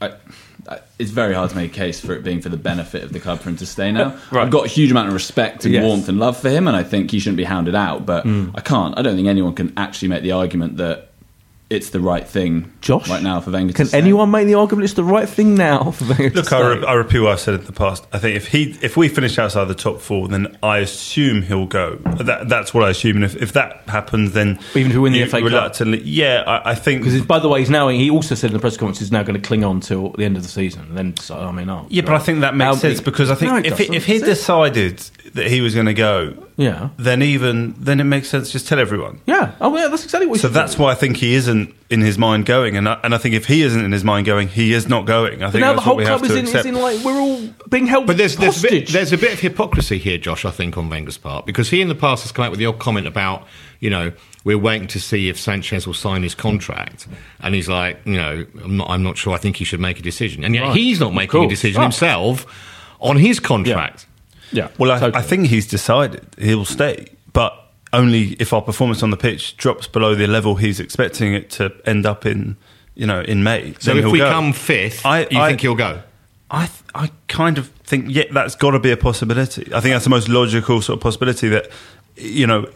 I, 0.00 0.08
I, 0.08 0.14
it's 0.98 1.10
very 1.10 1.34
hard 1.34 1.50
to 1.50 1.56
make 1.56 1.72
a 1.72 1.74
case 1.74 2.00
for 2.00 2.12
it 2.14 2.22
being 2.22 2.40
for 2.40 2.48
the 2.48 2.56
benefit 2.56 3.02
of 3.02 3.12
the 3.12 3.20
club 3.20 3.40
for 3.40 3.48
him 3.48 3.56
to 3.56 3.66
stay 3.66 3.92
now. 3.92 4.18
Right. 4.30 4.42
I've 4.42 4.50
got 4.50 4.64
a 4.64 4.68
huge 4.68 4.90
amount 4.90 5.08
of 5.08 5.14
respect 5.14 5.64
and 5.64 5.74
Yes. 5.74 5.84
warmth 5.84 6.08
and 6.08 6.18
love 6.18 6.36
for 6.36 6.48
him, 6.48 6.66
and 6.66 6.76
I 6.76 6.82
think 6.82 7.10
he 7.10 7.18
shouldn't 7.18 7.36
be 7.36 7.44
hounded 7.44 7.74
out. 7.74 8.06
But 8.06 8.24
hmm. 8.24 8.50
I 8.54 8.60
can't. 8.60 8.98
I 8.98 9.02
don't 9.02 9.16
think 9.16 9.28
anyone 9.28 9.54
can 9.54 9.72
actually 9.76 10.08
make 10.08 10.22
the 10.22 10.32
argument 10.32 10.76
that 10.78 11.10
it's 11.74 11.90
the 11.90 12.00
right 12.00 12.26
thing 12.26 12.72
Josh, 12.80 13.08
right 13.08 13.22
now 13.22 13.40
for 13.40 13.50
Wenger. 13.50 13.72
Can 13.72 13.86
to 13.88 13.96
anyone 13.96 14.30
make 14.30 14.46
the 14.46 14.54
argument 14.54 14.84
it's 14.84 14.94
the 14.94 15.04
right 15.04 15.28
thing 15.28 15.54
now 15.54 15.90
for 15.90 16.04
Wenger? 16.06 16.30
to 16.30 16.36
Look, 16.36 16.52
I, 16.52 16.60
re- 16.60 16.84
I 16.86 16.92
repeat 16.94 17.20
what 17.20 17.32
I've 17.32 17.40
said 17.40 17.54
in 17.54 17.64
the 17.64 17.72
past. 17.72 18.06
I 18.12 18.18
think 18.18 18.36
if 18.36 18.48
he, 18.48 18.76
if 18.82 18.96
we 18.96 19.08
finish 19.08 19.38
outside 19.38 19.64
the 19.66 19.74
top 19.74 20.00
four, 20.00 20.28
then 20.28 20.56
I 20.62 20.78
assume 20.78 21.42
he'll 21.42 21.66
go. 21.66 21.96
That, 21.96 22.48
that's 22.48 22.72
what 22.72 22.84
I 22.84 22.90
assume. 22.90 23.16
And 23.16 23.24
if, 23.24 23.36
if 23.36 23.52
that 23.52 23.82
happens, 23.88 24.32
then 24.32 24.58
Even 24.74 24.90
if 24.90 24.96
we 24.96 25.02
win 25.02 25.12
the 25.12 25.18
you 25.20 25.26
FA 25.26 25.38
Cup? 25.38 25.44
reluctantly, 25.44 26.02
yeah, 26.02 26.42
I, 26.46 26.70
I 26.70 26.74
think 26.74 27.02
Because 27.04 27.20
by 27.22 27.38
the 27.38 27.48
way, 27.48 27.60
he's 27.60 27.70
now 27.70 27.88
he 27.88 28.10
also 28.10 28.34
said 28.34 28.50
in 28.50 28.54
the 28.54 28.60
press 28.60 28.76
conference 28.76 29.00
he's 29.00 29.12
now 29.12 29.22
going 29.22 29.40
to 29.40 29.46
cling 29.46 29.64
on 29.64 29.80
till 29.80 30.10
the 30.10 30.24
end 30.24 30.36
of 30.36 30.42
the 30.42 30.48
season. 30.48 30.82
And 30.88 30.96
then 30.96 31.16
so, 31.16 31.36
I 31.38 31.52
mean, 31.52 31.68
oh, 31.68 31.86
Yeah, 31.90 32.02
but 32.02 32.14
I 32.14 32.18
think 32.18 32.40
that 32.40 32.54
makes 32.54 32.66
How 32.66 32.74
sense 32.74 33.00
because 33.00 33.30
I 33.30 33.34
think 33.34 33.52
No, 33.52 33.58
if 33.58 33.78
he, 33.78 33.94
if 33.94 34.04
he 34.06 34.18
decided 34.18 35.02
that 35.32 35.46
he 35.46 35.60
was 35.62 35.74
going 35.74 35.86
to 35.86 35.94
go, 35.94 36.34
yeah, 36.56 36.90
then 36.98 37.22
even 37.22 37.74
then 37.78 37.98
it 37.98 38.04
makes 38.04 38.28
sense. 38.28 38.50
Just 38.52 38.68
tell 38.68 38.78
everyone. 38.78 39.20
yeah. 39.26 39.52
Oh, 39.60 39.74
yeah, 39.76 39.88
that's 39.88 40.04
exactly 40.04 40.26
what. 40.26 40.36
he 40.36 40.42
So 40.42 40.48
that's 40.48 40.74
do. 40.74 40.82
why 40.82 40.92
I 40.92 40.94
think 40.94 41.16
he 41.16 41.34
isn't 41.34 41.74
in 41.90 42.02
his 42.02 42.18
mind 42.18 42.44
going, 42.46 42.76
and 42.76 42.88
I, 42.88 43.00
and 43.02 43.14
I 43.14 43.18
think 43.18 43.34
if 43.34 43.46
he 43.46 43.62
isn't 43.62 43.82
in 43.84 43.90
his 43.92 44.04
mind 44.04 44.26
going, 44.26 44.48
he 44.48 44.72
is 44.74 44.86
not 44.88 45.06
going. 45.06 45.42
I 45.42 45.46
But 45.46 45.52
think 45.52 45.60
now 45.62 45.68
the 45.70 45.74
that's 45.76 45.84
whole 45.84 45.94
what 45.96 45.98
we 46.02 46.04
have 46.06 46.18
club 46.20 46.30
is 46.30 46.36
in, 46.52 46.58
is 46.58 46.66
in 46.66 46.74
like 46.74 47.02
we're 47.04 47.18
all 47.18 47.40
being 47.70 47.86
held 47.86 48.06
But 48.06 48.18
there's 48.18 48.36
there's 48.36 48.58
a, 48.58 48.62
bit, 48.62 48.70
hostage. 48.72 48.92
there's 48.92 49.12
a 49.12 49.18
bit 49.18 49.32
of 49.32 49.40
hypocrisy 49.40 49.98
here, 49.98 50.18
Josh. 50.18 50.44
I 50.44 50.50
think 50.50 50.76
on 50.76 50.90
Wenger's 50.90 51.18
part 51.18 51.46
because 51.46 51.70
he 51.70 51.80
in 51.80 51.88
the 51.88 51.94
past 51.94 52.22
has 52.24 52.30
come 52.32 52.44
out 52.44 52.50
with 52.50 52.58
the 52.60 52.66
odd 52.66 52.78
comment 52.78 53.06
about 53.06 53.46
you 53.80 53.88
know 53.90 54.12
we're 54.44 54.58
waiting 54.58 54.88
to 54.88 55.00
see 55.00 55.28
if 55.30 55.38
Sanchez 55.40 55.86
will 55.86 55.94
sign 55.94 56.22
his 56.22 56.34
contract, 56.34 57.06
and 57.40 57.54
he's 57.54 57.68
like 57.68 57.98
you 58.04 58.16
know 58.16 58.44
I'm 58.62 58.76
not 58.76 58.90
I'm 58.90 59.02
not 59.02 59.16
sure. 59.16 59.32
I 59.32 59.38
think 59.38 59.56
he 59.56 59.64
should 59.64 59.80
make 59.80 59.98
a 59.98 60.02
decision, 60.02 60.44
and 60.44 60.54
yet 60.54 60.64
Right. 60.64 60.76
he's 60.76 61.00
not 61.00 61.14
making 61.14 61.44
a 61.44 61.48
decision 61.48 61.80
Ah. 61.80 61.84
himself 61.84 62.44
on 63.00 63.16
his 63.16 63.40
contract. 63.40 64.06
yeah. 64.06 64.10
Well, 64.78 64.90
I, 64.92 64.98
totally. 64.98 65.22
I 65.22 65.26
think 65.26 65.46
he's 65.48 65.66
decided 65.66 66.24
he'll 66.38 66.64
stay, 66.64 67.06
but 67.32 67.52
only 67.92 68.36
if 68.40 68.52
our 68.52 68.62
performance 68.62 69.02
on 69.02 69.10
the 69.10 69.16
pitch 69.16 69.56
drops 69.56 69.86
below 69.86 70.14
the 70.14 70.26
level 70.26 70.56
he's 70.56 70.80
expecting 70.80 71.34
it 71.34 71.50
to 71.50 71.72
end 71.86 72.06
up 72.06 72.24
in. 72.26 72.56
You 72.96 73.08
know, 73.08 73.22
in 73.22 73.42
May. 73.42 73.74
So 73.80 73.96
if 73.96 74.04
we 74.04 74.18
go. 74.18 74.30
come 74.30 74.52
fifth, 74.52 75.04
I- 75.04 75.26
you 75.28 75.40
I- 75.40 75.48
think 75.48 75.62
he'll 75.62 75.74
go? 75.74 76.00
I 76.48 76.66
th- 76.66 76.82
I 76.94 77.10
kind 77.26 77.58
of 77.58 77.68
think 77.82 78.06
yeah, 78.08 78.24
that's 78.30 78.54
got 78.54 78.70
to 78.70 78.78
be 78.78 78.92
a 78.92 78.96
possibility. 78.96 79.62
I 79.74 79.80
think 79.80 79.94
that's 79.94 80.04
the 80.04 80.10
most 80.10 80.28
logical 80.28 80.80
sort 80.80 80.98
of 80.98 81.02
possibility 81.02 81.48
that 81.48 81.68
you 82.16 82.46
know. 82.46 82.70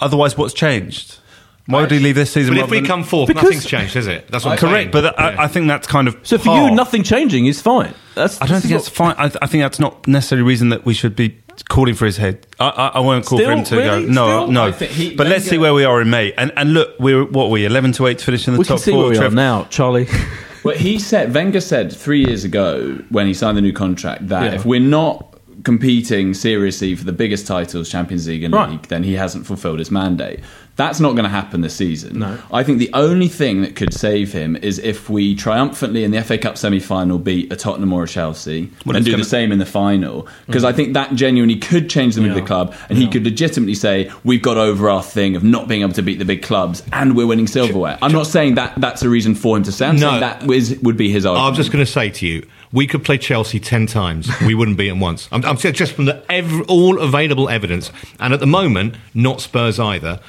Otherwise, 0.00 0.36
what's 0.38 0.54
changed? 0.54 1.18
Why 1.66 1.80
would 1.80 1.90
he 1.90 1.98
leave 1.98 2.14
this 2.14 2.32
season? 2.32 2.54
But 2.54 2.58
if 2.58 2.62
rather 2.64 2.70
we 2.70 2.76
than- 2.78 2.86
come 2.86 3.04
fourth, 3.04 3.28
Because- 3.28 3.42
nothing's 3.44 3.66
changed, 3.66 3.96
is 3.96 4.06
it? 4.06 4.28
That's 4.30 4.44
what 4.44 4.52
I'm 4.52 4.58
saying. 4.58 4.72
correct, 4.72 4.92
but 4.92 5.04
uh, 5.04 5.12
I, 5.18 5.30
Yeah. 5.32 5.42
I 5.42 5.48
think 5.48 5.66
that's 5.68 5.86
kind 5.86 6.06
of 6.08 6.16
So 6.22 6.38
for 6.38 6.44
par. 6.44 6.68
you, 6.68 6.74
nothing 6.74 7.02
changing 7.02 7.46
is 7.46 7.60
fine. 7.60 7.92
That's 8.14 8.40
I 8.40 8.46
don't 8.46 8.60
think 8.60 8.74
is 8.74 8.84
that's 8.84 8.88
fine. 8.96 9.14
I, 9.18 9.30
I 9.42 9.46
think 9.46 9.62
that's 9.62 9.78
not 9.80 10.06
necessarily 10.06 10.42
a 10.42 10.46
reason 10.46 10.68
that 10.70 10.86
we 10.86 10.94
should 10.94 11.16
be 11.16 11.36
calling 11.68 11.94
for 11.94 12.06
his 12.06 12.18
head. 12.18 12.46
I, 12.60 12.68
I, 12.68 12.86
I 12.88 13.00
won't 13.00 13.26
call 13.26 13.38
Still? 13.38 13.48
for 13.50 13.56
him 13.56 13.64
to 13.64 13.76
Really? 13.76 14.06
go. 14.06 14.12
No, 14.12 14.26
Still? 14.44 14.52
no. 14.52 14.64
I 14.64 14.72
think 14.72 14.92
he- 14.92 15.14
but 15.14 15.26
let's 15.26 15.40
Wenger- 15.44 15.50
see 15.50 15.58
where 15.58 15.74
we 15.74 15.84
are 15.84 16.00
in 16.00 16.08
May. 16.10 16.32
And 16.32 16.52
and 16.56 16.72
look, 16.72 16.94
we're 17.00 17.24
what 17.24 17.46
are 17.46 17.50
we 17.50 17.64
eleven 17.64 17.92
to 17.92 18.06
eight 18.06 18.18
to 18.18 18.24
finish 18.24 18.46
in 18.46 18.54
the 18.54 18.58
we 18.60 18.64
top 18.64 18.76
can 18.76 18.84
see 18.84 18.90
four. 18.92 19.00
where 19.00 19.10
we 19.10 19.16
are 19.16 19.20
Trev. 19.22 19.34
now, 19.34 19.64
Charlie. 19.70 20.06
Well, 20.64 20.74
he 20.76 20.98
said 20.98 21.32
Wenger 21.32 21.60
said 21.60 21.92
three 21.92 22.24
years 22.24 22.42
ago 22.42 22.98
when 23.10 23.28
he 23.28 23.34
signed 23.34 23.56
the 23.56 23.60
new 23.60 23.72
contract 23.72 24.26
that 24.30 24.42
Yeah. 24.46 24.54
if 24.54 24.64
we're 24.64 24.80
not 24.80 25.32
competing 25.62 26.34
seriously 26.34 26.96
for 26.96 27.04
the 27.04 27.12
biggest 27.12 27.46
titles, 27.46 27.88
Champions 27.88 28.26
League 28.26 28.42
and 28.42 28.52
Right. 28.52 28.70
League, 28.70 28.88
then 28.88 29.04
he 29.04 29.12
hasn't 29.14 29.46
fulfilled 29.46 29.78
his 29.78 29.92
mandate. 29.92 30.40
That's 30.76 31.00
not 31.00 31.12
going 31.12 31.24
to 31.24 31.30
happen 31.30 31.62
this 31.62 31.74
season. 31.74 32.18
No. 32.18 32.38
I 32.52 32.62
think 32.62 32.78
the 32.78 32.90
only 32.92 33.28
thing 33.28 33.62
that 33.62 33.76
could 33.76 33.94
save 33.94 34.32
him 34.32 34.56
is 34.56 34.78
if 34.78 35.08
we 35.08 35.34
triumphantly 35.34 36.04
in 36.04 36.10
the 36.10 36.22
FA 36.22 36.36
Cup 36.36 36.58
semi-final 36.58 37.18
beat 37.18 37.50
a 37.50 37.56
Tottenham 37.56 37.94
or 37.94 38.04
a 38.04 38.06
Chelsea 38.08 38.70
Well, 38.84 38.94
and 38.94 39.04
do 39.04 39.12
gonna- 39.12 39.22
the 39.24 39.28
same 39.28 39.52
in 39.52 39.58
the 39.58 39.64
final. 39.66 40.24
Mm. 40.24 40.28
Because 40.46 40.64
I 40.64 40.72
think 40.72 40.92
that 40.92 41.14
genuinely 41.14 41.56
could 41.56 41.88
change 41.88 42.14
the 42.14 42.20
mood 42.20 42.30
of 42.30 42.36
the 42.36 42.42
club, 42.42 42.74
and 42.90 42.98
he 42.98 43.08
could 43.08 43.24
legitimately 43.24 43.74
say 43.74 44.10
we've 44.22 44.42
got 44.42 44.58
over 44.58 44.90
our 44.90 45.02
thing 45.02 45.34
of 45.34 45.42
not 45.42 45.66
being 45.66 45.80
able 45.80 45.94
to 45.94 46.02
beat 46.02 46.18
the 46.18 46.24
big 46.26 46.42
clubs, 46.42 46.82
and 46.92 47.16
we're 47.16 47.26
winning 47.26 47.46
silverware. 47.46 47.98
I'm 48.02 48.12
not 48.12 48.26
saying 48.26 48.56
that 48.56 48.74
that's 48.78 49.02
a 49.02 49.08
reason 49.08 49.34
for 49.34 49.56
him 49.56 49.62
to 49.62 49.72
say. 49.72 49.86
I'm 49.86 49.96
No. 49.96 50.20
that 50.20 50.48
is, 50.50 50.78
would 50.82 50.98
be 50.98 51.10
his 51.10 51.24
argument. 51.24 51.48
I'm 51.48 51.54
just 51.54 51.72
going 51.72 51.84
to 51.84 51.90
say 51.90 52.10
to 52.10 52.26
you, 52.26 52.46
we 52.72 52.86
could 52.86 53.02
play 53.02 53.16
Chelsea 53.16 53.58
ten 53.60 53.86
times, 53.86 54.28
we 54.42 54.54
wouldn't 54.54 54.76
beat 54.76 54.88
them 54.90 55.00
once. 55.00 55.28
I'm, 55.32 55.42
I'm 55.46 55.56
just 55.56 55.92
from 55.92 56.04
the 56.04 56.22
ev- 56.30 56.62
all 56.68 57.00
available 57.00 57.48
evidence, 57.48 57.90
and 58.20 58.34
at 58.34 58.40
the 58.40 58.46
moment, 58.46 58.96
not 59.14 59.40
Spurs 59.40 59.80
either. 59.80 60.20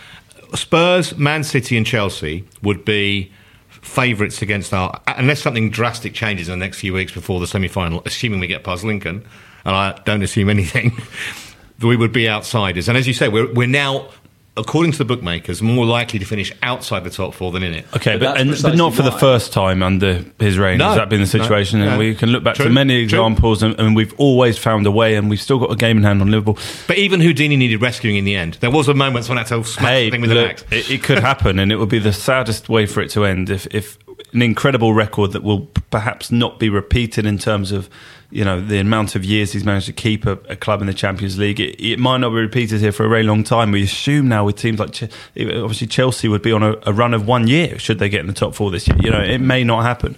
Spurs, 0.55 1.17
Man 1.17 1.43
City, 1.43 1.77
and 1.77 1.85
Chelsea 1.85 2.45
would 2.61 2.85
be 2.85 3.31
favourites 3.67 4.41
against 4.41 4.73
our 4.73 4.99
unless 5.07 5.41
something 5.41 5.69
drastic 5.69 6.13
changes 6.13 6.49
in 6.49 6.59
the 6.59 6.65
next 6.65 6.79
few 6.79 6.93
weeks 6.93 7.11
before 7.11 7.39
the 7.39 7.47
semi-final. 7.47 8.01
Assuming 8.05 8.39
we 8.39 8.47
get 8.47 8.63
past 8.63 8.83
Lincoln, 8.83 9.25
and 9.65 9.75
I 9.75 9.99
don't 10.05 10.21
assume 10.21 10.49
anything, 10.49 10.97
we 11.81 11.95
would 11.95 12.11
be 12.11 12.29
outsiders. 12.29 12.87
And 12.87 12.97
as 12.97 13.07
you 13.07 13.13
say, 13.13 13.27
we're 13.29 13.51
we're 13.53 13.67
now. 13.67 14.09
According 14.57 14.91
to 14.93 14.97
the 14.97 15.05
bookmakers, 15.05 15.61
more 15.61 15.85
likely 15.85 16.19
to 16.19 16.25
finish 16.25 16.51
outside 16.63 17.03
the 17.03 17.09
top 17.09 17.33
four 17.33 17.51
than 17.51 17.63
in 17.63 17.73
it. 17.73 17.85
Okay, 17.95 18.17
But 18.17 18.33
but, 18.33 18.41
and, 18.41 18.55
but 18.61 18.75
not 18.75 18.93
for 18.93 19.03
the 19.03 19.11
first 19.11 19.53
time 19.53 19.83
under 19.83 20.23
his 20.39 20.57
reign. 20.57 20.79
No. 20.79 20.87
Has 20.87 20.97
that 20.97 21.09
been 21.09 21.21
the 21.21 21.27
situation? 21.27 21.79
No. 21.79 21.89
And 21.89 21.99
we 21.99 22.15
can 22.15 22.29
look 22.29 22.43
back 22.43 22.55
True. 22.55 22.65
to 22.65 22.71
many 22.71 22.95
examples, 22.95 23.63
and, 23.63 23.79
and 23.79 23.95
we've 23.95 24.13
always 24.19 24.57
found 24.57 24.85
a 24.87 24.91
way, 24.91 25.15
and 25.15 25.29
we've 25.29 25.41
still 25.41 25.59
got 25.59 25.71
a 25.71 25.75
game 25.75 25.97
in 25.97 26.03
hand 26.03 26.21
on 26.21 26.31
Liverpool. 26.31 26.57
But 26.87 26.97
even 26.97 27.19
Houdini 27.21 27.55
needed 27.55 27.81
rescuing 27.81 28.17
in 28.17 28.25
the 28.25 28.35
end. 28.35 28.55
There 28.55 28.71
was 28.71 28.87
a 28.87 28.93
moment 28.93 29.29
when 29.29 29.37
I 29.37 29.41
had 29.41 29.47
to 29.47 29.63
smack 29.63 29.87
Hey, 29.87 30.05
the 30.05 30.11
thing 30.11 30.21
with 30.21 30.31
look, 30.31 30.45
an 30.45 30.49
axe. 30.51 30.63
it, 30.71 30.89
it 30.91 31.03
could 31.03 31.19
happen, 31.19 31.59
and 31.59 31.71
it 31.71 31.77
would 31.77 31.89
be 31.89 31.99
the 31.99 32.13
saddest 32.13 32.69
way 32.69 32.85
for 32.85 33.01
it 33.01 33.09
to 33.11 33.25
end 33.25 33.49
if, 33.49 33.67
if 33.73 33.97
an 34.33 34.41
incredible 34.41 34.93
record 34.93 35.31
that 35.31 35.43
will 35.43 35.67
perhaps 35.89 36.31
not 36.31 36.59
be 36.59 36.69
repeated 36.69 37.25
in 37.25 37.37
terms 37.37 37.71
of 37.71 37.89
you 38.29 38.43
know 38.43 38.59
the 38.59 38.77
amount 38.77 39.15
of 39.15 39.23
years 39.23 39.53
he's 39.53 39.63
managed 39.63 39.85
to 39.85 39.93
keep 39.93 40.25
a, 40.25 40.33
a 40.49 40.55
club 40.55 40.81
in 40.81 40.87
the 40.87 40.93
Champions 40.93 41.37
League. 41.37 41.59
It, 41.59 41.79
it 41.81 41.97
might 41.97 42.17
not 42.17 42.29
be 42.31 42.35
repeated 42.35 42.81
here 42.81 42.91
for 42.91 43.05
a 43.05 43.09
very 43.09 43.23
long 43.23 43.43
time. 43.43 43.71
We 43.71 43.83
assume 43.83 44.27
now 44.27 44.45
with 44.45 44.57
teams 44.57 44.79
like 44.79 44.91
Ch- 44.91 45.03
eh, 45.03 45.59
obviously 45.59 45.87
Chelsea 45.87 46.27
would 46.27 46.41
be 46.41 46.51
on 46.51 46.61
a, 46.61 46.75
a 46.85 46.93
run 46.93 47.13
of 47.13 47.25
one 47.25 47.47
year 47.47 47.79
should 47.79 47.99
they 47.99 48.09
get 48.09 48.19
in 48.21 48.27
the 48.27 48.33
top 48.33 48.53
four 48.53 48.69
this 48.69 48.87
year. 48.87 48.97
You 49.01 49.11
know, 49.11 49.21
it 49.21 49.39
may 49.39 49.63
not 49.63 49.83
happen. 49.83 50.15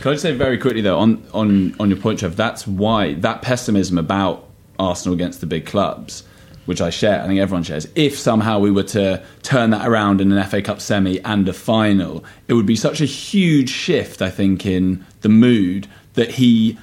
Can 0.00 0.10
I 0.10 0.14
just 0.14 0.22
say 0.22 0.32
very 0.32 0.58
quickly 0.58 0.80
though 0.80 0.98
on 0.98 1.24
on 1.34 1.74
on 1.80 1.90
your 1.90 1.98
point, 1.98 2.20
Trev? 2.20 2.36
That's 2.36 2.66
why 2.66 3.14
that 3.14 3.42
pessimism 3.42 3.98
about 3.98 4.48
Arsenal 4.78 5.14
against 5.14 5.40
the 5.40 5.46
big 5.46 5.66
clubs, 5.66 6.22
which 6.68 6.82
I 6.82 6.90
share, 6.90 7.22
I 7.22 7.26
think 7.26 7.40
everyone 7.40 7.62
shares. 7.62 7.88
If 7.94 8.18
somehow 8.18 8.58
we 8.58 8.70
were 8.70 8.82
to 8.82 9.24
turn 9.42 9.70
that 9.70 9.88
around 9.88 10.20
in 10.20 10.30
an 10.30 10.44
FA 10.46 10.60
Cup 10.60 10.82
semi 10.82 11.18
and 11.24 11.48
a 11.48 11.54
final, 11.54 12.22
it 12.46 12.52
would 12.52 12.66
be 12.66 12.76
such 12.76 13.00
a 13.00 13.06
huge 13.06 13.70
shift. 13.70 14.20
I 14.20 14.28
think 14.28 14.66
in 14.66 15.02
the 15.22 15.30
mood 15.30 15.88
that 16.12 16.32
he 16.32 16.76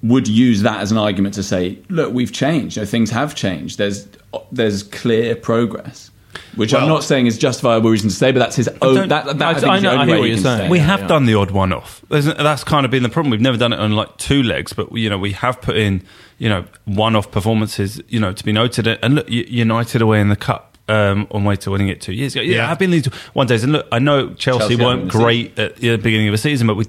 would 0.00 0.28
use 0.28 0.62
that 0.62 0.80
as 0.80 0.92
an 0.92 0.98
argument 0.98 1.34
to 1.34 1.42
say, 1.42 1.76
look, 1.88 2.14
we've 2.14 2.32
changed. 2.32 2.76
You 2.76 2.82
know, 2.82 2.86
things 2.86 3.10
have 3.10 3.34
changed. 3.34 3.78
There's 3.78 4.06
there's 4.52 4.84
clear 4.84 5.34
progress. 5.34 6.12
Which 6.56 6.72
I'm 6.74 6.88
not 6.88 7.04
saying 7.04 7.26
is 7.26 7.38
justifiable 7.38 7.90
reason 7.90 8.08
to 8.10 8.14
say, 8.14 8.32
but 8.32 8.38
that's 8.38 8.56
his 8.56 8.68
own. 8.80 8.94
don't- 8.94 9.08
That, 9.08 9.26
that, 9.38 9.42
I, 9.42 9.50
I- 9.50 9.54
think 9.54 9.66
I 9.72 9.76
is 9.76 9.82
the 9.82 9.88
know- 9.88 9.90
I 9.96 10.00
only 10.02 10.06
hear 10.06 10.14
way 10.14 10.20
what 10.20 10.24
you 10.26 10.34
you're 10.34 10.42
saying. 10.42 10.58
say 10.58 10.68
We 10.70 10.78
it. 10.78 10.82
have 10.82 11.06
done 11.08 11.26
the 11.26 11.34
odd 11.34 11.50
one 11.50 11.72
off. 11.72 12.02
That's 12.08 12.64
kind 12.64 12.84
of 12.84 12.90
been 12.90 13.02
the 13.02 13.08
problem. 13.08 13.30
We've 13.30 13.40
never 13.40 13.56
done 13.58 13.72
it 13.72 13.78
on 13.78 13.92
like 13.92 14.16
two 14.16 14.42
legs, 14.42 14.72
but 14.72 14.92
you 14.92 15.08
know 15.10 15.18
we 15.18 15.32
have 15.32 15.60
put 15.60 15.76
in 15.76 16.02
you 16.38 16.48
know 16.48 16.64
one 16.84 17.16
off 17.16 17.30
performances. 17.30 18.00
You 18.08 18.20
know 18.20 18.32
to 18.32 18.44
be 18.44 18.52
noted. 18.52 18.86
And 18.86 19.14
look, 19.16 19.28
United 19.28 20.02
away 20.02 20.20
in 20.20 20.28
the 20.28 20.36
cup. 20.36 20.72
Um, 20.88 21.26
on 21.32 21.42
way 21.42 21.56
to 21.56 21.72
winning 21.72 21.88
it 21.88 22.00
two 22.00 22.12
years 22.12 22.36
ago. 22.36 22.42
Yeah, 22.42 22.58
Yeah. 22.58 22.70
I've 22.70 22.78
been 22.78 22.92
these 22.92 23.06
one 23.32 23.48
days, 23.48 23.64
and 23.64 23.72
look, 23.72 23.88
I 23.90 23.98
know 23.98 24.34
Chelsea, 24.34 24.58
Chelsea 24.60 24.76
weren't 24.76 25.06
haven't 25.06 25.20
great 25.20 25.58
at 25.58 25.74
the 25.78 25.96
beginning 25.96 26.28
of 26.28 26.32
the 26.32 26.38
season, 26.38 26.68
but 26.68 26.76
we. 26.76 26.84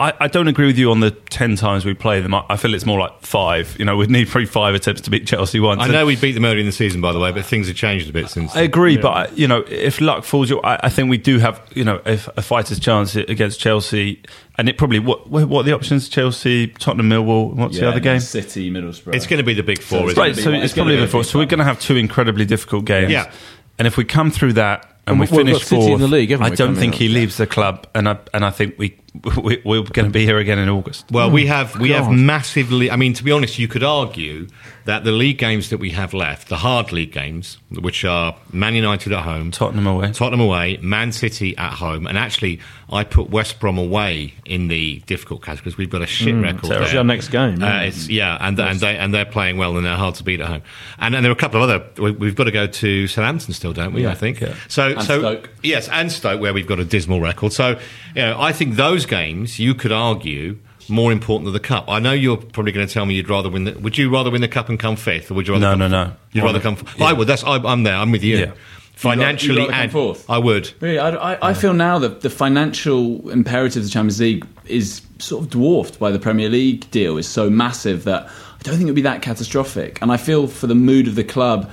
I, 0.00 0.12
I 0.20 0.28
don't 0.28 0.46
agree 0.46 0.66
with 0.66 0.78
you 0.78 0.90
on 0.92 1.00
the 1.00 1.10
ten 1.10 1.56
times 1.56 1.84
we 1.84 1.92
play 1.92 2.20
them. 2.20 2.32
I, 2.32 2.44
I 2.50 2.56
feel 2.56 2.72
it's 2.74 2.86
more 2.86 3.00
like 3.00 3.20
five. 3.22 3.74
You 3.78 3.84
know, 3.84 3.96
we'd 3.96 4.10
need 4.10 4.28
probably 4.28 4.46
five 4.46 4.74
attempts 4.76 5.00
to 5.02 5.10
beat 5.10 5.26
Chelsea 5.26 5.58
once. 5.58 5.80
I 5.82 5.88
know 5.88 6.06
we 6.06 6.14
beat 6.14 6.32
them 6.32 6.44
early 6.44 6.60
in 6.60 6.66
the 6.66 6.72
season, 6.72 7.00
by 7.00 7.12
the 7.12 7.18
way, 7.18 7.32
but 7.32 7.44
things 7.44 7.66
have 7.66 7.74
changed 7.76 8.08
a 8.08 8.12
bit 8.12 8.28
since. 8.28 8.54
I 8.54 8.60
agree, 8.62 8.96
but 8.96 9.08
I- 9.10 9.28
you 9.34 9.48
know, 9.48 9.64
if 9.68 10.00
luck 10.00 10.22
falls 10.24 10.48
your, 10.50 10.64
I, 10.64 10.78
I 10.84 10.88
think 10.88 11.10
we 11.10 11.18
do 11.18 11.38
have 11.40 11.60
you 11.74 11.82
know 11.84 12.00
a, 12.06 12.12
a 12.36 12.42
fighter's 12.42 12.78
chance 12.78 13.16
against 13.16 13.58
Chelsea, 13.58 14.22
and 14.56 14.68
it 14.68 14.78
probably 14.78 15.00
what 15.00 15.28
what 15.28 15.48
what 15.48 15.60
are 15.60 15.64
the 15.64 15.74
options? 15.74 16.08
Chelsea, 16.08 16.68
Tottenham, 16.68 17.08
Millwall. 17.10 17.54
What's 17.54 17.78
the 17.78 17.88
other 17.88 17.98
game? 18.00 18.20
City, 18.20 18.70
Middlesbrough. 18.70 19.14
It's 19.16 19.26
going 19.26 19.38
to 19.38 19.44
be 19.44 19.54
the 19.54 19.62
big 19.64 19.80
four, 19.80 19.98
So 20.00 20.06
isn't 20.06 20.18
Right, 20.20 20.30
it? 20.32 20.36
be 20.36 20.42
so 20.42 20.52
it's 20.52 20.64
it's 20.66 20.74
probably 20.74 20.94
be 20.96 21.02
a 21.02 21.06
before. 21.06 21.22
big 21.22 21.30
So 21.30 21.38
we're 21.40 21.46
going 21.46 21.58
to 21.58 21.64
have 21.64 21.80
two 21.80 21.96
incredibly 21.96 22.44
difficult 22.44 22.84
games. 22.84 23.10
Yeah. 23.10 23.32
And 23.80 23.86
if 23.86 23.96
we 23.96 24.04
come 24.04 24.30
through 24.32 24.54
that 24.54 25.00
and 25.06 25.20
we 25.20 25.26
And 25.26 25.30
we've 25.36 25.46
finish 25.46 25.58
got 25.60 25.68
fourth, 25.68 25.88
in 25.90 26.00
the 26.00 26.08
league, 26.08 26.32
I 26.32 26.50
we, 26.50 26.56
don't 26.56 26.74
think 26.74 26.94
he 26.96 27.08
leaves 27.08 27.36
the 27.36 27.46
club, 27.46 27.86
and 27.94 28.08
I 28.08 28.18
and 28.34 28.44
I 28.44 28.50
think 28.50 28.76
we, 28.76 28.98
we 29.42 29.60
we're 29.64 29.82
going 29.82 30.06
to 30.06 30.10
be 30.12 30.24
here 30.24 30.38
again 30.38 30.58
in 30.58 30.68
August. 30.68 31.06
Well, 31.10 31.30
we 31.30 31.46
have 31.46 31.78
we 31.78 31.90
have 31.90 32.10
massively. 32.10 32.90
I 32.90 32.96
mean, 32.96 33.14
to 33.14 33.24
be 33.24 33.32
honest, 33.32 33.58
you 33.58 33.68
could 33.68 33.82
argue 33.82 34.48
that 34.84 35.04
the 35.04 35.12
league 35.12 35.36
games 35.38 35.68
that 35.70 35.78
we 35.78 35.90
have 35.90 36.14
left, 36.14 36.48
the 36.48 36.56
hard 36.56 36.92
league 36.92 37.12
games, 37.12 37.58
which 37.70 38.04
are 38.06 38.36
Man 38.52 38.74
United 38.74 39.12
at 39.12 39.22
home, 39.22 39.50
Tottenham 39.50 39.86
away. 39.86 40.12
Tottenham 40.12 40.40
away, 40.40 40.78
Man 40.80 41.12
City 41.12 41.56
at 41.58 41.72
home, 41.74 42.06
and 42.06 42.16
actually, 42.16 42.60
I 42.90 43.04
put 43.04 43.28
West 43.28 43.60
Brom 43.60 43.76
away 43.76 44.32
in 44.46 44.68
the 44.68 45.00
difficult 45.06 45.42
category 45.42 45.64
because 45.64 45.78
we've 45.78 45.90
got 45.90 46.00
a 46.02 46.06
shit 46.06 46.34
record. 46.34 46.62
terrible. 46.64 46.82
It's 46.84 46.92
there. 46.92 46.98
our 47.00 47.04
next 47.04 47.28
game. 47.28 47.62
Uh, 47.62 47.66
yeah. 47.66 47.80
it's 47.82 48.08
yeah, 48.08 48.38
and 48.40 48.58
and 48.60 48.78
they 48.80 48.96
and 48.96 49.12
they're 49.12 49.24
playing 49.26 49.56
well 49.58 49.76
and 49.76 49.84
they're 49.84 49.96
hard 49.96 50.14
to 50.16 50.24
beat 50.24 50.40
at 50.40 50.48
home. 50.48 50.62
And, 50.98 51.14
and 51.14 51.24
there 51.24 51.30
are 51.30 51.34
a 51.34 51.36
couple 51.36 51.62
of 51.62 51.68
other. 51.68 51.84
we- 52.02 52.12
We've 52.12 52.34
got 52.34 52.44
to 52.44 52.50
go 52.50 52.66
to 52.66 53.06
Southampton 53.06 53.52
still, 53.54 53.72
don't 53.72 53.92
we? 53.92 54.06
I 54.06 54.14
think. 54.14 54.42
So 54.68 54.88
And 54.92 55.02
so 55.02 55.18
Stoke. 55.20 55.50
yes, 55.62 55.88
and 55.88 56.10
Stoke 56.10 56.40
where 56.40 56.52
we've 56.54 56.66
got 56.66 56.78
a 56.80 56.84
dismal 56.84 57.20
record. 57.20 57.52
So 57.52 57.78
you 58.14 58.22
know, 58.22 58.40
I 58.40 58.52
think 58.52 58.76
those 58.76 58.97
games 59.06 59.58
you 59.58 59.74
could 59.74 59.92
argue. 59.92 60.58
More 60.90 61.12
important 61.12 61.44
than 61.44 61.52
the 61.52 61.60
cup. 61.60 61.84
I 61.86 61.98
know 61.98 62.12
you're 62.12 62.38
probably 62.38 62.72
going 62.72 62.86
to 62.86 62.92
tell 62.92 63.04
me 63.04 63.14
you'd 63.14 63.28
rather 63.28 63.50
win. 63.50 63.64
The, 63.64 63.72
would 63.78 63.98
you 63.98 64.08
rather 64.08 64.30
win 64.30 64.40
the 64.40 64.48
cup 64.48 64.70
and 64.70 64.80
come 64.80 64.96
fifth, 64.96 65.30
or 65.30 65.34
would 65.34 65.46
you 65.46 65.52
rather? 65.52 65.66
No, 65.66 65.72
come 65.72 65.90
no, 65.90 66.04
fourth? 66.04 66.08
no. 66.08 66.16
You'd 66.32 66.44
rather 66.44 66.60
come. 66.60 66.76
Fourth. 66.76 67.02
I 67.02 67.12
would. 67.12 67.28
That's. 67.28 67.44
I, 67.44 67.56
I'm 67.56 67.82
there. 67.82 67.94
I'm 67.94 68.10
with 68.10 68.24
you. 68.24 68.38
Yeah. 68.38 68.52
Financially, 68.94 69.52
You'd 69.52 69.58
rather 69.60 69.72
come 69.72 69.80
and 69.82 69.92
fourth? 69.92 70.30
I 70.30 70.38
would. 70.38 70.72
Really, 70.80 70.98
I, 70.98 71.10
I, 71.34 71.50
I 71.50 71.54
feel 71.54 71.74
now 71.74 71.98
that 71.98 72.22
the 72.22 72.30
financial 72.30 73.28
imperative 73.28 73.82
of 73.82 73.84
the 73.84 73.90
Champions 73.90 74.18
League 74.18 74.46
is 74.64 75.02
sort 75.18 75.44
of 75.44 75.50
dwarfed 75.50 75.98
by 75.98 76.10
the 76.10 76.18
Premier 76.18 76.48
League 76.48 76.90
deal. 76.90 77.16
is 77.18 77.28
so 77.28 77.48
massive 77.48 78.04
that 78.04 78.24
I 78.26 78.62
don't 78.62 78.74
think 78.74 78.82
it 78.82 78.86
would 78.86 78.94
be 78.96 79.02
that 79.02 79.22
catastrophic. 79.22 80.00
And 80.02 80.10
I 80.10 80.16
feel 80.16 80.46
for 80.48 80.66
the 80.66 80.74
mood 80.74 81.06
of 81.06 81.14
the 81.14 81.22
club, 81.22 81.70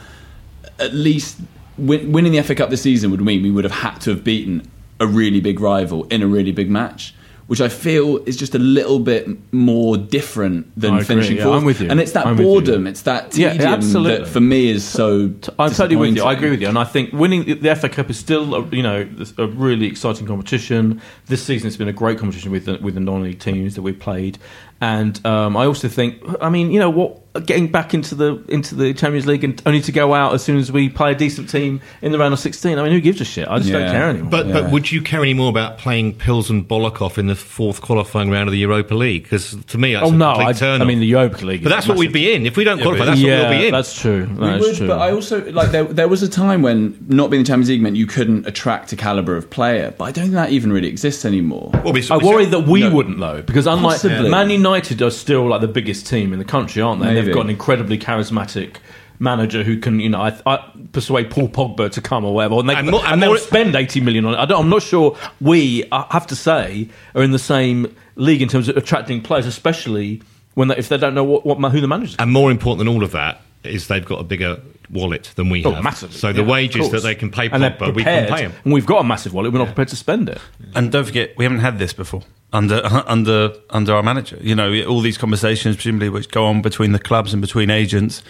at 0.78 0.94
least 0.94 1.40
win, 1.78 2.12
winning 2.12 2.34
the 2.34 2.44
FA 2.44 2.54
Cup 2.54 2.70
this 2.70 2.84
season 2.84 3.10
would 3.12 3.22
mean 3.22 3.42
we 3.42 3.50
would 3.50 3.64
have 3.64 3.74
had 3.74 4.00
to 4.02 4.12
have 4.12 4.24
beaten 4.24 4.70
a 5.00 5.08
really 5.08 5.42
big 5.42 5.60
rival 5.60 6.04
in 6.06 6.22
a 6.22 6.28
really 6.28 6.52
big 6.52 6.70
match. 6.70 7.15
Which 7.48 7.62
I 7.62 7.70
feel 7.70 8.18
is 8.26 8.38
just 8.38 8.56
a 8.56 8.60
little 8.60 8.98
bit 8.98 9.28
more 9.54 9.98
different 9.98 10.68
than 10.76 11.04
finishing 11.04 11.38
yeah, 11.38 11.44
fourth. 11.44 11.58
I'm 11.60 11.66
with 11.66 11.80
you. 11.80 11.90
And 11.92 12.00
it's 12.00 12.14
that 12.14 12.26
I'm 12.26 12.38
boardom, 12.38 12.88
it's 12.88 13.04
that 13.04 13.38
Yeah, 13.38 13.52
tedium 13.52 13.74
absolutely. 13.74 14.18
that 14.18 14.28
for 14.28 14.40
me 14.40 14.70
is 14.70 14.84
so. 14.84 15.32
I'm 15.60 15.70
totally 15.72 15.96
with 15.96 16.16
you. 16.16 16.24
I 16.24 16.34
agree 16.34 16.50
with 16.50 16.62
you, 16.62 16.68
and 16.70 16.78
I 16.80 16.86
think 16.86 17.14
winning 17.14 17.46
the- 17.46 17.76
FA 17.76 17.88
Cup 17.88 18.10
is 18.10 18.18
still, 18.18 18.56
a, 18.56 18.66
you 18.70 18.82
know, 18.82 19.08
a 19.38 19.46
really 19.48 19.86
exciting 19.86 20.26
competition. 20.26 21.00
This 21.28 21.44
season 21.44 21.68
it's 21.68 21.78
been 21.78 21.88
a 21.88 21.94
great 21.94 22.18
competition 22.18 22.52
with 22.52 22.66
the, 22.66 22.80
with 22.82 22.96
the 22.96 23.00
non-league 23.00 23.40
teams 23.40 23.76
that 23.76 23.84
we've 23.84 24.00
played, 24.00 24.40
and 24.82 25.24
um, 25.24 25.56
I 25.56 25.66
also 25.66 25.88
think, 25.88 26.24
I 26.42 26.50
mean, 26.50 26.72
you 26.72 26.80
know, 26.80 26.90
what 26.90 27.22
getting 27.42 27.68
back 27.72 27.94
into 27.94 28.16
the 28.16 28.44
into 28.50 28.76
the 28.76 28.94
Champions 28.94 29.26
League 29.28 29.44
and 29.44 29.62
only 29.66 29.82
to 29.82 29.92
go 29.92 30.14
out 30.14 30.34
as 30.34 30.44
soon 30.44 30.58
as 30.58 30.72
we 30.72 30.90
play 30.90 31.12
a 31.12 31.16
decent 31.16 31.50
team 31.50 31.82
in 32.02 32.12
the 32.12 32.18
round 32.20 32.34
of 32.34 32.40
16. 32.40 32.78
I 32.78 32.84
mean, 32.84 32.92
who 32.92 33.02
gives 33.02 33.20
a 33.22 33.26
shit? 33.26 33.48
I 33.48 33.58
just 33.60 33.72
don't 33.72 33.90
care 33.92 34.10
anymore. 34.10 34.30
But 34.32 34.48
Yeah. 34.48 34.54
but 34.62 34.72
would 34.72 34.92
you 34.92 35.02
care 35.02 35.22
any 35.22 35.34
more 35.34 35.50
about 35.50 35.78
playing 35.78 36.14
Pils 36.16 36.50
and 36.50 36.68
Bolokov 36.68 37.18
in 37.18 37.28
the 37.28 37.36
fourth 37.36 37.82
qualifying 37.82 38.30
round 38.30 38.48
of 38.48 38.52
the 38.54 38.60
Europa 38.60 38.94
League? 38.96 39.24
Because 39.24 39.56
to 39.68 39.78
me, 39.78 39.94
that's 39.94 40.06
oh 40.06 40.14
a 40.14 40.16
no, 40.18 40.34
complete 40.34 40.48
I, 40.48 40.54
turn 40.54 40.82
I 40.82 40.86
mean 40.86 41.00
the 41.00 41.06
Europa 41.08 41.46
League. 41.46 41.64
But 41.64 41.72
is 41.72 41.76
that's 41.76 41.88
what 41.88 41.98
we'd 41.98 42.14
be 42.14 42.34
in 42.34 42.46
if 42.46 42.58
we 42.58 42.64
don't 42.64 42.82
qualify. 42.82 43.06
That's 43.06 43.20
yeah, 43.20 43.42
what 43.44 43.50
we'll 43.50 43.60
be 43.60 43.66
in. 43.68 43.72
that's 43.74 44.00
true. 44.00 44.28
We 44.38 44.58
would, 44.60 44.76
true. 44.76 44.88
but 44.88 45.00
I 45.00 45.12
also 45.12 45.44
like 45.52 45.72
there. 45.72 45.84
There 45.84 46.08
was 46.08 46.24
a 46.24 46.30
time 46.30 46.62
when 46.62 46.98
not 47.08 47.30
being 47.30 47.44
the 47.44 47.48
Champions 47.48 47.70
League 47.70 47.82
meant 47.82 47.96
you 47.96 48.08
couldn't 48.08 48.48
attract 48.48 48.92
a 48.94 48.96
caliber 48.96 49.36
of 49.36 49.50
player, 49.50 49.94
but 49.98 50.06
I 50.06 50.12
don't 50.12 50.26
think 50.26 50.36
that 50.36 50.52
even 50.52 50.72
really 50.72 50.88
exists 50.88 51.26
anymore. 51.26 51.72
Well, 51.84 51.94
we- 51.94 52.04
I 52.10 52.18
we- 52.18 52.24
worry 52.26 52.46
that 52.46 52.68
we 52.68 52.82
No. 52.82 52.90
wouldn't 52.92 53.20
though, 53.20 53.42
because 53.42 53.68
unlike 53.68 53.96
Possibly. 54.02 54.30
Man 54.30 54.50
United 54.50 55.02
are 55.02 55.10
still 55.12 55.48
like 55.50 55.62
the 55.62 55.68
biggest 55.68 56.08
team 56.08 56.34
in 56.34 56.40
the 56.40 56.46
country, 56.46 56.82
aren't 56.82 57.02
they? 57.02 57.25
They've 57.26 57.34
got 57.36 57.46
an 57.46 57.50
incredibly 57.50 57.98
charismatic 57.98 58.78
manager 59.20 59.64
who 59.64 59.78
can, 59.80 60.00
you 60.00 60.10
know, 60.10 60.22
I, 60.22 60.38
I 60.46 60.72
persuade 60.92 61.30
Paul 61.32 61.48
Pogba 61.50 61.90
to 61.92 62.02
come 62.02 62.26
or 62.26 62.34
whatever, 62.34 62.56
and, 62.60 62.70
they, 62.70 62.74
And 62.76 62.88
and, 62.88 62.92
more- 62.92 63.06
and 63.06 63.24
they'll 63.24 63.38
spend 63.38 63.76
eighty 63.76 64.02
million 64.02 64.26
on 64.26 64.34
it. 64.34 64.38
I 64.38 64.46
don't, 64.46 64.64
I'm 64.66 64.70
not 64.70 64.82
sure 64.84 65.18
we 65.40 65.86
I 65.92 66.06
have 66.12 66.28
to 66.28 66.36
say 66.36 66.90
are 67.16 67.24
in 67.24 67.32
the 67.32 67.40
same 67.40 67.96
league 68.16 68.42
in 68.42 68.50
terms 68.50 68.68
of 68.70 68.76
attracting 68.78 69.22
players, 69.22 69.46
especially 69.46 70.22
when 70.56 70.68
they, 70.70 70.78
if 70.78 70.90
they 70.90 70.98
don't 70.98 71.14
know 71.14 71.24
what, 71.24 71.46
what 71.46 71.72
who 71.72 71.82
the 71.82 71.88
manager 71.88 72.12
is. 72.12 72.16
And 72.20 72.32
more 72.32 72.52
important 72.52 72.80
than 72.80 72.88
all 72.94 73.04
of 73.04 73.12
that 73.12 73.42
is 73.64 73.88
they've 73.88 74.06
got 74.06 74.20
a 74.20 74.24
bigger 74.24 74.60
wallet 74.90 75.32
than 75.36 75.50
we 75.50 75.64
Oh, 75.66 75.72
have. 75.72 75.84
massively. 75.84 76.18
So 76.18 76.32
the 76.34 76.42
Yeah, 76.42 76.48
wages 76.48 76.92
that 76.92 77.02
they 77.04 77.16
can 77.16 77.30
pay 77.32 77.50
and 77.50 77.62
they're 77.64 77.72
we 77.72 77.78
can 77.78 77.94
prepared, 77.94 78.30
pay 78.30 78.42
him. 78.44 78.54
and 78.64 78.74
we've 78.74 78.86
got 78.86 79.02
a 79.02 79.04
massive 79.04 79.34
wallet. 79.34 79.52
We're 79.52 79.60
not 79.60 79.68
prepared 79.68 79.88
to 79.90 79.96
spend 79.96 80.30
it. 80.30 80.40
And 80.76 80.92
don't 80.92 81.06
forget, 81.06 81.32
we 81.38 81.46
haven't 81.46 81.60
had 81.60 81.80
this 81.80 81.94
before 81.94 82.24
under 82.54 82.82
under 83.08 83.54
under 83.70 83.94
our 83.94 84.04
manager. 84.04 84.38
You 84.42 84.56
know, 84.56 84.84
all 84.86 85.02
these 85.02 85.18
conversations 85.18 85.76
presumably 85.76 86.10
which 86.10 86.30
go 86.30 86.46
on 86.46 86.62
between 86.62 86.92
the 86.92 87.00
clubs 87.00 87.34
and 87.34 87.42
between 87.42 87.70
agents. 87.70 88.24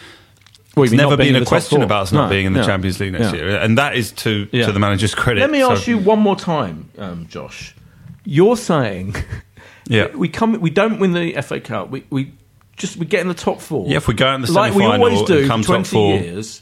Well, 0.75 0.83
It's 0.83 0.91
never 0.93 1.15
been 1.15 1.37
a 1.37 1.45
question 1.45 1.77
four. 1.77 1.85
about 1.85 2.01
us 2.03 2.11
not 2.11 2.25
No, 2.25 2.29
being 2.29 2.45
in 2.47 2.51
the 2.53 2.59
yeah. 2.59 2.65
Champions 2.65 2.99
League 2.99 3.13
next 3.13 3.33
Yeah. 3.33 3.35
year, 3.45 3.57
and 3.57 3.77
that 3.77 3.95
is 3.95 4.11
to 4.23 4.47
Yeah. 4.51 4.65
to 4.65 4.73
the 4.73 4.79
manager's 4.79 5.15
credit. 5.15 5.39
Let 5.39 5.49
me 5.51 5.59
So- 5.61 5.71
ask 5.71 5.87
you 5.87 5.97
one 5.97 6.19
more 6.19 6.35
time, 6.35 6.89
um, 6.97 7.27
Josh. 7.29 7.73
You're 8.25 8.57
saying 8.57 9.15
Yeah. 9.87 10.07
we 10.15 10.27
come, 10.27 10.59
we 10.59 10.69
don't 10.69 10.99
win 10.99 11.13
the 11.13 11.33
FA 11.37 11.61
Cup. 11.61 11.91
We, 11.91 12.03
we 12.09 12.33
just 12.75 12.97
we 12.97 13.05
get 13.05 13.21
in 13.21 13.27
the 13.27 13.33
top 13.33 13.61
four. 13.61 13.87
Yeah, 13.87 13.97
if 13.97 14.07
we 14.07 14.13
go 14.13 14.33
in 14.33 14.41
the 14.41 14.51
like 14.51 14.73
we 14.73 14.81
semi-final 14.83 15.05
we 15.05 15.13
always 15.15 15.27
do 15.27 15.39
and 15.39 15.47
come 15.47 15.61
top 15.61 15.67
twenty 15.67 15.89
four. 15.89 16.13
years, 16.15 16.61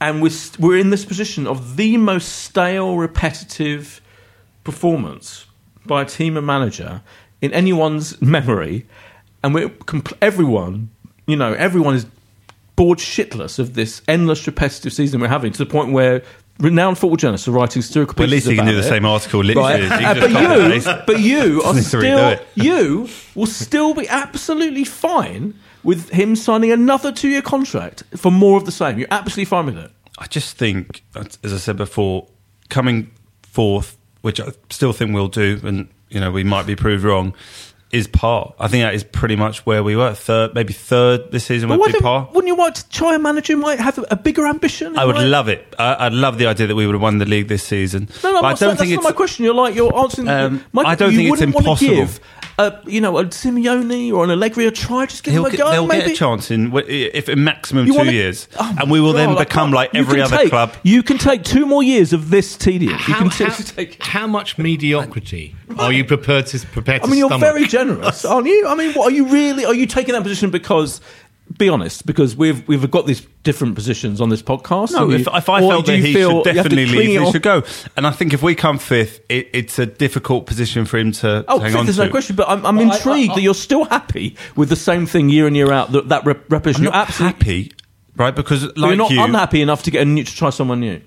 and 0.00 0.22
we're 0.22 0.30
st- 0.30 0.58
we're 0.60 0.78
in 0.78 0.90
this 0.90 1.04
position 1.04 1.46
of 1.46 1.76
the 1.76 1.96
most 1.96 2.26
stale, 2.44 2.96
repetitive 2.96 4.00
performance 4.64 5.46
by 5.86 6.02
a 6.02 6.04
team 6.04 6.36
and 6.36 6.46
manager 6.46 7.02
in 7.40 7.52
anyone's 7.52 8.20
memory, 8.22 8.86
and 9.42 9.54
we're 9.54 9.68
compl- 9.68 10.16
everyone, 10.20 10.90
you 11.26 11.36
know, 11.36 11.52
everyone 11.54 11.94
is 11.94 12.06
bored 12.76 12.98
shitless 12.98 13.58
of 13.58 13.74
this 13.74 14.00
endless 14.08 14.46
repetitive 14.46 14.92
season 14.92 15.20
we're 15.20 15.28
having 15.28 15.52
to 15.52 15.58
the 15.58 15.66
point 15.70 15.92
where 15.92 16.22
renowned 16.58 16.98
football 16.98 17.16
journalists 17.16 17.48
are 17.48 17.52
writing 17.52 17.82
satirical 17.82 18.14
Well, 18.16 18.24
at 18.24 18.30
least 18.30 18.46
you 18.46 18.56
can 18.56 18.66
do 18.66 18.72
the 18.74 18.80
it. 18.80 18.84
same 18.84 19.04
article 19.04 19.42
literally. 19.42 19.88
Right. 19.88 20.00
You 20.00 20.06
Uh, 20.12 20.14
but 20.14 20.30
you, 20.30 21.02
but 21.06 21.20
you 21.20 21.62
are 21.64 21.74
still, 21.80 22.38
you 22.54 23.08
will 23.34 23.46
still 23.46 23.94
be 23.94 24.08
absolutely 24.08 24.84
fine 24.84 25.54
with 25.82 26.10
him 26.10 26.36
signing 26.36 26.70
another 26.70 27.10
two-year 27.10 27.42
contract 27.42 28.04
for 28.16 28.30
more 28.30 28.56
of 28.56 28.64
the 28.64 28.72
same. 28.72 28.98
You're 28.98 29.08
absolutely 29.10 29.46
fine 29.46 29.66
with 29.66 29.78
it. 29.78 29.90
I 30.18 30.26
just 30.26 30.56
think, 30.56 31.02
as 31.16 31.52
I 31.52 31.56
said 31.56 31.76
before, 31.76 32.28
coming 32.68 33.10
fourth, 33.42 33.96
which 34.20 34.40
I 34.40 34.48
still 34.70 34.92
think 34.92 35.12
we'll 35.14 35.28
do, 35.28 35.58
and 35.64 35.88
you 36.10 36.20
know 36.20 36.30
we 36.30 36.44
might 36.44 36.66
be 36.66 36.76
proved 36.76 37.02
wrong, 37.02 37.34
is 37.92 38.06
par. 38.08 38.54
I 38.58 38.68
think 38.68 38.82
that 38.82 38.94
is 38.94 39.04
pretty 39.04 39.36
much 39.36 39.64
where 39.66 39.82
we 39.84 39.94
were. 39.96 40.14
Third, 40.14 40.54
maybe 40.54 40.72
third 40.72 41.30
this 41.30 41.44
season 41.44 41.68
But 41.68 41.78
would 41.78 41.92
be 41.92 41.98
par. 42.00 42.28
wouldn't 42.32 42.48
you 42.48 42.54
want 42.54 42.76
to 42.76 42.88
try 42.88 43.14
a 43.14 43.18
manager 43.18 43.52
who 43.52 43.58
might 43.60 43.78
have 43.78 44.02
a, 44.10 44.16
bigger 44.16 44.46
ambition? 44.46 44.98
I 44.98 45.04
would 45.04 45.18
love 45.18 45.48
it. 45.48 45.74
I, 45.78 46.06
I'd 46.06 46.12
love 46.14 46.38
the 46.38 46.46
idea 46.46 46.66
that 46.68 46.74
we 46.74 46.86
would 46.86 46.94
have 46.94 47.02
won 47.02 47.18
the 47.18 47.26
league 47.26 47.48
this 47.48 47.62
season. 47.62 48.08
No, 48.24 48.32
no, 48.32 48.40
But 48.40 48.46
I 48.46 48.50
that's 48.50 48.60
don't 48.60 48.68
not, 48.70 48.78
think 48.78 48.90
that's 48.90 48.98
it's. 48.98 49.04
not 49.04 49.10
my 49.10 49.16
question. 49.16 49.44
You're 49.44 49.54
like 49.54 49.74
you're 49.74 49.94
answering. 49.96 50.28
Um, 50.28 50.64
my, 50.72 50.82
I 50.82 50.94
don't 50.94 51.12
you 51.12 51.18
think 51.18 51.32
it's 51.32 51.40
wouldn't 51.40 51.54
want 51.54 51.78
to 51.78 51.84
impossible. 51.86 52.24
Give 52.70 52.84
a, 52.86 52.90
you 52.90 53.00
know, 53.00 53.18
a 53.18 53.24
Simeone 53.26 54.12
or 54.12 54.24
an 54.24 54.30
Allegri 54.30 54.66
a 54.66 54.70
try. 54.70 55.06
Just 55.06 55.22
give 55.24 55.32
He'll 55.34 55.44
them 55.44 55.52
a 55.54 55.56
get, 55.56 55.62
go. 55.64 55.70
they'll 55.70 55.86
maybe. 55.86 56.04
get 56.06 56.12
a 56.12 56.16
chance 56.16 56.50
in 56.50 56.72
if 56.88 57.28
in 57.28 57.44
maximum 57.44 57.86
You 57.86 57.92
two 57.92 57.98
wanna- 57.98 58.12
years, 58.12 58.48
Oh, 58.58 58.76
and 58.80 58.90
we 58.90 59.00
will 59.00 59.12
then 59.12 59.30
God, 59.30 59.38
I 59.38 59.44
become 59.44 59.64
can't- 59.68 59.74
like 59.74 59.94
every 59.94 60.20
other 60.20 60.36
take- 60.36 60.50
club. 60.50 60.72
You 60.82 61.02
can 61.02 61.18
take 61.18 61.44
two 61.44 61.66
more 61.66 61.82
years 61.82 62.12
of 62.12 62.30
this 62.30 62.56
tedium. 62.56 62.92
You 62.92 62.98
How, 62.98 63.18
can 63.28 63.46
how, 63.46 63.54
take. 63.54 64.02
how 64.02 64.26
much 64.26 64.58
mediocrity 64.58 65.54
are 65.78 65.92
you 65.92 66.04
prepared 66.04 66.46
to 66.48 66.58
prepared 66.66 67.02
to 67.02 67.06
I 67.08 67.10
mean, 67.10 67.18
you're 67.18 67.28
stomach? 67.28 67.48
very 67.54 67.66
generous, 67.66 68.24
aren't 68.24 68.46
you? 68.46 68.66
I 68.68 68.74
mean, 68.74 68.92
what 68.92 69.12
are 69.12 69.14
you 69.14 69.26
really? 69.28 69.64
Are 69.64 69.74
you 69.74 69.86
taking 69.86 70.14
that 70.14 70.22
position 70.22 70.50
because? 70.50 71.00
Be 71.58 71.68
honest, 71.68 72.06
because 72.06 72.36
we've 72.36 72.66
we've 72.68 72.88
got 72.90 73.06
these 73.06 73.20
different 73.42 73.74
positions 73.74 74.20
on 74.20 74.28
this 74.28 74.42
podcast. 74.42 74.92
No, 74.92 75.10
if, 75.10 75.26
you- 75.26 75.32
if 75.34 75.48
I 75.48 75.60
or 75.62 75.70
felt 75.70 75.86
that 75.86 75.98
he 75.98 76.12
feel 76.14 76.44
should 76.44 76.54
you 76.54 76.58
have 76.62 76.68
to 76.70 76.76
definitely 76.76 76.86
leave, 76.86 77.20
he 77.20 77.32
should 77.32 77.42
go. 77.42 77.62
And 77.96 78.06
I 78.06 78.10
think 78.12 78.32
if 78.32 78.42
we 78.42 78.54
come 78.54 78.78
fifth, 78.78 79.20
it, 79.28 79.48
it's 79.52 79.78
a 79.78 79.86
difficult 79.86 80.46
position 80.46 80.84
for 80.84 80.98
him 80.98 81.12
to 81.12 81.44
Oh, 81.48 81.58
hang 81.58 81.70
fifth, 81.72 81.78
on 81.80 81.86
there's 81.86 81.96
to. 81.96 82.04
no 82.04 82.10
question. 82.10 82.36
But 82.36 82.48
I'm, 82.48 82.64
I'm 82.64 82.76
Well, 82.76 82.92
I- 82.92 82.96
intrigued 82.96 83.32
I- 83.32 83.34
that 83.36 83.40
you're 83.42 83.54
still 83.54 83.84
happy 83.86 84.36
with 84.56 84.68
the 84.68 84.76
same 84.76 85.04
thing 85.06 85.28
year 85.30 85.46
in 85.48 85.54
year 85.54 85.72
out. 85.72 85.92
That 85.92 86.08
that 86.10 86.24
rep- 86.24 86.50
repetition. 86.50 86.82
I'm 86.82 86.84
You're 86.84 86.92
not 86.92 87.08
absolutely 87.08 87.38
happy, 87.64 87.72
right? 88.16 88.34
Because 88.36 88.64
but 88.66 88.78
like 88.78 88.88
you're 88.90 88.96
not 88.96 89.10
you, 89.10 89.22
unhappy 89.22 89.60
enough 89.62 89.82
to 89.82 89.90
get 89.90 90.02
a 90.02 90.04
new 90.04 90.24
to 90.24 90.34
try 90.36 90.50
someone 90.50 90.80
new. 90.80 91.00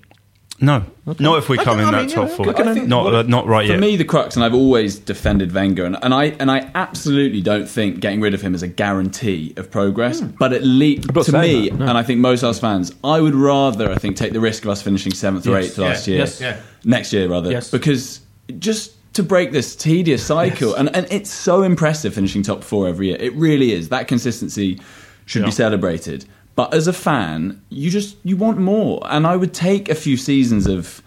No, 0.60 0.84
not 1.18 1.38
if 1.38 1.48
we 1.48 1.58
come 1.58 1.80
in 1.80 1.86
I 1.86 1.90
that 1.90 2.00
mean, 2.00 2.08
yeah, 2.08 2.14
top 2.14 2.24
okay, 2.26 2.36
four. 2.36 2.66
I 2.66 2.74
think 2.74 2.88
not 2.88 3.14
uh, 3.14 3.22
not 3.22 3.46
right 3.46 3.66
For 3.66 3.72
yet. 3.72 3.76
For 3.76 3.80
me, 3.80 3.96
the 3.96 4.04
crux, 4.04 4.36
and 4.36 4.44
I've 4.44 4.54
always 4.54 4.98
defended 4.98 5.52
Wenger, 5.52 5.84
and, 5.84 5.96
and 6.02 6.14
I 6.14 6.24
and 6.40 6.50
I 6.50 6.70
absolutely 6.74 7.42
don't 7.42 7.68
think 7.68 8.00
getting 8.00 8.20
rid 8.20 8.32
of 8.32 8.40
him 8.40 8.54
is 8.54 8.62
a 8.62 8.68
guarantee 8.68 9.52
of 9.56 9.70
progress. 9.70 10.20
But 10.20 10.52
at 10.54 10.64
least 10.64 11.08
to 11.12 11.32
me, 11.32 11.70
no. 11.70 11.86
and 11.86 11.98
I 11.98 12.02
think 12.02 12.20
most 12.20 12.42
of 12.42 12.48
us 12.50 12.58
fans, 12.60 12.94
I 13.04 13.20
would 13.20 13.34
rather 13.34 13.90
I 13.92 13.96
think 13.96 14.16
take 14.16 14.32
the 14.32 14.40
risk 14.40 14.64
of 14.64 14.70
us 14.70 14.80
finishing 14.82 15.12
seventh 15.12 15.46
or 15.46 15.50
Yes. 15.60 15.64
eighth 15.66 15.78
last 15.78 16.06
Yeah. 16.08 16.12
year, 16.14 16.20
Yes. 16.24 16.40
Yeah. 16.40 16.56
next 16.84 17.12
year 17.12 17.28
rather, 17.28 17.50
Yes. 17.50 17.70
because 17.70 18.20
just 18.58 18.92
to 19.14 19.22
break 19.22 19.50
this 19.52 19.74
tedious 19.76 20.24
cycle, 20.24 20.74
and, 20.74 20.94
and 20.94 21.06
it's 21.10 21.30
so 21.30 21.62
impressive 21.62 22.12
finishing 22.14 22.42
top 22.42 22.62
four 22.62 22.86
every 22.86 23.08
year. 23.08 23.16
It 23.18 23.34
really 23.34 23.72
is. 23.72 23.88
That 23.88 24.08
consistency 24.08 24.78
should 25.24 25.40
Yeah. 25.42 25.46
be 25.46 25.52
celebrated. 25.52 26.24
But 26.56 26.72
as 26.74 26.88
a 26.88 26.92
fan, 26.92 27.62
you 27.68 27.90
just 27.90 28.16
you 28.24 28.36
want 28.36 28.58
more, 28.58 29.00
and 29.04 29.26
I 29.26 29.36
would 29.36 29.54
take 29.54 29.88
a 29.88 29.94
few 29.94 30.16
seasons 30.16 30.66
of 30.66 31.02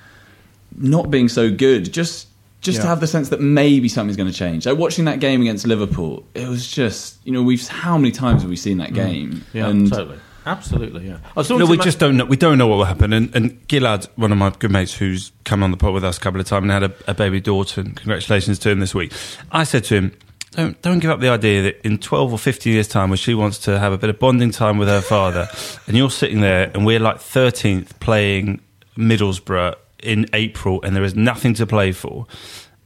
not 0.77 1.11
being 1.11 1.27
so 1.27 1.51
good 1.51 1.91
just 1.91 2.27
just 2.61 2.81
to 2.81 2.87
have 2.87 2.99
the 2.99 3.07
sense 3.07 3.29
that 3.29 3.41
maybe 3.41 3.87
something's 3.89 4.17
going 4.17 4.29
to 4.29 4.37
change. 4.37 4.65
Like 4.65 4.77
watching 4.77 5.05
that 5.05 5.19
game 5.19 5.41
against 5.41 5.65
Liverpool, 5.65 6.25
it 6.35 6.47
was 6.47 6.69
just 6.69 7.17
you 7.25 7.31
know 7.31 7.41
we've 7.41 7.67
how 7.67 7.97
many 7.97 8.11
times 8.11 8.41
have 8.41 8.49
we 8.49 8.55
seen 8.55 8.77
that 8.77 8.93
game? 8.93 9.43
and 9.69 9.89
totally, 9.89 10.19
absolutely, 10.45 11.07
yeah. 11.07 11.17
I 11.35 11.41
No, 11.57 11.65
we 11.65 11.77
to 11.77 11.83
just 11.83 11.99
don't 11.99 12.17
know. 12.17 12.25
We 12.25 12.37
don't 12.37 12.57
know 12.57 12.67
what 12.67 12.77
will 12.77 12.85
happen. 12.85 13.11
And, 13.11 13.35
and 13.35 13.67
Gilad, 13.67 14.07
one 14.17 14.31
of 14.31 14.37
my 14.37 14.51
good 14.51 14.71
mates, 14.71 14.93
who's 14.93 15.31
come 15.45 15.63
on 15.63 15.71
the 15.71 15.77
pod 15.77 15.93
with 15.93 16.03
us 16.03 16.17
a 16.17 16.21
couple 16.21 16.39
of 16.39 16.47
times 16.47 16.63
and 16.63 16.71
had 16.71 16.83
a, 16.83 16.93
a 17.07 17.13
baby 17.13 17.39
daughter, 17.41 17.81
and 17.81 17.95
congratulations 17.95 18.59
to 18.59 18.69
him 18.69 18.81
this 18.81 18.93
week. 18.93 19.13
I 19.51 19.63
said 19.63 19.85
to 19.85 19.95
him, 19.95 20.17
"Don't 20.59 20.81
don't 20.81 20.99
give 20.99 21.11
up 21.11 21.19
the 21.19 21.29
idea 21.29 21.63
that 21.63 21.85
in 21.85 21.97
twelve 21.97 22.31
or 22.31 22.37
fifteen 22.37 22.73
years' 22.73 22.87
time, 22.87 23.09
when 23.09 23.17
she 23.17 23.33
wants 23.33 23.57
to 23.59 23.79
have 23.79 23.93
a 23.93 23.97
bit 23.97 24.09
of 24.09 24.19
bonding 24.19 24.51
time 24.51 24.77
with 24.77 24.87
her 24.87 25.01
father, 25.01 25.47
and 25.87 25.95
you're 25.97 26.09
sitting 26.09 26.41
there, 26.41 26.71
and 26.73 26.85
we're 26.85 26.99
like 26.99 27.19
thirteenth 27.19 27.99
playing 27.99 28.61
Middlesbrough 28.97 29.75
in 30.03 30.25
April, 30.33 30.81
and 30.83 30.95
there 30.95 31.03
is 31.03 31.15
nothing 31.15 31.53
to 31.55 31.65
play 31.65 31.91
for." 31.91 32.27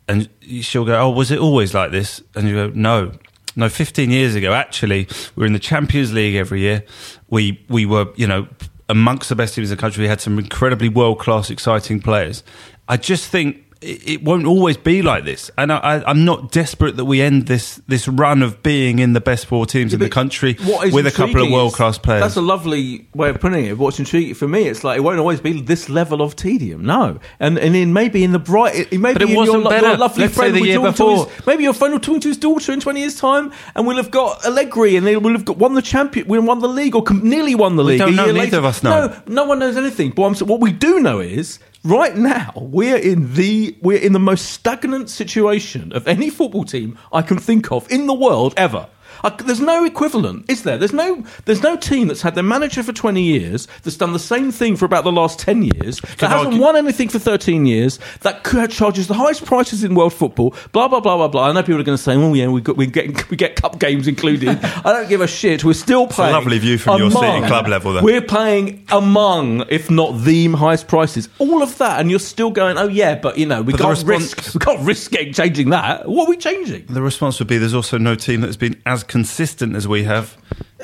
And 0.08 0.30
she'll 0.62 0.86
go, 0.86 1.00
Oh, 1.00 1.10
was 1.10 1.32
it 1.32 1.40
always 1.40 1.74
like 1.74 1.92
this? 1.92 2.22
And 2.36 2.48
you 2.48 2.56
go, 2.56 2.72
No. 2.74 3.14
No, 3.56 3.70
15 3.70 4.10
years 4.10 4.34
ago, 4.34 4.52
actually, 4.52 5.08
we 5.36 5.42
were 5.42 5.46
in 5.46 5.54
the 5.54 5.60
Champions 5.60 6.12
League 6.12 6.34
every 6.36 6.62
year. 6.62 6.84
We, 7.30 7.64
we 7.70 7.86
were, 7.86 8.08
you 8.16 8.26
know, 8.26 8.48
amongst 8.90 9.30
the 9.30 9.36
best 9.36 9.54
teams 9.54 9.70
in 9.70 9.78
the 9.78 9.80
country. 9.80 10.02
We 10.02 10.08
had 10.08 10.22
some 10.22 10.40
incredibly 10.40 10.90
world 10.90 11.20
class, 11.20 11.52
exciting 11.52 12.02
players. 12.02 12.44
I 12.88 12.98
just 12.98 13.30
think 13.30 13.63
it, 13.84 14.08
it 14.08 14.24
won't 14.24 14.46
always 14.46 14.78
be 14.78 15.02
like 15.02 15.26
this. 15.26 15.52
And 15.58 15.72
I, 15.72 15.78
I, 15.78 16.10
I'm 16.10 16.26
not 16.26 16.52
desperate 16.52 16.96
that 16.98 17.06
we 17.06 17.22
end 17.22 17.48
this, 17.48 17.82
this 17.88 18.08
run 18.08 18.42
of 18.42 18.64
being 18.64 19.00
in 19.00 19.14
the 19.14 19.22
best 19.22 19.46
four 19.46 19.66
teams 19.66 19.94
in 19.94 20.00
the 20.00 20.10
country 20.10 20.56
with 20.92 21.06
a 21.06 21.12
couple 21.12 21.44
of 21.44 21.52
world 21.52 21.74
class 21.74 21.98
players. 21.98 22.22
That's 22.22 22.36
a 22.38 22.42
lovely 22.42 23.08
way 23.14 23.30
of 23.30 23.40
putting 23.40 23.66
it. 23.66 23.78
What's 23.78 24.00
intriguing 24.00 24.36
for 24.36 24.48
me, 24.48 24.68
it's 24.68 24.84
like 24.84 24.98
it 24.98 25.02
won't 25.02 25.20
always 25.20 25.42
be 25.42 25.62
this 25.62 25.90
level 25.90 26.22
of 26.22 26.36
tedium. 26.36 26.86
No, 26.86 27.20
and 27.40 27.58
and 27.58 27.76
in 27.76 27.94
maybe 27.94 28.24
in 28.24 28.32
the 28.32 28.40
bright, 28.40 28.76
it, 28.92 29.00
maybe 29.00 29.14
But 29.14 29.22
it 29.24 29.30
in 29.30 29.36
wasn't 29.36 29.62
your, 29.64 29.70
better. 29.70 29.88
your 29.90 29.98
lovely 29.98 30.24
Let's 30.24 30.36
friend 30.36 30.56
the 30.56 30.60
will 30.62 30.68
year 30.68 30.78
talk 30.78 30.96
to 30.96 31.10
his- 31.36 31.46
maybe 31.48 31.64
your 31.64 31.74
friend 31.74 31.94
will 31.94 32.00
talk 32.00 32.22
to 32.22 32.28
his 32.30 32.38
daughter 32.38 32.72
in 32.72 32.80
twenty 32.80 33.02
years' 33.02 33.16
time, 33.20 33.52
and 33.76 33.86
we'll 33.86 33.98
have 33.98 34.12
got 34.12 34.46
Allegri, 34.46 34.96
and 34.96 35.06
they 35.06 35.18
will 35.18 35.34
have 35.34 35.46
got, 35.46 35.58
won 35.58 35.74
the 35.74 35.82
champion, 35.82 36.28
we 36.28 36.40
won 36.40 36.60
the 36.60 36.68
league, 36.70 36.96
or 36.96 37.04
com- 37.04 37.28
nearly 37.28 37.56
won 37.56 37.76
the 37.76 37.84
We 37.84 37.92
league. 37.92 38.00
don't 38.00 38.16
know, 38.16 38.26
neither 38.28 38.40
later. 38.40 38.58
of 38.60 38.66
us 38.66 38.84
know. 38.84 39.08
No, 39.08 39.22
no 39.28 39.44
one 39.46 39.60
knows 39.60 39.78
anything. 39.78 40.12
But 40.12 40.24
I'm, 40.24 40.48
what 40.48 40.60
we 40.62 40.72
do 40.72 41.00
know 41.00 41.20
is. 41.20 41.60
Right 41.86 42.16
now, 42.16 42.54
we're 42.56 42.96
in 42.96 43.34
the 43.34 43.76
we're 43.82 44.00
in 44.00 44.14
the 44.14 44.20
most 44.20 44.52
stagnant 44.52 45.10
situation 45.10 45.92
of 45.92 46.08
any 46.08 46.30
football 46.30 46.64
team 46.64 46.98
I 47.12 47.22
can 47.22 47.38
think 47.38 47.74
of 47.74 47.92
in 47.92 48.08
the 48.08 48.14
world 48.14 48.54
ever. 48.56 48.88
I, 49.24 49.30
there's 49.30 49.60
no 49.62 49.86
equivalent, 49.86 50.50
is 50.50 50.64
there? 50.64 50.78
There's 50.78 50.94
no 50.94 51.24
there's 51.46 51.64
no 51.64 51.78
team 51.78 52.08
that's 52.08 52.22
had 52.22 52.36
their 52.36 52.44
manager 52.44 52.84
for 52.84 52.94
20 52.94 53.22
years 53.22 53.68
that's 53.84 53.98
done 53.98 54.14
the 54.14 54.20
same 54.20 54.52
thing 54.52 54.76
for 54.76 54.86
about 54.86 55.04
the 55.04 55.12
last 55.12 55.40
10 55.40 55.64
years 55.64 56.00
that 56.02 56.18
Can 56.18 56.30
hasn't 56.30 56.48
argue- 56.48 56.62
won 56.62 56.76
anything 56.76 57.10
for 57.10 57.20
13 57.20 57.66
years 57.66 58.00
that 58.22 58.44
charges 58.70 59.08
the 59.08 59.14
highest 59.14 59.46
prices 59.46 59.84
in 59.84 59.96
world 59.96 60.14
football. 60.14 60.54
Blah 60.72 60.88
blah 60.88 61.00
blah 61.00 61.16
blah 61.18 61.28
blah. 61.28 61.50
I 61.50 61.54
know 61.54 61.62
people 61.64 61.80
are 61.82 61.84
going 61.84 61.98
to 61.98 62.04
say, 62.04 62.16
"Oh 62.16 62.34
yeah, 62.34 62.48
we 62.48 62.62
got 62.62 62.78
we 62.78 62.86
get 62.88 63.30
we 63.30 63.38
get 63.38 63.56
cup 63.56 63.80
games 63.80 64.08
included." 64.08 64.50
I 64.64 64.92
don't 64.92 65.08
give 65.10 65.22
a 65.22 65.28
shit. 65.28 65.64
We're 65.64 65.74
still 65.74 66.08
playing. 66.08 66.34
lovely 66.34 66.58
view 66.60 66.78
from 66.78 67.00
your 67.00 67.12
seat 67.12 67.46
club 67.48 67.68
level, 67.68 67.94
though. 67.94 68.02
We're 68.04 68.22
playing 68.22 68.86
among, 68.92 69.66
if 69.70 69.90
not 69.90 70.22
the 70.24 70.48
highest 70.54 70.88
prices. 70.88 71.30
All 71.40 71.62
of 71.64 71.78
that, 71.78 72.00
and 72.00 72.10
you're 72.10 72.20
still 72.20 72.52
going, 72.52 72.78
"Oh 72.78 72.88
yeah, 72.88 73.16
but 73.16 73.38
you 73.38 73.46
know 73.46 73.62
we 73.62 73.74
But 73.74 73.82
can't 73.82 73.92
response- 73.92 74.36
risk 74.36 74.54
we 74.54 74.60
can't 74.60 74.80
risk 74.86 75.12
changing 75.34 75.70
that." 75.70 76.08
What 76.08 76.28
are 76.28 76.30
we 76.30 76.38
changing? 76.38 76.86
the 76.90 77.02
response 77.02 77.40
would 77.40 77.48
be 77.48 77.58
there's 77.58 77.74
also 77.74 77.98
no 77.98 78.16
team 78.16 78.42
that 78.42 78.48
has 78.48 78.58
been 78.58 78.82
as 78.86 79.04
consistent 79.14 79.76
as 79.76 79.88
we 79.88 80.04
have 80.04 80.36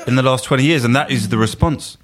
in 0.06 0.14
the 0.14 0.22
last 0.22 0.44
20 0.44 0.62
years, 0.62 0.84
and 0.84 0.94
that 0.94 1.10
is 1.10 1.28
the 1.30 1.36
response. 1.36 1.98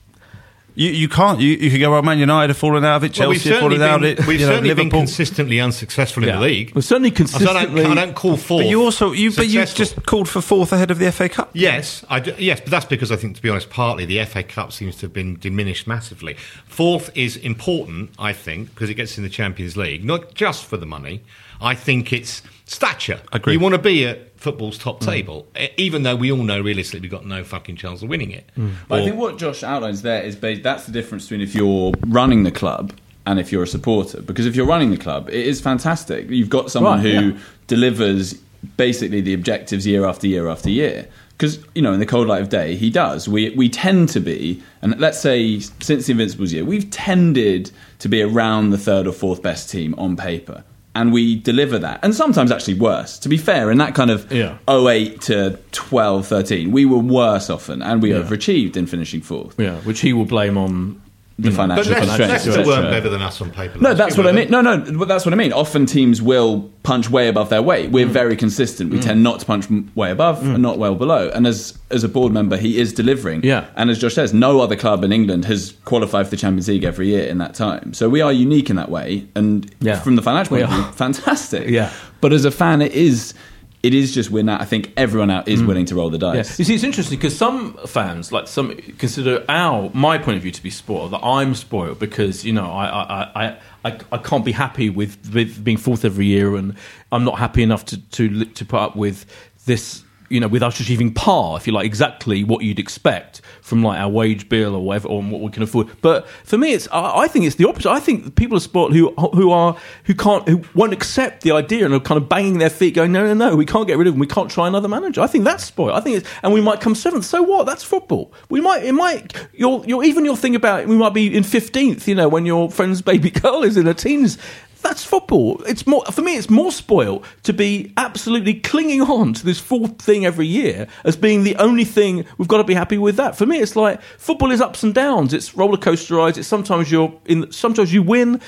You, 0.75 0.91
you 0.91 1.09
can't. 1.09 1.41
You, 1.41 1.53
you 1.53 1.71
could 1.71 1.79
go, 1.81 1.93
well, 1.93 2.03
Man 2.03 2.19
United 2.19 2.51
have 2.51 2.59
fallen 2.59 2.85
out 2.85 2.97
of 2.97 3.05
it, 3.05 3.17
Well, 3.19 3.29
we've 3.31 3.39
Chelsea 3.39 3.49
have 3.51 3.61
certainly 3.61 3.79
fallen 3.79 3.91
out 3.91 4.05
of 4.05 4.19
it, 4.19 4.27
we've 4.27 4.41
you 4.41 4.47
know, 4.47 4.53
certainly 4.53 4.75
been 4.75 4.91
consistently 4.91 5.61
unsuccessful 5.61 6.25
in 6.25 6.29
Yeah. 6.29 6.37
the 6.37 6.43
league. 6.43 6.75
We're 6.75 6.83
certainly 6.83 7.11
I 7.11 7.15
don't, 7.15 7.17
consistently. 7.29 7.85
I 7.87 7.95
don't 7.95 8.15
call 8.17 8.37
fourth. 8.37 8.65
But 8.65 8.69
you 8.69 8.83
also, 8.83 9.13
you, 9.13 9.31
but 9.31 9.47
you 9.47 9.65
just 9.65 10.05
called 10.05 10.29
for 10.29 10.43
fourth 10.43 10.73
ahead 10.73 10.91
of 10.91 10.99
the 10.99 11.11
FA 11.13 11.29
Cup. 11.29 11.51
Yes, 11.55 12.05
I 12.11 12.19
do, 12.19 12.35
yes, 12.39 12.61
but 12.61 12.71
that's 12.73 12.85
because 12.85 13.13
I 13.13 13.17
think, 13.17 13.37
to 13.37 13.43
be 13.43 13.49
honest, 13.49 13.71
partly 13.71 14.05
the 14.05 14.23
FA 14.25 14.43
Cup 14.43 14.73
seems 14.73 14.97
to 14.97 15.03
have 15.03 15.13
been 15.15 15.39
diminished 15.39 15.87
massively. 15.87 16.35
Fourth 16.67 17.17
is 17.17 17.37
important, 17.39 18.11
I 18.19 18.33
think, 18.33 18.75
because 18.75 18.91
it 18.91 18.95
gets 18.95 19.17
in 19.17 19.23
the 19.23 19.31
Champions 19.31 19.77
League, 19.77 20.05
not 20.05 20.35
just 20.35 20.65
for 20.67 20.77
the 20.77 20.87
money. 20.87 21.23
I 21.61 21.75
think 21.75 22.13
it's 22.13 22.43
stature. 22.67 23.21
Agree. 23.33 23.55
You 23.55 23.61
want 23.61 23.75
to 23.75 23.81
be 23.81 24.07
at 24.07 24.39
football's 24.39 24.77
top 24.77 25.01
mm. 25.01 25.07
table, 25.07 25.47
e- 25.59 25.69
even 25.77 26.03
though 26.03 26.17
we 26.17 26.31
all 26.31 26.43
know 26.43 26.61
realistically 26.61 27.01
we've 27.01 27.11
got 27.11 27.25
no 27.25 27.43
fucking 27.43 27.77
chance 27.77 28.03
of 28.03 28.09
winning 28.09 28.33
it. 28.33 28.51
Mm. 28.59 28.75
But 28.89 29.01
I 29.01 29.05
think 29.05 29.17
what 29.17 29.39
Josh 29.39 29.63
outlines 29.63 30.03
there 30.03 30.23
is 30.23 30.37
ba- 30.37 30.61
that's 30.63 30.85
the 30.85 30.93
difference 30.93 31.25
between 31.25 31.41
if 31.41 31.55
you're 31.55 31.93
running 32.07 32.43
the 32.43 32.51
club 32.51 32.93
and 33.25 33.41
if 33.41 33.51
you're 33.51 33.63
a 33.63 33.69
supporter. 33.69 34.21
Because 34.21 34.47
if 34.47 34.55
you're 34.55 34.67
running 34.67 34.91
the 34.91 34.97
club, 34.97 35.29
it 35.29 35.47
is 35.47 35.61
fantastic. 35.61 36.29
You've 36.29 36.51
got 36.51 36.71
someone 36.71 36.99
Right, 36.99 37.03
who 37.03 37.31
yeah. 37.31 37.39
delivers 37.67 38.35
basically 38.77 39.21
the 39.21 39.35
objectives 39.35 39.87
year 39.87 40.05
after 40.05 40.27
year 40.27 40.49
after 40.49 40.71
year. 40.71 41.09
Because 41.37 41.59
you 41.75 41.83
know, 41.83 41.93
in 41.93 42.01
the 42.01 42.07
cold 42.07 42.29
light 42.29 42.41
of 42.41 42.49
day, 42.49 42.77
he 42.77 42.89
does. 42.89 43.29
We 43.29 43.51
we 43.51 43.69
tend 43.69 44.09
to 44.11 44.21
be, 44.21 44.63
and 44.81 44.99
let's 44.99 45.21
say 45.21 45.61
since 45.61 46.07
the 46.07 46.13
Invincibles 46.13 46.53
year, 46.53 46.65
we've 46.65 46.91
tended 46.91 47.71
to 47.99 48.09
be 48.09 48.23
around 48.23 48.71
the 48.71 48.79
third 48.79 49.07
or 49.07 49.13
fourth 49.13 49.43
best 49.43 49.69
team 49.69 49.95
on 49.99 50.17
paper, 50.17 50.65
and 50.97 51.13
we 51.13 51.37
deliver 51.37 51.79
that, 51.79 52.01
and 52.03 52.15
sometimes 52.15 52.51
actually 52.51 52.75
worse. 52.75 53.19
To 53.21 53.29
be 53.29 53.37
fair, 53.37 53.71
in 53.71 53.79
that 53.79 53.95
kind 53.95 54.11
of 54.11 54.31
Yeah. 54.33 54.57
08 54.69 55.21
to 55.23 55.59
12, 55.73 56.27
13, 56.27 56.73
we 56.73 56.85
were 56.85 56.99
worse 56.99 57.51
often, 57.51 57.83
and 57.83 58.03
we 58.03 58.11
overachieved 58.11 58.77
in 58.77 58.87
finishing 58.87 59.21
fourth. 59.21 59.55
Yeah, 59.59 59.77
which 59.85 60.01
he 60.01 60.13
will 60.13 60.25
blame 60.25 60.57
on. 60.59 61.01
The 61.39 61.51
hmm. 61.51 61.57
But 61.57 61.57
financial 61.57 61.93
Leicester, 61.93 62.07
constraints, 62.07 62.47
Leicester 62.47 62.67
weren't 62.67 62.91
better 62.91 63.11
than 63.11 63.21
us 63.21 63.43
on 63.43 63.51
paper. 63.51 63.79
No, 63.79 63.93
that's 63.93 64.17
what 64.17 64.27
I 64.27 64.33
mean. 64.33 64.51
No, 64.51 64.63
no, 64.63 64.79
that's 64.79 65.27
what 65.27 65.35
I 65.35 65.37
mean. 65.37 65.53
Often 65.53 65.85
teams 65.85 66.23
will 66.23 66.71
punch 66.83 67.11
way 67.11 67.29
above 67.29 67.51
their 67.51 67.61
weight. 67.61 67.91
Mm. 67.91 67.93
We're 67.93 68.07
hmm. 68.07 68.13
very 68.13 68.37
consistent. 68.37 68.91
We 68.91 68.97
hmm. 68.97 69.03
tend 69.03 69.23
not 69.23 69.41
to 69.41 69.47
punch 69.47 69.67
way 69.95 70.11
above 70.11 70.43
and 70.43 70.63
not 70.63 70.79
well 70.79 70.95
below. 70.95 71.29
And 71.35 71.47
as 71.47 71.79
as 71.91 72.05
a 72.05 72.09
board 72.09 72.33
member, 72.33 72.57
he 72.57 72.79
is 72.79 72.93
delivering. 72.93 73.43
Yeah. 73.45 73.67
And 73.77 73.91
as 73.91 73.99
Josh 73.99 74.15
says, 74.15 74.33
no 74.33 74.61
other 74.61 74.77
club 74.77 75.05
in 75.05 75.13
England 75.13 75.45
has 75.45 75.75
qualified 75.85 76.27
for 76.27 76.31
the 76.31 76.37
Champions 76.39 76.69
League 76.69 76.85
every 76.85 77.09
year 77.09 77.27
in 77.27 77.37
that 77.39 77.55
time. 77.55 77.93
So 77.93 78.09
we 78.09 78.23
are 78.23 78.33
unique 78.33 78.71
in 78.71 78.77
that 78.77 78.91
way. 78.91 79.29
And 79.35 79.71
Yeah. 79.81 80.01
from 80.01 80.17
the 80.17 80.23
financial 80.23 80.57
point 80.57 80.71
of 80.71 80.71
view, 80.71 80.93
fantastic. 80.93 81.69
Yeah. 81.77 81.93
But 82.23 82.33
as 82.33 82.47
a 82.47 82.51
fan, 82.51 82.81
it 82.81 82.93
is. 82.93 83.35
It 83.83 83.95
is 83.95 84.13
just 84.15 84.31
we're 84.31 84.43
now. 84.43 84.59
I 84.61 84.65
think 84.65 84.93
everyone 84.97 85.31
out 85.31 85.47
is 85.47 85.63
willing 85.63 85.85
to 85.87 85.95
roll 85.95 86.11
the 86.11 86.19
Mm. 86.19 86.35
Yeah. 86.35 86.43
dice. 86.43 86.59
You 86.59 86.65
see, 86.65 86.75
it's 86.75 86.83
interesting 86.83 87.19
because 87.19 87.37
some 87.37 87.75
fans, 87.87 88.33
like 88.33 88.49
some, 88.49 88.75
consider 88.99 89.45
our 89.49 89.91
my 89.95 90.19
point 90.19 90.37
of 90.39 90.43
view 90.43 90.51
to 90.53 90.63
be 90.63 90.71
spoiled. 90.71 91.13
That 91.13 91.25
I'm 91.25 91.55
spoiled 91.55 91.99
because 91.99 92.45
you 92.45 92.53
know 92.53 92.67
I 92.73 92.87
I, 92.87 93.45
I, 93.45 93.57
I, 93.85 93.99
I 94.13 94.19
can't 94.19 94.45
be 94.45 94.53
happy 94.53 94.91
with, 94.91 95.17
with 95.33 95.63
being 95.63 95.77
fourth 95.77 96.05
every 96.05 96.27
year, 96.27 96.57
and 96.57 96.75
I'm 97.13 97.25
not 97.25 97.39
happy 97.39 97.63
enough 97.63 97.85
to 97.87 97.99
to 97.99 98.45
to 98.47 98.65
put 98.65 98.81
up 98.81 98.97
with 98.97 99.25
this 99.67 100.03
you 100.29 100.41
know, 100.41 100.49
with 100.49 100.63
us 100.63 100.81
achieving 100.81 101.13
par, 101.13 101.57
if 101.57 101.67
you 101.67 101.73
like, 101.73 101.87
exactly 101.87 102.45
what 102.45 102.63
you'd 102.63 102.79
expect 102.79 103.41
from 103.61 103.83
like 103.83 103.99
our 103.99 104.09
wage 104.09 104.49
bill 104.49 104.75
or 104.75 104.85
whatever, 104.85 105.09
or 105.09 105.23
what 105.23 105.41
we 105.41 105.51
can 105.51 105.63
afford. 105.63 105.89
But 106.01 106.29
for 106.45 106.59
me, 106.59 106.73
it's 106.73 106.89
I, 106.93 107.29
think 107.29 107.45
it's 107.45 107.57
the 107.57 107.69
opposite. 107.69 107.91
I 107.91 108.01
think 108.01 108.37
people 108.37 108.57
of 108.57 108.63
sport 108.63 108.93
who 108.93 109.11
who 109.15 109.51
are 109.51 109.77
who 110.05 110.15
can't 110.15 110.49
who 110.49 110.63
won't 110.75 110.93
accept 110.93 111.43
the 111.43 111.53
idea 111.53 111.85
and 111.85 111.95
are 111.95 112.01
kind 112.01 112.21
of 112.21 112.29
banging 112.29 112.59
their 112.59 112.71
feet, 112.71 112.95
going, 112.95 113.13
no, 113.13 113.25
no, 113.27 113.35
no, 113.35 113.57
we 113.57 113.67
can't 113.67 113.87
get 113.87 113.99
rid 113.99 114.07
of 114.07 114.15
him. 114.15 114.21
We 114.21 114.27
can't 114.27 114.51
try 114.51 114.69
another 114.69 114.89
manager. 114.89 115.21
I 115.21 115.27
think 115.27 115.45
that's 115.45 115.65
sport. 115.65 115.95
I 115.95 116.01
think 116.01 116.19
it's 116.19 116.29
and 116.43 116.53
we 116.53 116.61
might 116.61 116.81
come 116.81 116.95
seventh. 116.95 117.25
So 117.25 117.43
what? 117.43 117.67
That's 117.67 117.85
football. 117.85 118.33
We 118.49 118.61
might 118.61 118.85
it 118.85 118.93
might 118.93 119.35
you're 119.53 120.05
even 120.05 120.25
your 120.25 120.37
thing 120.37 120.55
about 120.55 120.87
we 120.87 120.97
might 120.97 121.15
be 121.15 121.35
in 121.35 121.43
fifteenth. 121.43 122.09
You 122.09 122.15
know, 122.15 122.29
when 122.29 122.47
your 122.47 122.71
friend's 122.71 123.03
baby 123.03 123.31
girl 123.43 123.63
is 123.63 123.77
in 123.77 123.87
her 123.87 123.95
teens 123.95 124.39
that's 124.87 125.05
football. 125.05 125.61
It's 125.65 125.85
more 125.85 126.05
for 126.05 126.23
me. 126.23 126.37
It's 126.37 126.49
more 126.49 126.71
spoiled 126.71 127.27
to 127.43 127.53
be 127.53 127.93
absolutely 127.97 128.55
clinging 128.55 129.03
on 129.03 129.33
to 129.35 129.45
this 129.45 129.59
fourth 129.59 130.01
thing 130.01 130.25
every 130.25 130.47
year 130.47 130.87
as 131.05 131.17
being 131.17 131.43
the 131.43 131.57
only 131.57 131.85
thing 131.85 132.25
we've 132.39 132.47
got 132.47 132.59
to 132.59 132.65
be 132.65 132.75
happy 132.75 132.97
with. 132.97 133.17
That 133.17 133.37
for 133.37 133.47
me, 133.47 133.59
it's 133.59 133.75
like 133.75 134.01
football 134.01 134.53
is 134.53 134.61
ups 134.61 134.85
and 134.85 134.95
downs. 134.95 135.35
It's 135.35 135.57
roller 135.57 135.77
coaster 135.77 136.15
rides. 136.15 136.39
It's 136.39 136.47
sometimes 136.47 136.91
you're 136.91 137.13
in. 137.27 137.51
Sometimes 137.51 137.93
you 137.93 138.03
win. 138.03 138.41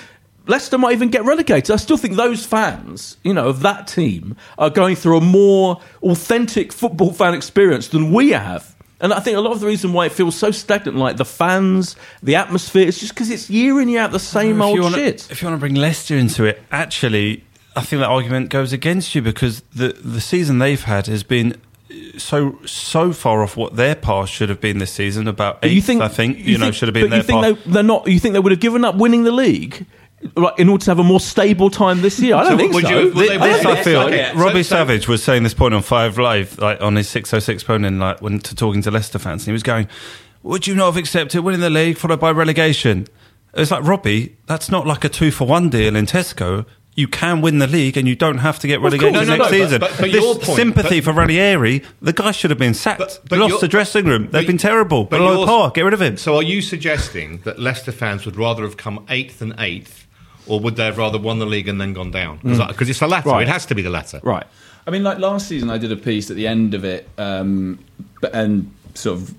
Leicester 0.47 0.79
might 0.79 0.93
even 0.93 1.11
get 1.11 1.25
relegated. 1.25 1.73
I 1.73 1.77
still 1.77 1.99
think 1.99 2.15
those 2.15 2.47
fans, 2.47 3.19
you 3.23 3.35
know, 3.35 3.49
of 3.49 3.61
that 3.61 3.89
team 3.89 4.37
are 4.57 4.71
going 4.71 4.97
through 4.97 5.19
a 5.19 5.21
more 5.21 5.81
authentic 6.03 6.73
football 6.73 7.13
fan 7.13 7.35
experience 7.35 7.89
than 7.89 8.13
we 8.13 8.31
have. 8.31 8.75
And 9.01 9.13
I 9.13 9.21
think 9.21 9.37
a 9.37 9.41
lot 9.41 9.53
of 9.53 9.61
the 9.61 9.67
reason 9.67 9.93
why 9.93 10.07
it 10.07 10.13
feels 10.13 10.35
so 10.35 10.51
stagnant, 10.51 10.97
like 10.99 11.17
the 11.19 11.25
fans, 11.25 11.95
the 12.23 12.35
atmosphere, 12.35 12.89
it's 12.89 12.99
just 12.99 13.15
because 13.15 13.31
it's 13.31 13.49
year 13.49 13.81
in 13.81 13.89
year 13.89 14.01
out 14.01 14.11
the 14.11 14.19
same 14.19 14.61
old 14.61 14.81
wanna, 14.81 14.97
shit. 14.97 15.29
If 15.31 15.41
you 15.41 15.47
want 15.49 15.57
to 15.57 15.61
bring 15.61 15.77
Leicester 15.77 16.17
into 16.17 16.45
it, 16.45 16.61
actually, 16.73 17.45
I 17.77 17.83
think 17.83 18.01
that 18.01 18.09
argument 18.09 18.51
goes 18.51 18.73
against 18.73 19.15
you 19.15 19.23
because 19.23 19.63
the 19.75 19.89
the 19.93 20.21
season 20.21 20.59
they've 20.59 20.83
had 20.83 21.07
has 21.07 21.23
been 21.23 21.53
uh, 21.91 22.19
so 22.19 22.59
so 22.67 23.13
far 23.13 23.43
off 23.45 23.57
what 23.57 23.77
their 23.77 23.95
past 23.95 24.33
should 24.33 24.49
have 24.49 24.61
been 24.61 24.79
this 24.79 24.93
season. 24.93 25.29
About 25.29 25.61
eighth, 25.63 25.73
you 25.75 25.81
think 25.83 26.03
I 26.03 26.09
think 26.09 26.39
you, 26.39 26.59
know 26.59 26.65
think- 26.65 26.75
should 26.75 26.89
have 26.89 26.95
been 26.95 27.09
But 27.09 27.17
you 27.19 27.23
think 27.23 27.45
past. 27.45 27.65
they, 27.67 27.71
they're 27.71 27.83
not? 27.85 28.09
You 28.09 28.19
think 28.19 28.33
they 28.33 28.41
would 28.41 28.51
have 28.53 28.61
given 28.61 28.85
up 28.85 28.97
winning 28.97 29.23
the 29.23 29.31
league? 29.33 29.87
Like, 30.37 30.59
in 30.59 30.69
order 30.69 30.85
to 30.85 30.91
have 30.91 30.99
a 30.99 31.05
more 31.05 31.21
stable 31.21 31.71
time 31.71 32.01
this 32.03 32.19
year, 32.19 32.35
I 32.35 32.43
don't 32.43 32.53
So 32.53 32.59
think 32.59 32.73
would 32.75 32.85
so. 32.85 32.91
you- 32.91 33.13
would 33.13 33.29
they- 33.29 33.39
This 33.39 33.65
I 33.65 33.83
feel. 33.83 34.01
Okay, 34.01 34.31
so- 34.33 34.39
Robbie 34.39 34.63
so- 34.65 34.75
Savage 34.77 35.07
was 35.07 35.23
saying 35.23 35.45
this 35.45 35.55
point 35.55 35.75
on 35.75 35.83
Five 35.83 36.19
Live, 36.19 36.59
like 36.59 36.81
on 36.83 36.97
his 36.97 37.09
six 37.09 37.33
oh 37.33 37.39
six 37.39 37.63
phone 37.63 37.85
in, 37.85 38.01
like 38.01 38.21
when 38.21 38.41
to 38.41 38.55
talking 38.55 38.83
to 38.83 38.91
Leicester 38.91 39.19
fans, 39.21 39.43
and 39.43 39.47
he 39.47 39.53
was 39.53 39.63
going, 39.63 39.87
"Would 40.43 40.67
you 40.67 40.75
not 40.75 40.87
have 40.87 40.97
accepted 40.97 41.43
winning 41.43 41.61
the 41.61 41.71
league 41.71 41.99
followed 41.99 42.19
by 42.21 42.31
relegation?" 42.33 43.07
It's 43.55 43.71
like 43.71 43.85
Robbie, 43.85 44.35
that's 44.47 44.71
not 44.71 44.87
like 44.87 45.05
a 45.05 45.09
two 45.09 45.31
for 45.31 45.47
one 45.47 45.69
deal 45.69 45.95
in 45.95 46.07
Tesco. 46.07 46.67
You 46.97 47.07
can 47.07 47.41
win 47.41 47.61
the 47.61 47.69
league, 47.69 47.97
and 47.97 48.09
you 48.09 48.17
don't 48.17 48.39
have 48.39 48.59
to 48.59 48.67
get 48.67 48.81
course. 48.81 48.93
relegated 48.93 49.15
No, 49.15 49.21
no, 49.21 49.37
next 49.37 49.53
no, 49.53 49.57
season. 49.59 49.79
but- 49.81 49.93
but 50.01 50.11
this 50.11 50.21
your 50.21 50.35
point- 50.35 50.57
sympathy 50.57 50.99
but- 51.01 51.05
for 51.05 51.13
Ranieri, 51.13 51.83
the 52.03 52.13
guy 52.13 52.33
should 52.33 52.51
have 52.51 52.59
been 52.59 52.75
sacked. 52.75 52.99
But- 52.99 53.21
but 53.29 53.39
Lost 53.39 53.61
the 53.61 53.69
dressing 53.69 54.05
room. 54.07 54.23
They've 54.25 54.43
but- 54.43 54.47
been 54.49 54.59
terrible. 54.59 55.05
but 55.05 55.19
Below 55.19 55.47
par. 55.47 55.71
Get 55.73 55.85
rid 55.85 55.95
of 55.95 56.03
him. 56.03 56.17
So 56.17 56.35
are 56.37 56.43
you 56.43 56.61
suggesting 56.61 57.39
that 57.45 57.61
Leicester 57.61 57.93
fans 57.93 58.25
would 58.27 58.37
rather 58.37 58.65
have 58.65 58.77
come 58.77 59.05
eighth 59.09 59.39
than 59.39 59.55
eighth, 59.61 60.07
or 60.49 60.61
would 60.61 60.77
they 60.77 60.85
have 60.85 60.99
rather 60.99 61.19
won 61.19 61.39
the 61.39 61.47
league 61.47 61.69
and 61.69 61.81
then 61.81 61.93
gone 61.93 62.11
down? 62.11 62.39
Because 62.43 62.89
it's 62.89 63.01
the 63.01 63.09
latter. 63.09 63.29
Right. 63.29 63.43
It 63.43 63.49
has 63.49 63.67
to 63.67 63.75
be 63.75 63.83
the 63.83 63.91
latter. 63.91 64.21
Right. 64.23 64.47
I 64.87 64.91
mean, 64.91 65.03
like 65.03 65.19
last 65.19 65.49
season, 65.49 65.69
I 65.71 65.79
did 65.79 65.93
a 65.93 65.97
piece 65.97 66.31
at 66.31 66.37
the 66.37 66.47
end 66.47 66.73
of 66.75 66.85
it, 66.85 67.09
um, 67.19 67.79
and 68.33 68.75
sort 68.95 69.21
of 69.21 69.35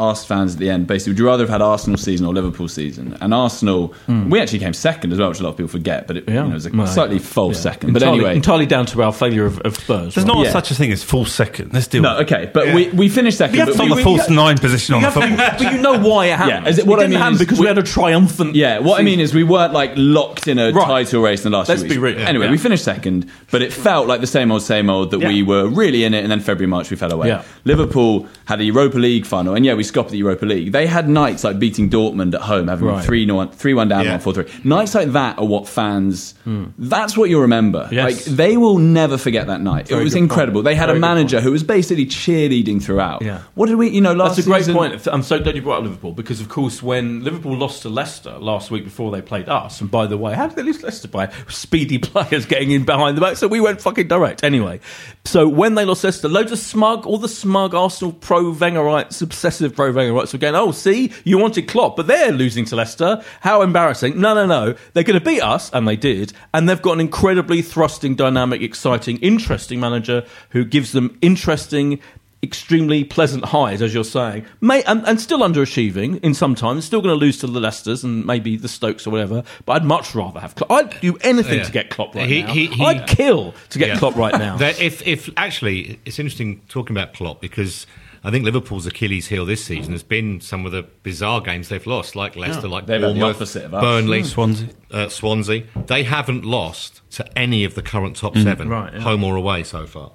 asked 0.00 0.26
fans 0.26 0.54
at 0.54 0.58
the 0.58 0.70
end, 0.70 0.86
basically, 0.86 1.12
would 1.12 1.18
you 1.18 1.26
rather 1.26 1.42
have 1.44 1.50
had 1.50 1.62
Arsenal 1.62 1.98
season 1.98 2.26
or 2.26 2.32
Liverpool 2.32 2.68
season? 2.68 3.16
And 3.20 3.34
Arsenal, 3.34 3.88
hmm. 4.06 4.30
we 4.30 4.40
actually 4.40 4.58
came 4.60 4.72
second 4.72 5.12
as 5.12 5.18
well, 5.18 5.28
which 5.28 5.40
a 5.40 5.42
lot 5.42 5.50
of 5.50 5.56
people 5.56 5.68
forget, 5.68 6.06
but 6.06 6.16
it, 6.16 6.28
you 6.28 6.34
know, 6.34 6.46
it 6.46 6.54
was 6.54 6.66
a 6.66 6.70
Well, 6.70 6.86
slightly 6.86 7.18
false 7.18 7.56
yeah. 7.56 7.72
second. 7.72 7.92
But 7.92 8.02
entirely, 8.02 8.18
anyway, 8.20 8.36
entirely 8.36 8.66
down 8.66 8.86
to 8.86 9.02
our 9.02 9.12
failure 9.12 9.46
of, 9.46 9.60
of 9.60 9.76
Spurs. 9.76 10.14
There's 10.14 10.26
right? 10.26 10.34
not 10.34 10.44
Yeah. 10.46 10.52
such 10.52 10.70
a 10.70 10.74
thing 10.74 10.90
as 10.92 11.02
full 11.04 11.24
second. 11.26 11.72
Let's 11.74 11.86
deal 11.86 12.02
no, 12.02 12.18
okay, 12.20 12.50
but 12.52 12.74
we, 12.74 12.88
we 12.90 13.08
finished 13.08 13.38
second. 13.38 13.54
You 13.54 13.60
have 13.60 13.68
but 13.68 13.76
to 13.76 13.82
we- 13.82 13.88
the 13.90 13.94
we- 13.96 14.02
false 14.02 14.28
we- 14.28 14.34
nine 14.36 14.58
position 14.58 14.94
on 14.94 15.02
the 15.02 15.10
have 15.10 15.14
football. 15.14 15.36
but 15.58 15.72
you 15.72 15.80
know 15.80 15.98
why 15.98 16.26
it 16.26 16.36
happened. 16.36 16.68
is 16.68 16.78
it- 16.78 16.86
what 16.86 16.98
it 16.98 17.02
I 17.02 17.04
didn't 17.04 17.10
mean 17.12 17.20
happen 17.20 17.34
is 17.34 17.38
because 17.40 17.58
we- 17.58 17.64
we 17.64 17.68
had 17.68 17.78
a 17.78 17.82
triumphant. 17.82 18.54
Yeah, 18.54 18.78
what 18.78 19.00
I 19.00 19.02
mean 19.04 19.20
is 19.20 19.34
we 19.34 19.44
weren't 19.44 19.72
like 19.72 19.92
locked 19.96 20.48
in 20.48 20.58
a 20.58 20.72
Right. 20.72 20.86
title 20.86 21.22
race 21.22 21.44
in 21.44 21.50
the 21.52 21.58
last 21.58 21.68
Let's 21.68 21.82
be 21.82 21.98
real. 21.98 22.18
Anyway, 22.18 22.48
we 22.48 22.58
finished 22.58 22.84
second, 22.84 23.26
but 23.50 23.62
it 23.62 23.72
felt 23.72 24.06
like 24.08 24.20
the 24.20 24.26
same 24.26 24.50
old, 24.52 24.62
same 24.62 24.88
old 24.90 25.10
that 25.10 25.18
we 25.18 25.42
were 25.42 25.66
really 25.66 26.04
in 26.04 26.14
it, 26.14 26.22
and 26.22 26.30
then 26.30 26.40
February, 26.40 26.68
March 26.68 26.90
we 26.90 26.96
fell 26.96 27.12
away. 27.12 27.28
Yeah. 27.28 27.42
Liverpool 27.64 28.26
had 28.46 28.60
a 28.60 28.64
Europa 28.64 28.98
League 28.98 29.26
final, 29.26 29.54
and 29.54 29.64
yeah, 29.64 29.74
we 29.74 29.84
scopped 29.90 30.10
the 30.10 30.18
Europa 30.18 30.46
League. 30.46 30.72
They 30.72 30.86
had 30.86 31.08
nights 31.08 31.44
like 31.44 31.58
beating 31.58 31.90
Dortmund 31.90 32.34
at 32.34 32.40
home, 32.42 32.68
having 32.68 32.88
Right. 32.88 33.04
3 33.04 33.30
1 33.30 33.48
3 33.50 33.74
1 33.74 33.88
down, 33.88 34.04
Yeah. 34.04 34.12
1 34.12 34.20
4 34.20 34.32
3. 34.34 34.44
Nights 34.64 34.94
like 34.94 35.12
that 35.12 35.38
are 35.38 35.44
what 35.44 35.68
fans, 35.68 36.34
hmm. 36.44 36.64
that's 36.78 37.16
what 37.16 37.28
you'll 37.28 37.42
remember. 37.42 37.88
Yes. 37.92 38.04
Like, 38.28 38.36
they 38.36 38.56
will 38.56 38.78
never 38.78 39.18
forget 39.18 39.46
that 39.48 39.60
night. 39.60 39.88
Very 39.88 40.00
it 40.00 40.04
was 40.04 40.14
incredible. 40.14 40.58
point. 40.60 40.64
They 40.66 40.74
had 40.74 40.86
Very 40.86 40.98
a 40.98 41.00
manager 41.00 41.40
who 41.40 41.50
was 41.52 41.62
basically 41.62 42.06
cheerleading 42.06 42.82
throughout. 42.82 43.22
Yeah. 43.22 43.40
What 43.54 43.66
did 43.66 43.76
we, 43.76 43.88
you 43.90 44.00
know, 44.00 44.12
last 44.14 44.36
That's 44.36 44.46
a 44.46 44.50
great 44.50 44.58
season- 44.60 44.74
point. 44.74 45.06
I'm 45.06 45.22
so 45.22 45.38
glad 45.40 45.56
you 45.56 45.62
brought 45.62 45.78
up 45.78 45.84
Liverpool 45.84 46.12
because, 46.12 46.40
of 46.40 46.48
course, 46.48 46.82
when 46.82 47.22
Liverpool 47.24 47.56
lost 47.56 47.82
to 47.82 47.88
Leicester 47.88 48.36
last 48.38 48.70
week 48.70 48.84
before 48.84 49.10
they 49.10 49.20
played 49.22 49.48
us, 49.48 49.80
and 49.80 49.90
by 49.90 50.06
the 50.06 50.16
way, 50.16 50.34
how 50.34 50.46
did 50.46 50.56
they 50.56 50.62
lose 50.62 50.82
Leicester 50.82 51.08
by 51.08 51.30
speedy 51.48 51.98
players 52.10 52.46
getting 52.46 52.70
in 52.70 52.84
behind 52.84 53.16
the 53.16 53.20
back? 53.20 53.36
So 53.36 53.48
we 53.48 53.60
went 53.60 53.80
fucking 53.80 54.08
direct. 54.08 54.44
Anyway, 54.44 54.80
so 55.24 55.48
when 55.48 55.74
they 55.74 55.84
lost 55.84 56.04
Leicester, 56.04 56.28
loads 56.28 56.52
of 56.52 56.58
smug, 56.58 57.06
all 57.06 57.18
the 57.18 57.28
smug 57.28 57.74
Arsenal 57.74 58.12
pro 58.12 58.52
Wengerites, 58.52 59.20
obsessive 59.22 59.69
pro 59.70 59.92
Wengerites 59.92 60.32
were 60.32 60.38
going, 60.38 60.54
"Oh, 60.54 60.72
see, 60.72 61.12
you 61.24 61.38
wanted 61.38 61.68
Klopp, 61.68 61.96
but 61.96 62.06
they're 62.06 62.32
losing 62.32 62.64
to 62.66 62.76
Leicester. 62.76 63.22
How 63.40 63.62
embarrassing!" 63.62 64.20
No, 64.20 64.34
no, 64.34 64.46
no. 64.46 64.74
They're 64.92 65.04
going 65.04 65.18
to 65.18 65.24
beat 65.24 65.42
us, 65.42 65.70
and 65.72 65.86
they 65.86 65.96
did. 65.96 66.32
And 66.54 66.68
they've 66.68 66.80
got 66.82 66.92
an 66.94 67.00
incredibly 67.00 67.62
thrusting, 67.62 68.14
dynamic, 68.14 68.62
exciting, 68.62 69.18
interesting 69.18 69.80
manager 69.80 70.24
who 70.50 70.64
gives 70.64 70.92
them 70.92 71.18
interesting 71.22 72.00
extremely 72.42 73.04
pleasant 73.04 73.44
highs, 73.44 73.82
as 73.82 73.92
you're 73.92 74.02
saying, 74.02 74.46
May, 74.62 74.82
and, 74.84 75.06
and 75.06 75.20
still 75.20 75.40
underachieving 75.40 76.24
in 76.24 76.32
some 76.32 76.54
times. 76.54 76.86
Still 76.86 77.02
going 77.02 77.12
to 77.14 77.18
lose 77.20 77.36
to 77.40 77.46
the 77.46 77.60
Leicesters 77.60 78.02
and 78.02 78.24
maybe 78.24 78.56
the 78.56 78.66
Stokes 78.66 79.06
or 79.06 79.10
whatever. 79.10 79.42
But 79.66 79.72
I'd 79.74 79.84
much 79.84 80.14
rather 80.14 80.40
have 80.40 80.54
Klopp. 80.54 80.70
I'd 80.72 81.00
do 81.02 81.18
anything 81.20 81.58
Yeah. 81.58 81.64
to 81.64 81.72
get 81.72 81.90
Klopp 81.90 82.14
right 82.14 82.26
He- 82.26 82.42
now. 82.42 82.52
he- 82.54 82.66
he- 82.68 82.82
I'd 82.84 83.06
kill 83.06 83.54
to 83.68 83.78
get 83.78 83.88
Yeah. 83.88 83.98
Klopp 83.98 84.16
right 84.16 84.32
now. 84.38 84.56
If, 84.60 85.06
if 85.06 85.28
actually, 85.36 86.00
it's 86.06 86.18
interesting 86.18 86.62
talking 86.70 86.96
about 86.96 87.12
Klopp 87.12 87.42
because 87.42 87.86
I 88.22 88.30
think 88.30 88.44
Liverpool's 88.44 88.86
Achilles 88.86 89.28
heel 89.28 89.46
this 89.46 89.64
season 89.64 89.92
has 89.92 90.02
been 90.02 90.40
some 90.42 90.66
of 90.66 90.72
the 90.72 90.82
bizarre 91.02 91.40
games 91.40 91.68
they've 91.70 91.86
lost, 91.86 92.14
like 92.16 92.36
Leicester, 92.36 92.68
like 92.68 92.84
They've 92.86 93.00
had 93.00 93.10
the 93.10 93.14
Bournemouth, 93.14 93.36
opposite 93.36 93.64
of 93.64 93.74
us. 93.74 93.82
Burnley, 93.82 94.22
Swansea. 94.24 94.68
uh, 94.90 95.08
Swansea. 95.08 95.64
They 95.86 96.02
haven't 96.02 96.44
lost 96.44 97.00
to 97.12 97.38
any 97.38 97.64
of 97.64 97.74
the 97.74 97.82
current 97.82 98.16
top 98.16 98.36
seven, 98.36 98.68
Right, 98.68 98.92
yeah. 98.92 99.00
home 99.00 99.24
or 99.24 99.36
away 99.36 99.62
so 99.62 99.86
far. 99.86 100.12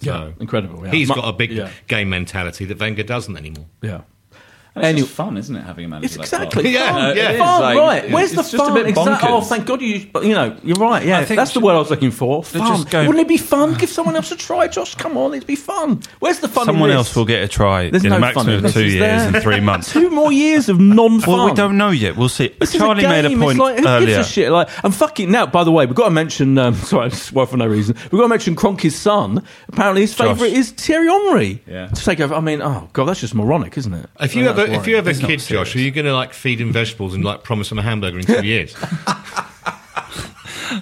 Yeah, 0.00 0.32
incredible, 0.40 0.84
yeah. 0.84 0.90
He's 0.90 1.08
Mu- 1.08 1.14
got 1.14 1.28
a 1.28 1.32
big 1.32 1.52
yeah. 1.52 1.70
game 1.86 2.10
mentality 2.10 2.64
that 2.66 2.78
Wenger 2.80 3.04
doesn't 3.04 3.36
anymore. 3.36 3.66
yeah. 3.82 4.00
And 4.76 4.82
it's 4.82 4.88
Anyway- 4.88 5.06
just 5.06 5.14
fun, 5.16 5.36
isn't 5.36 5.54
it, 5.54 5.62
having 5.62 5.84
a 5.84 5.88
manager 5.88 6.06
It's 6.06 6.16
like 6.16 6.24
exactly 6.26 6.62
Klopp? 6.62 6.74
Yeah, 6.74 6.90
fun. 6.92 7.16
yeah. 7.16 7.28
It 7.30 7.34
is, 7.34 7.38
fun, 7.40 7.60
like, 7.62 7.78
right? 7.78 8.10
Where's 8.10 8.32
it's 8.32 8.36
the 8.36 8.42
just 8.42 8.54
a 8.54 8.56
fun? 8.58 8.74
bit 8.74 8.86
Exact- 8.88 9.24
oh, 9.24 9.40
thank 9.40 9.66
God 9.66 9.80
you. 9.80 10.06
But 10.12 10.24
you 10.24 10.34
know, 10.34 10.56
you're 10.64 10.76
right. 10.76 11.04
Yeah, 11.06 11.20
I 11.20 11.24
think 11.24 11.38
that's 11.38 11.52
the 11.54 11.60
ju- 11.60 11.66
word 11.66 11.74
I 11.74 11.78
was 11.78 11.90
looking 11.90 12.10
for. 12.10 12.42
Fun. 12.42 12.66
just 12.66 12.90
go- 12.90 13.02
Wouldn't 13.06 13.20
it 13.20 13.28
be 13.28 13.36
fun? 13.36 13.74
Give 13.74 13.88
someone 13.88 14.16
else 14.16 14.32
a 14.32 14.36
try, 14.36 14.66
Josh. 14.66 14.96
Come 14.96 15.16
on, 15.16 15.32
it'd 15.32 15.46
be 15.46 15.54
fun. 15.54 16.02
Where's 16.18 16.40
the 16.40 16.48
fun? 16.48 16.62
in 16.62 16.66
Someone 16.74 16.88
this? 16.90 16.96
else 16.96 17.14
will 17.14 17.24
get 17.24 17.44
a 17.44 17.48
try 17.48 17.88
There's 17.90 18.02
in 18.04 18.10
no 18.10 18.16
a 18.16 18.20
fun 18.20 18.34
maximum 18.34 18.58
in 18.58 18.64
of 18.64 18.72
two 18.72 18.84
years 18.84 19.22
and 19.22 19.36
three 19.42 19.60
months. 19.70 19.92
Two 19.92 20.10
more 20.10 20.32
years 20.32 20.68
of 20.68 20.80
non-fun. 20.80 21.32
Well, 21.32 21.46
we 21.46 21.52
don't 21.54 21.76
know 21.78 21.90
yet. 21.90 22.16
We'll 22.16 22.28
see. 22.28 22.48
This 22.58 22.74
is 22.74 22.80
Charlie 22.80 23.04
a 23.04 23.08
made 23.08 23.24
a 23.26 23.30
point 23.38 23.52
It's 23.52 23.58
like, 23.60 23.78
who 23.78 23.86
earlier. 23.86 24.06
gives 24.16 24.28
a 24.28 24.30
shit? 24.32 24.50
Like, 24.50 24.68
I'm 24.84 24.90
fucking 24.90 25.30
now. 25.30 25.46
By 25.46 25.62
the 25.62 25.70
way, 25.70 25.86
we've 25.86 25.94
got 25.94 26.06
to 26.06 26.10
mention. 26.10 26.58
Um, 26.58 26.74
sorry, 26.90 27.06
I 27.06 27.08
just 27.10 27.26
swear 27.26 27.46
for 27.46 27.56
no 27.56 27.66
reason. 27.68 27.94
We've 28.10 28.10
got 28.18 28.22
to 28.22 28.28
mention 28.28 28.56
Cronky's 28.56 28.96
son. 28.96 29.44
Apparently, 29.68 30.00
his 30.02 30.14
favourite 30.14 30.52
is 30.52 30.72
Thierry 30.72 31.06
Henry. 31.06 31.62
Yeah. 31.68 31.86
To 31.86 32.04
take 32.04 32.18
over. 32.18 32.34
I 32.34 32.40
mean, 32.40 32.60
oh 32.60 32.88
god, 32.92 33.04
that's 33.04 33.20
just 33.20 33.36
moronic, 33.36 33.78
isn't 33.78 33.94
it? 33.94 34.10
If 34.20 34.34
you 34.34 34.48
Oh, 34.48 34.63
have 34.66 34.76
a, 34.78 34.80
if 34.80 34.86
you 34.86 34.96
have 34.96 35.06
a 35.06 35.10
It's 35.10 35.20
not 35.20 35.28
kid, 35.28 35.40
serious. 35.40 35.68
Josh, 35.68 35.76
are 35.76 35.80
you 35.80 35.90
going 35.90 36.04
to 36.06 36.14
like 36.14 36.32
feed 36.34 36.60
him 36.60 36.72
vegetables 36.72 37.14
and 37.14 37.24
like 37.24 37.42
promise 37.44 37.70
him 37.70 37.78
a 37.78 37.82
hamburger 37.82 38.18
in 38.18 38.24
two 38.26 38.44
years? 38.46 38.74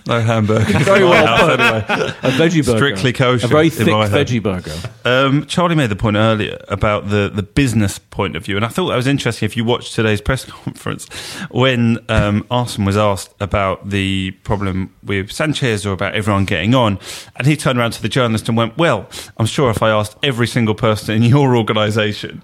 No 0.07 0.21
hamburger. 0.21 0.79
Very 0.81 1.05
well 1.05 1.47
put. 1.57 1.61
A 1.61 2.31
veggie 2.37 2.65
burger. 2.65 2.79
Strictly 2.79 3.13
kosher 3.13 3.45
A 3.47 3.49
very 3.49 3.67
in 3.67 3.71
thick 3.73 3.89
my 3.89 4.07
head. 4.09 4.27
veggie 4.27 4.43
burger. 4.43 4.73
Um, 5.05 5.45
Charlie 5.47 5.75
made 5.75 5.91
the 5.91 5.97
point 5.97 6.17
earlier 6.17 6.59
about 6.69 7.11
the, 7.11 7.31
the 7.33 7.43
business 7.43 7.99
point 7.99 8.35
of 8.37 8.45
view, 8.45 8.57
and 8.57 8.65
I 8.65 8.69
thought 8.69 8.89
that 8.89 8.97
was 8.97 9.07
interesting. 9.07 9.45
If 9.47 9.57
you 9.57 9.65
watched 9.65 9.95
today's 9.95 10.21
press 10.21 10.45
conference, 10.49 11.09
when 11.51 11.99
um, 12.09 12.47
Arsene 12.51 12.85
was 12.85 12.97
asked 12.97 13.35
about 13.41 13.91
the 13.91 14.31
problem 14.45 14.95
with 15.03 15.31
Sanchez 15.31 15.85
or 15.85 15.93
about 15.93 16.15
everyone 16.15 16.47
getting 16.47 16.75
on, 16.75 16.99
and 17.37 17.47
he 17.47 17.57
turned 17.57 17.79
around 17.79 17.93
to 17.93 18.03
the 18.03 18.09
journalist 18.09 18.49
and 18.49 18.57
went, 18.57 18.79
"Well, 18.79 19.09
I'm 19.37 19.47
sure 19.47 19.69
if 19.71 19.83
I 19.83 19.91
asked 19.91 20.17
every 20.23 20.47
single 20.47 20.75
person 20.75 21.17
in 21.17 21.23
your 21.23 21.55
organisation." 21.57 22.43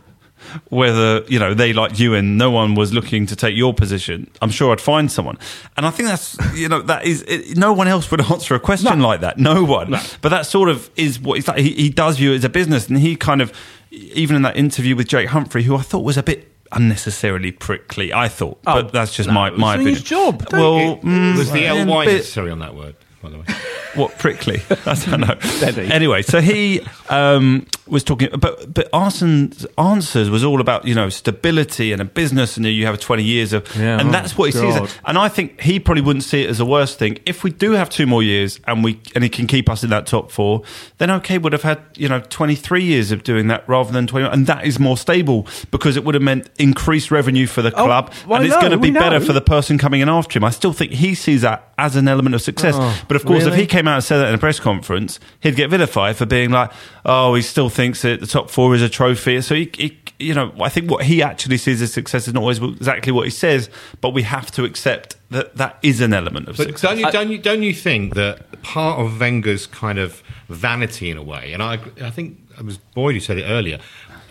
Whether 0.70 1.22
you 1.28 1.38
know 1.38 1.55
they 1.55 1.72
like 1.72 1.99
you 1.99 2.14
and 2.14 2.36
no 2.38 2.51
one 2.51 2.74
was 2.74 2.92
looking 2.92 3.26
to 3.26 3.36
take 3.36 3.57
your 3.57 3.72
position, 3.74 4.30
I'm 4.42 4.51
sure 4.51 4.72
I'd 4.72 4.80
find 4.80 5.11
someone. 5.11 5.38
And 5.76 5.86
I 5.86 5.90
think 5.90 6.09
that's 6.09 6.36
you 6.55 6.68
know 6.68 6.82
that 6.82 7.05
is 7.05 7.22
it, 7.22 7.57
no 7.57 7.72
one 7.72 7.88
else 7.88 8.11
would 8.11 8.20
answer 8.30 8.55
a 8.55 8.61
question 8.61 9.01
like 9.01 9.20
that. 9.20 9.38
No 9.38 9.64
one. 9.64 9.90
But 10.20 10.28
that 10.30 10.46
sort 10.46 10.68
of 10.68 10.90
is 10.96 11.20
what 11.20 11.38
it's 11.38 11.49
like. 11.49 11.59
He, 11.59 11.70
he 11.72 11.90
does 11.90 12.16
view 12.18 12.32
it 12.32 12.36
as 12.36 12.44
a 12.44 12.49
business, 12.49 12.88
and 12.88 12.99
he 12.99 13.16
kind 13.16 13.40
of 13.40 13.53
even 13.90 14.36
in 14.36 14.42
that 14.42 14.57
interview 14.57 14.94
with 14.96 15.09
Jake 15.09 15.28
Humphrey, 15.28 15.62
who 15.62 15.76
I 15.76 15.82
thought 15.82 16.05
was 16.05 16.16
a 16.18 16.22
bit 16.22 16.53
unnecessarily 16.72 17.51
prickly. 17.53 18.12
I 18.12 18.28
thought, 18.28 18.59
Oh, 18.66 18.82
but 18.82 18.92
that's 18.92 19.14
just 19.16 19.28
no, 19.28 19.32
my 19.34 19.51
my 19.51 19.76
doing 19.76 19.88
his 19.88 20.03
job. 20.03 20.46
Well, 20.53 20.78
It- 20.78 21.03
mm, 21.03 21.36
was 21.38 21.51
the 21.51 21.68
ly 21.84 22.05
necessary 22.05 22.51
on 22.51 22.59
that 22.59 22.74
word? 22.74 22.94
by 23.22 23.30
the 23.30 23.38
way. 23.38 23.44
What 23.94 24.16
prickly? 24.18 24.62
I 24.86 24.94
don't 24.94 25.20
know. 25.20 25.36
Anyway, 25.92 26.22
so 26.22 26.40
he 26.40 26.82
um, 27.09 27.66
was 27.91 28.05
talking, 28.05 28.28
but 28.39 28.72
but 28.72 28.91
Arsene's 28.93 29.66
answers 29.76 30.30
was 30.30 30.45
all 30.45 30.61
about 30.61 30.84
you 30.86 30.95
know 30.95 31.09
stability 31.09 31.93
and 31.93 32.01
a 32.03 32.05
business, 32.05 32.57
and 32.57 32.66
you 32.66 32.86
have 32.86 32.99
twenty 33.01 33.24
years 33.24 33.53
of, 33.53 33.64
Yeah, 33.76 33.99
and 34.01 34.09
oh, 34.09 34.12
that's 34.12 34.36
what 34.36 34.53
he 34.53 34.61
God. 34.61 34.89
sees. 34.89 34.99
And 35.05 35.18
I 35.18 35.28
think 35.28 35.61
he 35.61 35.80
probably 35.80 36.03
wouldn't 36.03 36.24
see 36.24 36.43
it 36.43 36.51
as 36.51 36.61
a 36.61 36.64
worst 36.64 36.99
thing 36.99 37.18
if 37.26 37.45
we 37.45 37.51
do 37.51 37.72
have 37.72 37.89
two 37.91 38.07
more 38.07 38.22
years 38.22 38.61
and 38.66 38.84
we 38.84 39.01
and 39.14 39.24
he 39.24 39.30
can 39.30 39.47
keep 39.47 39.68
us 39.68 39.82
in 39.84 39.91
that 39.91 40.07
top 40.07 40.30
four. 40.30 40.62
Then 40.99 41.11
okay, 41.11 41.39
would 41.39 41.53
have 41.53 41.62
had 41.62 41.80
you 41.97 42.09
know 42.09 42.20
twenty 42.20 42.55
three 42.55 42.84
years 42.84 43.12
of 43.12 43.22
doing 43.22 43.49
that 43.49 43.68
rather 43.68 43.93
than 43.93 44.07
twenty, 44.07 44.26
and 44.26 44.47
that 44.47 44.64
is 44.66 44.78
more 44.78 44.97
stable 44.97 45.47
because 45.70 45.97
it 45.97 46.05
would 46.05 46.14
have 46.14 46.22
meant 46.22 46.49
increased 46.59 47.11
revenue 47.11 47.47
for 47.47 47.62
the 47.62 47.72
Oh, 47.78 47.84
club, 47.84 48.12
well, 48.26 48.41
and 48.41 48.47
it's 48.47 48.57
going 48.57 48.72
to 48.72 48.78
be 48.78 48.91
better 48.91 49.20
for 49.20 49.32
the 49.32 49.41
person 49.41 49.78
coming 49.78 50.01
in 50.01 50.09
after 50.09 50.39
him. 50.39 50.45
I 50.45 50.51
still 50.51 50.72
think 50.72 50.93
he 50.93 51.14
sees 51.14 51.43
that 51.43 51.72
as 51.78 51.95
an 51.97 52.09
element 52.09 52.34
of 52.34 52.43
success. 52.43 52.74
Oh, 52.76 53.03
but 53.09 53.16
of 53.16 53.24
course, 53.24 53.45
if 53.45 53.55
he 53.55 53.66
came 53.66 53.86
out 53.86 53.95
and 53.97 54.05
said 54.05 54.18
that 54.18 54.28
in 54.28 54.34
a 54.34 54.39
press 54.39 54.59
conference, 54.59 55.20
he'd 55.41 55.55
get 55.55 55.70
vilified 55.70 56.16
for 56.16 56.26
being 56.26 56.51
like, 56.51 56.70
"Oh, 57.05 57.34
he's 57.34 57.49
still 57.49 57.68
thinks 57.79 58.03
that 58.03 58.20
the 58.20 58.26
top 58.26 58.51
four 58.51 58.74
is 58.74 58.83
a 58.83 58.89
trophy." 58.89 59.41
So 59.41 59.55
he, 59.55 59.70
he 59.83 59.89
you 60.18 60.35
know, 60.35 60.53
I 60.61 60.68
think 60.68 60.91
what 60.91 61.05
he 61.05 61.22
actually 61.22 61.59
sees 61.59 61.81
as 61.81 61.93
success 61.93 62.26
is 62.29 62.35
not 62.35 62.41
always 62.41 62.59
exactly 62.61 63.12
what 63.12 63.24
he 63.24 63.31
says, 63.31 63.70
but 64.01 64.11
we 64.18 64.22
have 64.24 64.51
to 64.57 64.64
accept 64.64 65.16
that 65.31 65.57
that 65.57 65.79
is 65.83 66.01
an 66.01 66.12
element 66.12 66.49
of 66.49 66.57
But 66.57 66.66
success. 66.66 66.91
don't 66.91 66.99
you, 66.99 67.11
don't 67.11 67.31
you 67.31 67.39
don't 67.39 67.62
you 67.62 67.74
think 67.74 68.14
that 68.14 68.37
part 68.62 68.99
of 69.01 69.20
Wenger's 69.20 69.66
kind 69.66 69.99
of 69.99 70.22
vanity 70.49 71.11
in 71.11 71.16
a 71.16 71.22
way, 71.22 71.53
and 71.55 71.62
I 71.62 71.74
I 72.03 72.11
think 72.11 72.26
it 72.59 72.64
was 72.64 72.79
Boyd 72.95 73.14
who 73.14 73.20
said 73.20 73.39
it 73.39 73.45
earlier. 73.45 73.79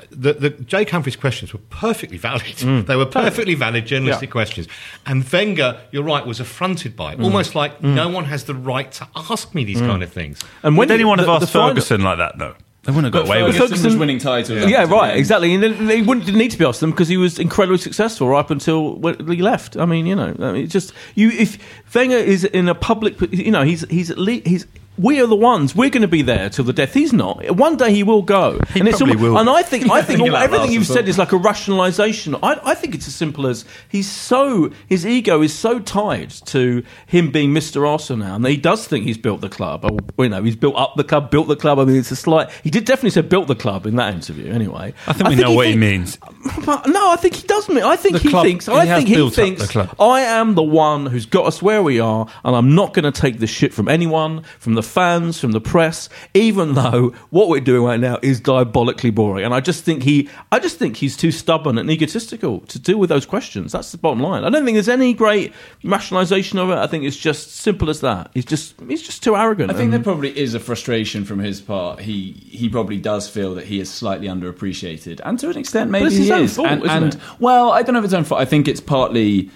The, 0.10 0.34
the 0.34 0.50
Jake 0.50 0.90
Humphrey's 0.90 1.18
questions 1.18 1.52
were 1.54 1.66
perfectly 1.70 2.18
valid. 2.18 2.58
Mm. 2.68 2.86
They 2.88 2.96
were 2.96 3.06
perfectly 3.06 3.56
valid 3.56 3.86
journalistic 3.86 4.30
Yeah. 4.30 4.40
questions. 4.40 4.68
And 5.06 5.30
Wenger, 5.32 5.80
you're 5.92 6.08
right, 6.14 6.26
was 6.26 6.40
affronted 6.40 6.96
by 6.96 7.12
it. 7.14 7.20
Mm. 7.20 7.26
Almost 7.26 7.56
like 7.56 7.74
mm. 7.82 7.94
no 7.94 8.08
one 8.08 8.26
has 8.26 8.46
the 8.46 8.56
right 8.56 8.90
to 8.94 9.08
ask 9.16 9.54
me 9.54 9.66
these 9.66 9.82
kind 9.82 10.02
of 10.02 10.12
things. 10.12 10.40
And 10.64 10.78
Would 10.78 10.90
when 10.90 10.96
anyone 10.98 11.20
have 11.20 11.28
asked 11.28 11.42
the 11.42 11.48
final- 11.48 11.70
Ferguson 11.70 12.02
like 12.02 12.18
that? 12.20 12.38
No, 12.38 12.56
they 12.88 12.94
wouldn't 12.94 13.14
have 13.14 13.26
got 13.26 13.28
away 13.28 13.44
with 13.44 13.54
it. 13.54 13.60
Ferguson 13.60 13.86
was 13.86 13.98
winning 13.98 14.18
titles. 14.18 14.66
Yeah, 14.66 14.84
up 14.84 14.90
right, 14.90 15.08
the 15.08 15.12
end. 15.12 15.20
exactly. 15.20 15.54
And 15.54 15.62
then 15.62 15.90
he 15.90 16.02
wouldn't 16.02 16.26
didn't 16.26 16.40
need 16.40 16.52
to 16.52 16.58
be 16.58 16.64
asked 16.64 16.80
them 16.80 16.92
because 16.92 17.10
he 17.10 17.18
was 17.18 17.38
incredibly 17.38 17.80
successful 17.80 18.30
right 18.30 18.40
up 18.40 18.50
until 18.50 18.96
when 18.96 19.28
he 19.28 19.42
left. 19.42 19.76
I 19.76 19.86
mean, 19.86 20.06
you 20.06 20.16
know, 20.16 20.34
I 20.40 20.54
mean, 20.54 20.64
it's 20.64 20.72
just 20.72 20.94
you. 21.14 21.30
If 21.32 21.58
Wenger 21.94 22.16
is 22.16 22.46
in 22.46 22.70
a 22.70 22.76
public, 22.76 23.20
you 23.34 23.52
know, 23.52 23.64
he's 23.64 23.82
he's 23.90 24.10
at 24.10 24.18
least 24.18 24.48
he's. 24.48 24.66
We 24.98 25.22
are 25.22 25.28
the 25.28 25.36
ones. 25.36 25.76
We're 25.76 25.90
going 25.90 26.02
to 26.02 26.08
be 26.08 26.22
there 26.22 26.50
till 26.50 26.66
the 26.66 26.74
death. 26.74 26.94
He's 26.94 27.14
not. 27.14 27.52
One 27.56 27.78
day 27.78 27.94
he 27.94 28.04
will 28.04 28.22
go. 28.24 28.60
He 28.74 28.80
and 28.80 28.90
it's 28.90 28.98
probably 28.98 29.16
will. 29.16 29.38
And 29.38 29.50
I 29.50 29.62
think 29.64 29.90
I 29.92 30.02
think 30.08 30.20
all- 30.22 30.36
everything 30.36 30.72
you've 30.72 30.88
said 30.88 31.08
is 31.08 31.18
like 31.18 31.32
a 31.32 31.38
rationalisation. 31.38 32.40
I, 32.42 32.60
I 32.64 32.74
think 32.76 32.96
it's 32.96 33.08
as 33.08 33.16
simple 33.16 33.48
as 33.48 33.66
he's 33.88 34.10
so 34.10 34.72
his 34.88 35.06
ego 35.06 35.42
is 35.42 35.54
so 35.54 35.80
tied 35.80 36.30
to 36.48 36.84
him 37.06 37.32
being 37.32 37.52
Mr. 37.52 37.88
Arsenal 37.88 38.28
now, 38.28 38.36
and 38.36 38.46
he 38.48 38.58
does 38.58 38.88
think 38.88 39.06
he's 39.06 39.18
built 39.18 39.42
the 39.42 39.50
club. 39.50 39.86
Or, 39.86 40.24
you 40.24 40.30
know, 40.30 40.42
he's 40.44 40.56
built 40.56 40.76
up 40.76 40.96
the 40.96 41.04
club, 41.04 41.30
built 41.32 41.48
the 41.48 41.56
club. 41.56 41.80
I 41.80 41.86
mean, 41.86 41.98
it's 41.98 42.12
a 42.12 42.16
slight. 42.16 42.50
He 42.64 42.70
did 42.70 42.86
definitely 42.86 43.12
say 43.12 43.22
built 43.22 43.48
the 43.48 43.56
club 43.56 43.86
in 43.86 43.96
that 43.98 44.14
interview. 44.14 44.52
Anyway, 44.52 44.94
I 45.08 45.14
think 45.14 45.30
we 45.30 45.36
know 45.36 45.52
what 45.52 45.68
he 45.68 45.76
means. 45.76 46.18
But 46.66 46.88
no, 46.88 47.12
I 47.12 47.16
think 47.18 47.36
he 47.36 47.48
does 47.48 47.70
mean. 47.70 47.84
I 47.84 47.96
think 47.96 48.14
The 48.18 48.20
he 48.24 48.30
club- 48.30 48.46
thinks. 48.46 48.66
he 48.66 48.72
I 48.74 48.86
think 48.98 49.08
he 49.10 49.30
thinks. 49.30 49.76
I 50.00 50.22
am 50.22 50.56
the 50.56 50.64
one 50.64 51.06
who's 51.06 51.26
got 51.26 51.46
us 51.46 51.62
where 51.62 51.84
we 51.84 52.00
are, 52.00 52.28
and 52.44 52.56
I'm 52.56 52.74
not 52.74 52.94
going 52.94 53.12
to 53.12 53.12
take 53.12 53.40
the 53.40 53.48
shit 53.48 53.74
from 53.74 53.88
anyone, 53.88 54.44
from 54.60 54.74
the 54.74 54.87
fans, 54.88 55.40
from 55.40 55.52
the 55.52 55.62
press. 55.62 56.10
Even 56.34 56.74
though 56.74 57.10
what 57.30 57.50
we're 57.50 57.62
doing 57.62 57.84
right 57.84 58.00
now 58.00 58.18
is 58.22 58.40
diabolically 58.40 59.10
boring, 59.12 59.46
and 59.46 59.54
I 59.54 59.60
just 59.60 59.84
think 59.84 60.04
he, 60.04 60.30
I 60.52 60.60
just 60.60 60.78
think 60.78 60.98
he's 60.98 61.16
too 61.16 61.32
stubborn 61.32 61.78
and 61.78 61.90
egotistical 61.90 62.62
to 62.62 62.80
deal 62.80 62.98
with 62.98 63.10
those 63.10 63.26
questions. 63.26 63.72
That's 63.72 63.92
the 63.92 63.98
bottom 63.98 64.22
line. 64.22 64.44
I 64.44 64.50
don't 64.50 64.66
think 64.66 64.76
there's 64.76 64.90
any 64.90 65.14
great 65.14 65.54
rationalisation 65.84 66.60
of 66.60 66.70
it. 66.70 66.78
I 66.78 66.88
think 66.88 67.04
it's 67.04 67.18
just 67.18 67.56
simple 67.56 67.90
as 67.90 68.02
that. 68.02 68.32
He's 68.34 68.46
just, 68.46 68.80
he's 68.88 69.04
just 69.04 69.24
too 69.24 69.36
arrogant. 69.36 69.72
I 69.72 69.74
think 69.74 69.92
there 69.92 70.02
probably 70.02 70.38
is 70.38 70.54
a 70.54 70.60
frustration 70.60 71.26
from 71.26 71.40
his 71.40 71.62
part. 71.62 72.00
He 72.00 72.32
he 72.32 72.70
probably 72.70 72.98
does 72.98 73.30
feel 73.30 73.56
that 73.56 73.66
he 73.66 73.80
is 73.80 73.92
slightly 73.92 74.28
underappreciated, 74.28 75.20
and 75.24 75.38
to 75.40 75.50
an 75.50 75.58
extent, 75.58 75.92
maybe 75.92 76.06
it's 76.06 76.16
he 76.16 76.22
his 76.22 76.32
own 76.32 76.44
is. 76.44 76.56
fault, 76.56 76.68
and, 76.68 76.84
and 76.86 77.22
well, 77.40 77.72
I 77.72 77.82
don't 77.82 77.94
know 77.94 78.00
if 78.00 78.06
it's 78.06 78.14
own 78.14 78.24
fault. 78.24 78.42
I 78.42 78.46
think 78.46 78.68
it's 78.68 78.82
partly 78.82 79.52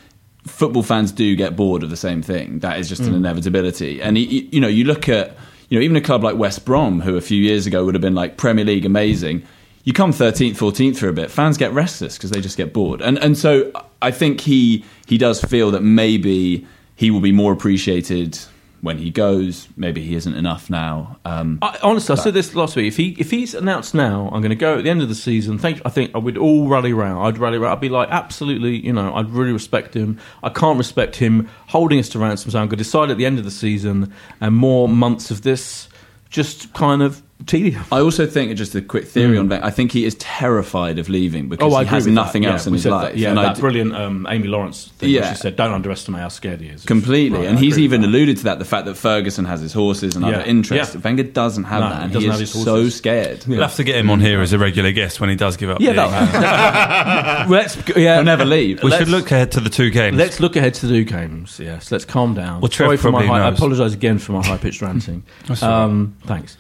football 0.46 0.84
fans 0.84 1.12
do 1.12 1.36
get 1.36 1.56
bored 1.56 1.84
of 1.84 1.90
the 1.90 1.98
same 1.98 2.22
thing. 2.22 2.60
That 2.60 2.80
is 2.80 2.88
Mm. 2.88 2.90
just 2.90 3.02
an 3.04 3.14
inevitability. 3.16 4.02
And 4.02 4.18
he, 4.18 4.50
you 4.52 4.60
know, 4.60 4.68
you 4.68 4.84
look 4.86 5.08
at 5.10 5.38
you 5.70 5.78
know 5.78 5.84
even 5.84 5.96
a 5.96 6.02
club 6.02 6.24
like 6.24 6.36
West 6.38 6.66
Brom, 6.66 7.02
who 7.02 7.16
a 7.16 7.22
few 7.22 7.42
years 7.42 7.66
ago 7.68 7.86
would 7.86 7.96
have 7.96 8.02
been 8.02 8.16
like 8.16 8.38
Premier 8.38 8.66
League 8.66 8.86
amazing. 8.86 9.44
You 9.84 9.94
come 9.94 10.12
13th, 10.14 10.58
14th 10.58 10.98
for 10.98 11.08
a 11.08 11.14
bit, 11.14 11.32
fans 11.32 11.58
get 11.58 11.74
restless 11.74 12.16
because 12.18 12.30
they 12.30 12.40
just 12.42 12.58
get 12.58 12.72
bored. 12.74 13.02
And 13.02 13.18
and 13.20 13.38
so 13.38 13.72
I 14.02 14.12
think 14.12 14.42
he 14.42 14.84
he 15.08 15.18
does 15.18 15.42
feel 15.42 15.72
that 15.72 15.82
maybe 15.82 16.66
he 16.96 17.10
will 17.12 17.22
be 17.22 17.32
more 17.32 17.52
appreciated 17.54 18.38
when 18.82 18.98
he 18.98 19.10
goes. 19.10 19.68
Maybe 19.78 20.02
he 20.02 20.16
isn't 20.16 20.34
enough 20.34 20.70
now. 20.70 21.18
Um, 21.24 21.60
I, 21.62 21.78
honestly, 21.84 22.14
I 22.14 22.16
said 22.18 22.34
this 22.34 22.54
last 22.56 22.76
week. 22.76 22.88
If 22.88 22.98
he 22.98 23.16
if 23.20 23.32
he's 23.32 23.54
announced 23.54 23.94
now, 23.94 24.30
I'm 24.34 24.42
going 24.42 24.50
to 24.50 24.56
go 24.56 24.78
at 24.78 24.84
the 24.84 24.90
end 24.90 25.02
of 25.02 25.10
the 25.10 25.16
season. 25.16 25.58
Thank, 25.58 25.82
I 25.86 25.90
think 25.90 26.12
I 26.14 26.18
would 26.18 26.38
all 26.38 26.68
rally 26.68 26.94
round. 26.94 27.26
I'd 27.26 27.38
rally 27.38 27.58
round. 27.58 27.74
I'd 27.74 27.82
be 27.82 27.90
like, 27.90 28.10
absolutely, 28.10 28.78
you 28.78 28.94
know, 28.94 29.14
I'd 29.14 29.30
really 29.30 29.54
respect 29.54 29.94
him. 29.94 30.20
I 30.44 30.50
can't 30.50 30.78
respect 30.78 31.16
him 31.16 31.48
holding 31.68 32.00
us 32.00 32.10
to 32.10 32.20
ransom. 32.20 32.52
So 32.52 32.60
I'm 32.60 32.68
going 32.68 32.72
to 32.72 32.84
decide 32.84 33.12
at 33.12 33.18
the 33.18 33.26
end 33.26 33.38
of 33.38 33.46
the 33.46 33.52
season 33.52 34.14
and 34.40 34.56
more 34.56 34.90
months 34.90 35.32
of 35.32 35.44
this, 35.44 35.88
just 36.30 36.74
kind 36.74 37.02
of 37.02 37.22
tedium. 37.46 37.84
I 37.92 38.00
also 38.00 38.26
think 38.26 38.56
just 38.58 38.76
a 38.76 38.82
quick 38.82 39.06
theory 39.08 39.38
on 39.38 39.50
Wenger. 39.50 39.66
I 39.66 39.70
think 39.72 39.92
he 39.92 40.06
is 40.06 40.16
terrified 40.16 41.00
of 41.00 41.10
leaving 41.10 41.50
because 41.50 41.72
Hmm. 41.72 41.78
Oh, 41.78 41.80
he 41.80 41.86
has 41.88 42.08
nothing 42.08 42.44
that. 42.44 42.52
else 42.54 42.66
Yeah, 42.66 42.68
in 42.70 42.74
his 42.74 42.86
life. 42.86 43.04
That, 43.12 43.18
yeah, 43.18 43.30
And 43.32 43.40
I 43.40 43.44
that 43.44 43.56
d- 43.56 43.62
brilliant 43.62 43.96
um, 43.96 44.28
Amy 44.30 44.48
Lawrence 44.48 44.92
thing. 44.98 45.14
where 45.14 45.22
Yeah. 45.24 45.34
she 45.34 45.40
said, 45.40 45.56
"Don't 45.56 45.72
underestimate 45.74 46.22
how 46.22 46.28
scared 46.30 46.62
he 46.62 46.68
is." 46.68 46.84
completely. 46.86 47.40
Right, 47.40 47.48
and 47.48 47.58
I 47.58 47.62
he's 47.62 47.78
even 47.80 48.02
that. 48.02 48.08
alluded 48.08 48.38
to 48.38 48.44
that 48.46 48.60
the 48.60 48.66
fact 48.66 48.86
that 48.86 48.96
Ferguson 48.96 49.46
has 49.46 49.62
his 49.62 49.74
horses 49.74 50.16
and 50.16 50.26
Yeah, 50.26 50.32
other 50.38 50.44
interests. 50.46 50.96
yeah. 50.96 51.02
Wenger 51.02 51.24
doesn't 51.24 51.64
have 51.66 51.82
No, 51.82 51.90
that, 51.90 51.98
he 51.98 52.04
and 52.04 52.14
doesn't 52.14 52.32
he 52.38 52.44
is 52.44 52.52
so 52.52 52.64
horses. 52.76 52.96
scared. 52.96 53.44
We'll 53.48 53.62
have 53.62 53.76
to 53.76 53.84
get 53.84 53.96
him 53.96 54.10
on 54.10 54.20
here 54.20 54.42
as 54.42 54.54
a 54.54 54.58
regular 54.60 54.92
guest 54.92 55.20
when 55.20 55.30
he 55.30 55.36
does 55.36 55.58
give 55.58 55.70
up. 55.70 55.80
Yeah, 55.82 55.94
the- 55.94 56.08
that, 56.08 57.50
let's 57.50 57.78
yeah. 57.96 58.16
He'll 58.16 58.24
never 58.24 58.46
leave. 58.46 58.84
we 58.84 58.90
let's- 58.90 59.02
should 59.04 59.10
look 59.12 59.32
ahead 59.32 59.52
to 59.54 59.60
the 59.60 59.70
two 59.70 59.90
games. 59.90 60.18
Let's 60.18 60.40
look 60.40 60.56
ahead 60.56 60.74
to 60.76 60.86
the 60.88 60.94
two 60.94 61.04
games. 61.04 61.60
Yes, 61.64 61.92
let's 61.92 62.06
calm 62.06 62.34
down. 62.34 62.62
Well, 62.62 62.72
Sorry 62.72 62.98
for 62.98 63.12
my 63.12 63.26
high, 63.26 63.42
I 63.46 63.50
apologise 63.50 63.94
again 63.94 64.18
for 64.18 64.32
my 64.34 64.46
high 64.46 64.58
pitched 64.58 64.82
ranting. 64.82 65.24
That's 65.48 65.62
all 65.64 65.70
right. 65.70 65.84
um, 65.84 66.16
thanks. 66.26 66.58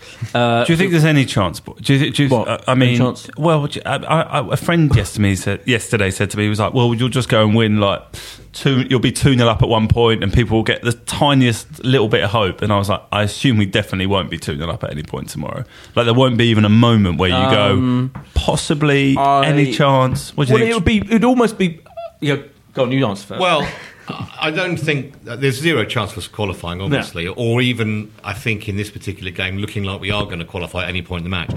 Do 0.71 0.73
you 0.73 0.77
think 0.77 0.91
there's 0.91 1.03
any 1.05 1.25
chance? 1.25 1.59
Do 1.59 1.93
you, 1.93 1.99
thi- 1.99 2.09
do 2.11 2.23
you, 2.23 2.29
What? 2.29 2.47
uh, 2.47 2.57
I 2.67 2.71
Any 2.71 2.85
mean, 2.85 2.97
chance? 2.97 3.29
well, 3.37 3.67
do 3.67 3.79
you- 3.79 3.83
I, 3.85 3.95
I, 3.97 4.21
I- 4.39 4.53
a 4.53 4.57
friend 4.57 4.93
yesterday 4.95 5.35
said 5.35 5.61
yesterday 5.65 6.11
said 6.11 6.29
to 6.31 6.37
me, 6.37 6.43
he 6.43 6.49
was 6.49 6.59
like, 6.59 6.73
"Well, 6.73 6.93
you'll 6.93 7.09
just 7.09 7.27
go 7.29 7.43
and 7.45 7.53
win 7.55 7.79
like 7.81 8.01
two. 8.53 8.85
You'll 8.89 8.99
be 9.01 9.11
two 9.11 9.35
0 9.37 9.49
up 9.49 9.61
at 9.61 9.67
one 9.69 9.87
point, 9.89 10.23
and 10.23 10.31
people 10.31 10.55
will 10.57 10.63
get 10.63 10.81
the 10.81 10.93
tiniest 10.93 11.83
little 11.83 12.07
bit 12.07 12.23
of 12.23 12.29
hope." 12.29 12.61
And 12.61 12.71
I 12.71 12.77
was 12.77 12.87
like, 12.89 13.01
"I 13.11 13.23
assume 13.23 13.57
we 13.57 13.65
definitely 13.65 14.05
won't 14.07 14.29
be 14.29 14.37
two 14.37 14.55
0 14.57 14.69
up 14.69 14.83
at 14.85 14.91
any 14.91 15.03
point 15.03 15.27
tomorrow. 15.29 15.65
Like 15.95 16.05
there 16.05 16.13
won't 16.13 16.37
be 16.37 16.45
even 16.45 16.63
a 16.63 16.69
moment 16.69 17.17
where 17.19 17.29
you 17.29 17.35
Um, 17.35 18.11
go, 18.13 18.21
possibly 18.33 19.17
I- 19.17 19.45
any 19.45 19.73
chance. 19.73 20.35
What 20.37 20.47
do 20.47 20.53
you 20.53 20.59
well, 20.59 20.61
think? 20.63 20.71
it 20.71 20.75
would 20.75 20.85
be. 21.09 21.15
It'd 21.15 21.25
almost 21.25 21.57
be. 21.57 21.81
Yeah, 22.21 22.37
go 22.73 22.83
on. 22.83 22.91
You 22.91 23.05
answer 23.07 23.25
first. 23.27 23.41
Well, 23.41 23.67
I 24.39 24.51
don't 24.51 24.77
think 24.77 25.23
there's 25.23 25.59
zero 25.59 25.85
chance 25.85 26.11
for 26.11 26.19
us 26.19 26.27
qualifying, 26.27 26.81
obviously, 26.81 27.27
or 27.27 27.61
even 27.61 28.11
I 28.23 28.33
think 28.33 28.67
in 28.69 28.77
this 28.77 28.89
particular 28.89 29.31
game, 29.31 29.57
looking 29.57 29.83
like 29.83 30.01
we 30.01 30.11
are 30.11 30.25
going 30.25 30.39
to 30.39 30.45
qualify 30.45 30.83
at 30.83 30.89
any 30.89 31.01
point 31.01 31.19
in 31.19 31.23
the 31.25 31.29
match. 31.29 31.51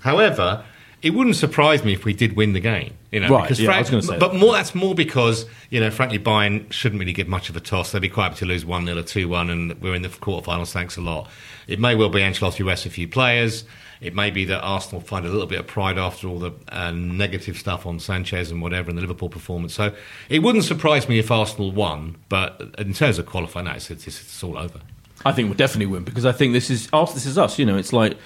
However, 0.00 0.64
it 1.02 1.10
wouldn't 1.10 1.36
surprise 1.36 1.84
me 1.84 1.92
if 1.92 2.04
we 2.04 2.14
did 2.14 2.36
win 2.36 2.52
the 2.52 2.60
game. 2.60 2.94
You 3.12 3.20
know, 3.20 3.28
Right, 3.28 3.42
because 3.42 3.60
yeah, 3.60 3.70
I 3.70 3.80
was 3.80 4.06
say 4.06 4.18
but 4.18 4.32
that. 4.32 4.38
more 4.38 4.52
that's 4.52 4.74
more 4.74 4.94
because 4.94 5.46
you 5.70 5.80
know, 5.80 5.90
frankly, 5.90 6.18
Bayern 6.18 6.70
shouldn't 6.72 6.98
really 6.98 7.12
give 7.12 7.28
much 7.28 7.48
of 7.48 7.56
a 7.56 7.60
toss. 7.60 7.92
They'd 7.92 8.02
be 8.02 8.08
quite 8.08 8.24
happy 8.24 8.36
to 8.36 8.46
lose 8.46 8.64
one 8.64 8.86
0 8.86 8.98
or 8.98 9.02
two 9.02 9.28
one, 9.28 9.50
and 9.50 9.80
we're 9.80 9.94
in 9.94 10.02
the 10.02 10.08
quarterfinals. 10.08 10.72
Thanks 10.72 10.96
a 10.96 11.00
lot. 11.00 11.28
It 11.66 11.78
may 11.78 11.94
well 11.94 12.08
be 12.08 12.20
Ancelotti 12.20 12.64
rests 12.66 12.86
a 12.86 12.90
few 12.90 13.08
players. 13.08 13.64
It 14.00 14.14
may 14.14 14.30
be 14.30 14.44
that 14.46 14.60
Arsenal 14.60 15.00
find 15.00 15.24
a 15.26 15.28
little 15.28 15.46
bit 15.46 15.58
of 15.58 15.66
pride 15.66 15.98
after 15.98 16.28
all 16.28 16.38
the 16.38 16.52
uh, 16.68 16.90
negative 16.90 17.56
stuff 17.56 17.86
on 17.86 17.98
Sanchez 17.98 18.50
and 18.50 18.60
whatever 18.60 18.90
in 18.90 18.96
the 18.96 19.02
Liverpool 19.02 19.28
performance. 19.28 19.74
So 19.74 19.94
it 20.28 20.40
wouldn't 20.40 20.64
surprise 20.64 21.08
me 21.08 21.18
if 21.18 21.30
Arsenal 21.30 21.72
won, 21.72 22.16
but 22.28 22.74
in 22.78 22.92
terms 22.92 23.18
of 23.18 23.26
qualifying, 23.26 23.66
no, 23.66 23.72
it's, 23.72 23.90
it's, 23.90 24.06
it's 24.06 24.42
all 24.42 24.58
over. 24.58 24.80
I 25.24 25.32
think 25.32 25.48
we'll 25.48 25.56
definitely 25.56 25.86
win 25.86 26.04
because 26.04 26.26
I 26.26 26.32
think 26.32 26.52
this 26.52 26.70
is. 26.70 26.88
This 26.90 27.26
is 27.26 27.38
us. 27.38 27.58
You 27.58 27.64
know, 27.64 27.76
it's 27.76 27.92
like 27.92 28.16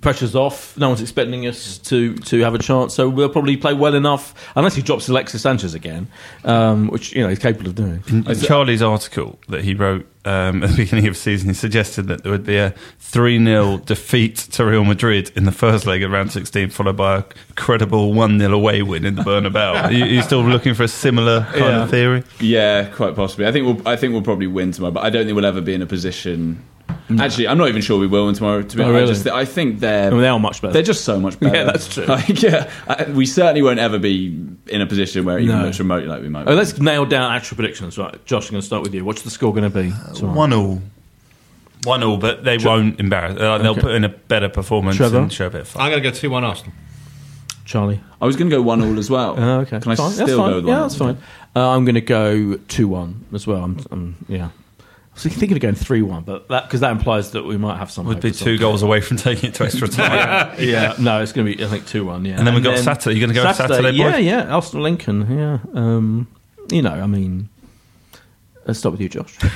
pressure's 0.00 0.36
off. 0.36 0.76
No 0.78 0.88
one's 0.88 1.00
expecting 1.00 1.46
us 1.46 1.78
to 1.78 2.14
to 2.16 2.40
have 2.40 2.54
a 2.54 2.58
chance, 2.58 2.94
so 2.94 3.08
we'll 3.08 3.28
probably 3.28 3.56
play 3.56 3.74
well 3.74 3.94
enough. 3.94 4.34
Unless 4.56 4.74
he 4.76 4.82
drops 4.82 5.08
Alexis 5.08 5.42
Sanchez 5.42 5.74
again, 5.74 6.08
um, 6.44 6.88
which 6.88 7.12
you 7.14 7.22
know 7.22 7.28
he's 7.28 7.38
capable 7.38 7.68
of 7.68 7.74
doing. 7.74 8.02
In 8.08 8.24
Charlie's 8.40 8.82
article 8.82 9.38
that 9.48 9.64
he 9.64 9.74
wrote 9.74 10.06
um, 10.24 10.62
at 10.62 10.70
the 10.70 10.76
beginning 10.76 11.06
of 11.08 11.14
the 11.14 11.20
season, 11.20 11.48
he 11.48 11.54
suggested 11.54 12.06
that 12.08 12.22
there 12.22 12.30
would 12.32 12.44
be 12.44 12.56
a 12.58 12.70
3 13.00 13.44
0 13.44 13.78
defeat 13.78 14.36
to 14.36 14.64
Real 14.64 14.84
Madrid 14.84 15.32
in 15.34 15.44
the 15.44 15.52
first 15.52 15.86
leg 15.86 16.02
of 16.02 16.10
round 16.10 16.30
16, 16.32 16.70
followed 16.70 16.96
by 16.96 17.18
a 17.18 17.24
credible 17.56 18.12
1 18.14 18.38
0 18.38 18.52
away 18.52 18.82
win 18.82 19.04
in 19.04 19.16
the 19.16 19.22
Bernabeu. 19.22 19.84
Are 19.84 19.92
you, 19.92 20.04
you 20.04 20.22
still 20.22 20.42
looking 20.44 20.74
for 20.74 20.84
a 20.84 20.88
similar 20.88 21.42
kind 21.50 21.58
Yeah. 21.58 21.82
of 21.82 21.90
theory? 21.90 22.22
Yeah, 22.40 22.84
quite 22.94 23.16
possibly. 23.16 23.46
I 23.46 23.52
think 23.52 23.66
we'll. 23.66 23.88
I 23.88 23.96
think 23.96 24.12
we'll 24.12 24.22
probably 24.22 24.46
win 24.46 24.70
tomorrow, 24.72 24.92
but 24.92 25.04
I 25.04 25.10
don't 25.10 25.24
think 25.26 25.34
we'll 25.34 25.46
ever 25.46 25.60
be 25.60 25.74
in 25.74 25.82
a 25.82 25.86
position. 25.86 26.62
Actually, 27.18 27.48
I'm 27.48 27.56
not 27.56 27.68
even 27.68 27.80
sure 27.80 27.98
we 27.98 28.06
will 28.06 28.26
win 28.26 28.34
tomorrow. 28.34 28.60
To 28.62 28.76
be 28.76 28.82
Oh, 28.82 28.86
honest, 28.88 28.96
I, 28.96 29.00
really? 29.00 29.14
just, 29.14 29.26
I 29.28 29.44
think 29.46 29.80
they're 29.80 30.08
I 30.08 30.10
mean, 30.10 30.20
they 30.20 30.28
are 30.28 30.38
much 30.38 30.60
better. 30.60 30.74
they're 30.74 30.82
just 30.82 31.04
so 31.04 31.18
much 31.18 31.40
better. 31.40 31.54
Yeah, 31.56 31.64
that's 31.64 31.88
true. 31.92 32.04
Like, 32.08 32.42
yeah, 32.42 32.70
I, 32.86 33.04
we 33.04 33.24
certainly 33.24 33.62
won't 33.62 33.78
ever 33.78 33.98
be 33.98 34.26
in 34.66 34.80
a 34.82 34.86
position 34.86 35.24
where 35.24 35.38
it 35.38 35.44
even 35.44 35.58
No. 35.58 35.64
looks 35.64 35.78
remotely 35.78 36.08
like 36.08 36.20
we 36.20 36.28
might. 36.28 36.46
Oh, 36.46 36.54
let's 36.54 36.78
nail 36.78 37.06
down 37.06 37.32
actual 37.32 37.54
predictions. 37.56 37.96
Right, 37.96 38.22
Josh, 38.26 38.48
I'm 38.48 38.52
going 38.52 38.60
to 38.60 38.66
start 38.66 38.82
with 38.82 38.94
you. 38.94 39.04
What's 39.04 39.22
the 39.22 39.30
score 39.30 39.52
going 39.54 39.70
to 39.70 39.82
be? 39.82 39.92
tomorrow? 40.14 40.36
1 40.36 40.52
all. 40.52 40.82
One 41.84 42.02
all, 42.02 42.16
but 42.18 42.44
they 42.44 42.58
won't 42.58 42.98
embarrass. 43.00 43.38
Uh, 43.40 43.58
they'll 43.58 43.72
Okay. 43.72 43.80
put 43.80 43.92
in 43.94 44.04
a 44.04 44.08
better 44.10 44.48
performance 44.48 44.96
Trevor? 44.96 45.18
and 45.18 45.32
show 45.32 45.46
a 45.46 45.50
bit 45.50 45.60
of 45.62 45.68
fun. 45.68 45.82
I'm 45.82 45.90
going 45.90 46.02
to 46.02 46.10
go 46.10 46.14
2 46.14 46.28
1 46.28 46.44
Arsenal. 46.44 46.72
Charlie. 47.64 48.00
I 48.20 48.26
was 48.26 48.34
going 48.36 48.50
to 48.50 48.56
go 48.56 48.62
one 48.62 48.80
all 48.82 48.98
as 48.98 49.10
well. 49.10 49.38
Uh, 49.38 49.58
okay. 49.60 49.78
Can 49.78 49.92
I 49.92 49.94
Fine. 49.94 50.10
still 50.12 50.26
that's 50.26 50.36
go 50.36 50.42
fine. 50.42 50.54
with 50.56 50.66
Yeah, 50.66 50.80
that's 50.80 50.96
fine. 50.96 51.18
Uh, 51.54 51.68
I'm 51.70 51.84
going 51.84 51.94
to 51.96 52.00
go 52.00 52.56
2 52.56 52.88
1 52.88 53.26
as 53.34 53.46
well. 53.46 53.62
I'm, 53.62 53.78
I'm 53.90 54.16
yeah. 54.26 54.48
I 55.24 55.28
was 55.28 55.36
thinking 55.36 55.56
of 55.56 55.60
going 55.60 55.74
3 55.74 56.02
1, 56.02 56.22
but 56.22 56.48
that 56.48 56.64
because 56.64 56.80
that 56.80 56.92
implies 56.92 57.32
that 57.32 57.44
we 57.44 57.56
might 57.56 57.76
have 57.78 57.90
some. 57.90 58.06
Would 58.06 58.14
hope 58.16 58.22
be 58.22 58.28
or 58.28 58.32
two 58.32 58.38
something. 58.38 58.58
goals 58.58 58.82
away 58.82 59.00
from 59.00 59.16
taking 59.16 59.48
it 59.50 59.54
to 59.56 59.64
extra 59.64 59.88
time. 59.88 60.54
yeah, 60.60 60.94
no, 60.98 61.20
it's 61.22 61.32
going 61.32 61.46
to 61.46 61.56
be 61.56 61.64
I 61.64 61.68
think 61.68 61.86
two 61.86 62.04
one. 62.04 62.24
Yeah, 62.24 62.38
And 62.38 62.46
then 62.46 62.54
we've 62.54 62.62
got 62.62 62.78
Saturday. 62.78 63.16
You're 63.18 63.28
gonna 63.28 63.34
go 63.44 63.52
Saturday, 63.52 63.90
Yeah, 63.96 64.12
boys? 64.12 64.24
yeah, 64.24 64.44
yeah, 64.44 64.54
Arsenal 64.54 64.84
Lincoln. 64.84 65.26
Yeah, 65.38 65.58
um, 65.74 66.28
you 66.70 66.82
know, 66.82 66.92
I 66.92 67.06
mean, 67.06 67.48
let's 68.66 68.78
start 68.78 68.92
with 68.92 69.00
you, 69.00 69.08
Josh. 69.08 69.36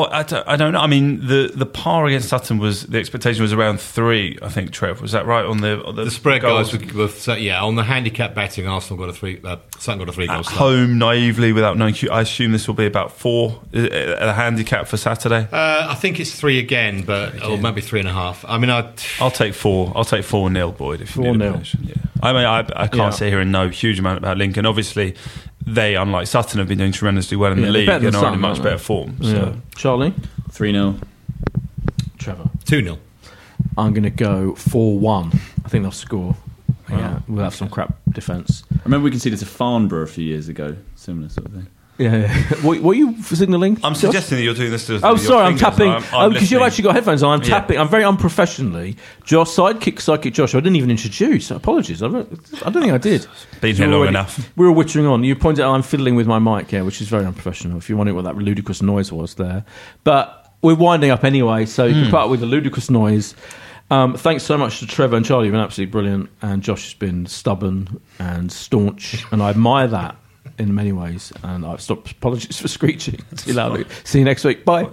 Oh, 0.00 0.08
I 0.12 0.22
don't, 0.22 0.46
I 0.46 0.54
don't 0.56 0.72
know. 0.72 0.78
I 0.78 0.86
mean, 0.86 1.26
the, 1.26 1.50
the 1.52 1.66
par 1.66 2.06
against 2.06 2.28
Sutton 2.28 2.58
was 2.58 2.84
the 2.84 2.98
expectation 2.98 3.42
was 3.42 3.52
around 3.52 3.80
three. 3.80 4.38
I 4.40 4.48
think 4.48 4.70
Trev 4.70 5.00
was 5.00 5.10
that 5.12 5.26
right 5.26 5.44
on 5.44 5.60
the 5.60 5.84
on 5.84 5.96
the, 5.96 6.04
The 6.04 6.10
spread 6.12 6.42
goals? 6.42 6.70
guys 6.72 6.92
were, 6.94 6.98
were 7.02 7.08
so, 7.08 7.34
yeah 7.34 7.62
on 7.64 7.74
the 7.74 7.82
handicap 7.82 8.32
betting. 8.34 8.68
Arsenal 8.68 8.96
got 9.04 9.08
a 9.08 9.12
three. 9.12 9.40
Uh, 9.42 9.56
Sutton 9.78 9.98
got 9.98 10.08
a 10.08 10.12
three 10.12 10.26
goal 10.28 10.36
at 10.36 10.44
start. 10.44 10.56
home 10.58 10.98
naively 10.98 11.52
without 11.52 11.76
knowing. 11.76 11.96
I 12.12 12.20
assume 12.20 12.52
this 12.52 12.68
will 12.68 12.74
be 12.76 12.86
about 12.86 13.10
four. 13.12 13.60
uh, 13.74 13.80
A 14.20 14.32
handicap 14.32 14.86
for 14.86 14.96
Saturday. 14.96 15.48
Uh, 15.50 15.86
I 15.90 15.94
think 15.96 16.20
it's 16.20 16.32
three 16.38 16.60
again, 16.60 17.02
but 17.02 17.44
or 17.44 17.58
maybe 17.58 17.80
three 17.80 17.98
and 17.98 18.08
a 18.08 18.12
half. 18.12 18.44
I 18.46 18.56
mean, 18.58 18.70
I 18.70 18.92
I'll 19.20 19.32
take 19.32 19.52
four. 19.54 19.92
I'll 19.96 20.04
take 20.04 20.24
four 20.24 20.48
nil, 20.48 20.70
Boyd. 20.70 21.00
If 21.00 21.16
you 21.16 21.22
need 21.22 21.40
4-0. 21.40 21.50
prediction. 21.50 21.80
Yeah. 21.84 21.94
I 22.22 22.32
mean, 22.32 22.44
I, 22.44 22.58
I 22.60 22.86
can't 22.86 22.94
Yeah. 22.96 23.10
sit 23.10 23.28
here 23.30 23.40
and 23.40 23.50
know 23.52 23.66
a 23.66 23.70
huge 23.70 23.98
amount 23.98 24.18
about 24.18 24.38
Lincoln. 24.38 24.64
Obviously, 24.66 25.14
they, 25.66 25.96
unlike 25.96 26.26
Sutton, 26.26 26.58
have 26.58 26.68
been 26.68 26.78
doing 26.78 26.92
tremendously 26.92 27.36
well 27.36 27.52
in 27.52 27.58
Yeah, 27.58 27.66
the 27.66 27.72
league 27.72 27.88
and 27.88 28.04
than 28.06 28.14
are 28.14 28.34
in 28.34 28.40
much 28.40 28.58
better 28.62 28.76
they? 28.76 28.82
form. 28.82 29.16
Yeah. 29.20 29.30
So. 29.32 29.56
Charlie, 29.76 30.14
3 30.50 30.72
0. 30.72 30.96
Trevor. 32.18 32.50
two 32.64 32.82
0 32.82 32.98
I'm 33.76 33.92
going 33.92 34.02
to 34.04 34.10
go 34.10 34.54
four 34.54 34.98
one. 34.98 35.28
I 35.64 35.68
think 35.68 35.82
they'll 35.84 35.90
score. 35.92 36.34
Yeah, 36.90 37.20
we'll 37.28 37.44
have 37.44 37.54
some 37.54 37.68
crap 37.68 37.96
defence. 38.10 38.62
I 38.72 38.78
remember 38.84 39.04
we 39.04 39.10
conceded 39.10 39.38
to 39.40 39.46
Farnborough 39.46 40.02
a 40.02 40.06
few 40.06 40.24
years 40.24 40.48
ago. 40.48 40.76
Similar 40.96 41.28
sort 41.28 41.46
of 41.46 41.52
thing. 41.52 41.66
Yeah, 41.98 42.16
yeah. 42.16 42.28
what, 42.62 42.80
what 42.80 42.92
are 42.92 42.98
you 42.98 43.20
signalling? 43.22 43.78
I'm 43.82 43.94
suggesting 43.96 44.38
that 44.38 44.44
you're 44.44 44.54
doing 44.54 44.70
this 44.70 44.86
to 44.86 45.00
Oh, 45.02 45.16
sorry, 45.16 45.46
I'm 45.46 45.58
tapping. 45.58 45.92
Oh, 46.12 46.30
because 46.30 46.50
you've 46.50 46.62
actually 46.62 46.84
got 46.84 46.94
headphones 46.94 47.22
on. 47.24 47.40
I'm 47.40 47.42
Yeah. 47.42 47.58
tapping. 47.58 47.78
I'm 47.78 47.88
very 47.88 48.04
unprofessionally. 48.04 48.96
Josh, 49.24 49.48
sidekick, 49.48 49.96
sidekick 49.96 50.32
Josh. 50.32 50.54
I 50.54 50.58
didn't 50.60 50.76
even 50.76 50.90
introduce. 50.92 51.50
Apologies. 51.50 52.02
I 52.02 52.08
don't, 52.08 52.32
I 52.64 52.70
don't 52.70 52.82
think 52.82 52.92
I 52.94 52.98
did. 52.98 53.26
Been 53.60 53.74
here 53.74 53.86
we're 53.86 53.90
long 53.92 54.00
already- 54.02 54.08
enough. 54.10 54.52
We 54.56 54.66
were 54.68 54.72
wittering 54.72 55.10
on. 55.10 55.24
You 55.24 55.34
pointed 55.34 55.64
out 55.64 55.74
I'm 55.74 55.82
fiddling 55.82 56.14
with 56.14 56.28
my 56.28 56.38
mic, 56.38 56.70
here, 56.70 56.84
which 56.84 57.00
is 57.00 57.08
very 57.08 57.26
unprofessional. 57.26 57.78
If 57.78 57.88
you're 57.88 57.98
wondering 57.98 58.14
what 58.16 58.24
that 58.26 58.36
ludicrous 58.36 58.80
noise 58.80 59.10
was 59.12 59.34
there, 59.34 59.64
but 60.04 60.52
we're 60.62 60.74
winding 60.76 61.10
up 61.10 61.24
anyway, 61.24 61.66
so 61.66 61.84
you 61.86 61.94
Hmm. 61.94 62.02
can 62.02 62.10
put 62.10 62.20
up 62.20 62.30
with 62.30 62.40
the 62.40 62.46
ludicrous 62.46 62.90
noise. 62.90 63.34
Um, 63.90 64.14
thanks 64.16 64.44
so 64.44 64.56
much 64.58 64.80
to 64.80 64.86
Trevor 64.86 65.16
and 65.16 65.24
Charlie. 65.26 65.46
You've 65.46 65.52
been 65.52 65.60
absolutely 65.62 65.90
brilliant, 65.90 66.30
and 66.42 66.62
Josh 66.62 66.84
has 66.84 66.94
been 66.94 67.26
stubborn 67.26 68.00
and 68.18 68.52
staunch, 68.52 69.24
and 69.32 69.42
I 69.42 69.50
admire 69.50 69.88
that 69.88 70.14
in 70.58 70.74
many 70.74 70.92
ways. 70.92 71.32
And 71.42 71.64
I've 71.64 71.80
stopped. 71.80 72.12
Apologies 72.12 72.60
for 72.60 72.68
screeching 72.68 73.20
too 73.36 73.52
loudly. 73.52 73.86
See 74.04 74.18
you 74.18 74.24
next 74.24 74.44
week. 74.44 74.64
Bye. 74.64 74.88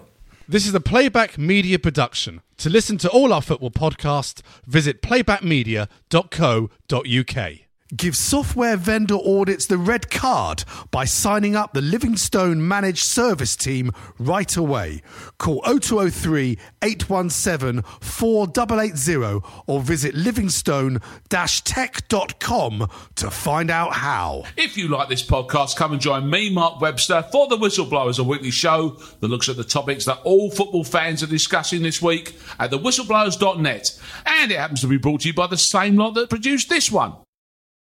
This 0.47 0.67
is 0.67 0.75
a 0.75 0.79
Playback 0.79 1.39
Media 1.39 1.79
production. 1.79 2.41
To 2.57 2.69
listen 2.69 2.97
to 2.99 3.09
all 3.09 3.33
our 3.33 3.41
football 3.41 3.71
podcasts, 3.71 4.43
visit 4.67 5.01
playbackmedia.co.uk. 5.01 7.64
Give 7.95 8.17
software 8.17 8.77
vendor 8.77 9.13
audits 9.13 9.67
the 9.67 9.77
red 9.77 10.09
card 10.09 10.63
by 10.89 11.05
signing 11.05 11.55
up 11.55 11.73
the 11.73 11.81
Livingstone 11.81 12.67
Managed 12.67 13.03
Service 13.03 13.55
Team 13.55 13.91
right 14.17 14.57
away. 14.57 15.03
Call 15.37 15.61
0203 15.61 16.57
817 16.81 17.83
4880 18.01 19.39
or 19.67 19.81
visit 19.81 20.15
livingstone-tech.com 20.15 22.89
to 23.13 23.29
find 23.29 23.69
out 23.69 23.93
how. 23.93 24.45
If 24.57 24.75
you 24.77 24.87
like 24.87 25.07
this 25.07 25.23
podcast, 25.23 25.75
come 25.75 25.91
and 25.91 26.01
join 26.01 26.27
me, 26.27 26.49
Mark 26.49 26.81
Webster, 26.81 27.23
for 27.31 27.47
The 27.47 27.57
Whistleblowers, 27.57 28.17
a 28.17 28.23
weekly 28.23 28.49
show 28.49 28.97
that 29.19 29.27
looks 29.27 29.47
at 29.47 29.57
the 29.57 29.63
topics 29.63 30.05
that 30.05 30.21
all 30.23 30.49
football 30.49 30.83
fans 30.83 31.21
are 31.21 31.27
discussing 31.27 31.83
this 31.83 32.01
week 32.01 32.35
at 32.57 32.71
thewhistleblowers.net. 32.71 34.01
And 34.25 34.51
it 34.51 34.57
happens 34.57 34.81
to 34.81 34.87
be 34.87 34.97
brought 34.97 35.21
to 35.21 35.27
you 35.27 35.35
by 35.35 35.45
the 35.45 35.55
same 35.55 35.97
lot 35.97 36.15
that 36.15 36.31
produced 36.31 36.69
this 36.69 36.91
one. 36.91 37.13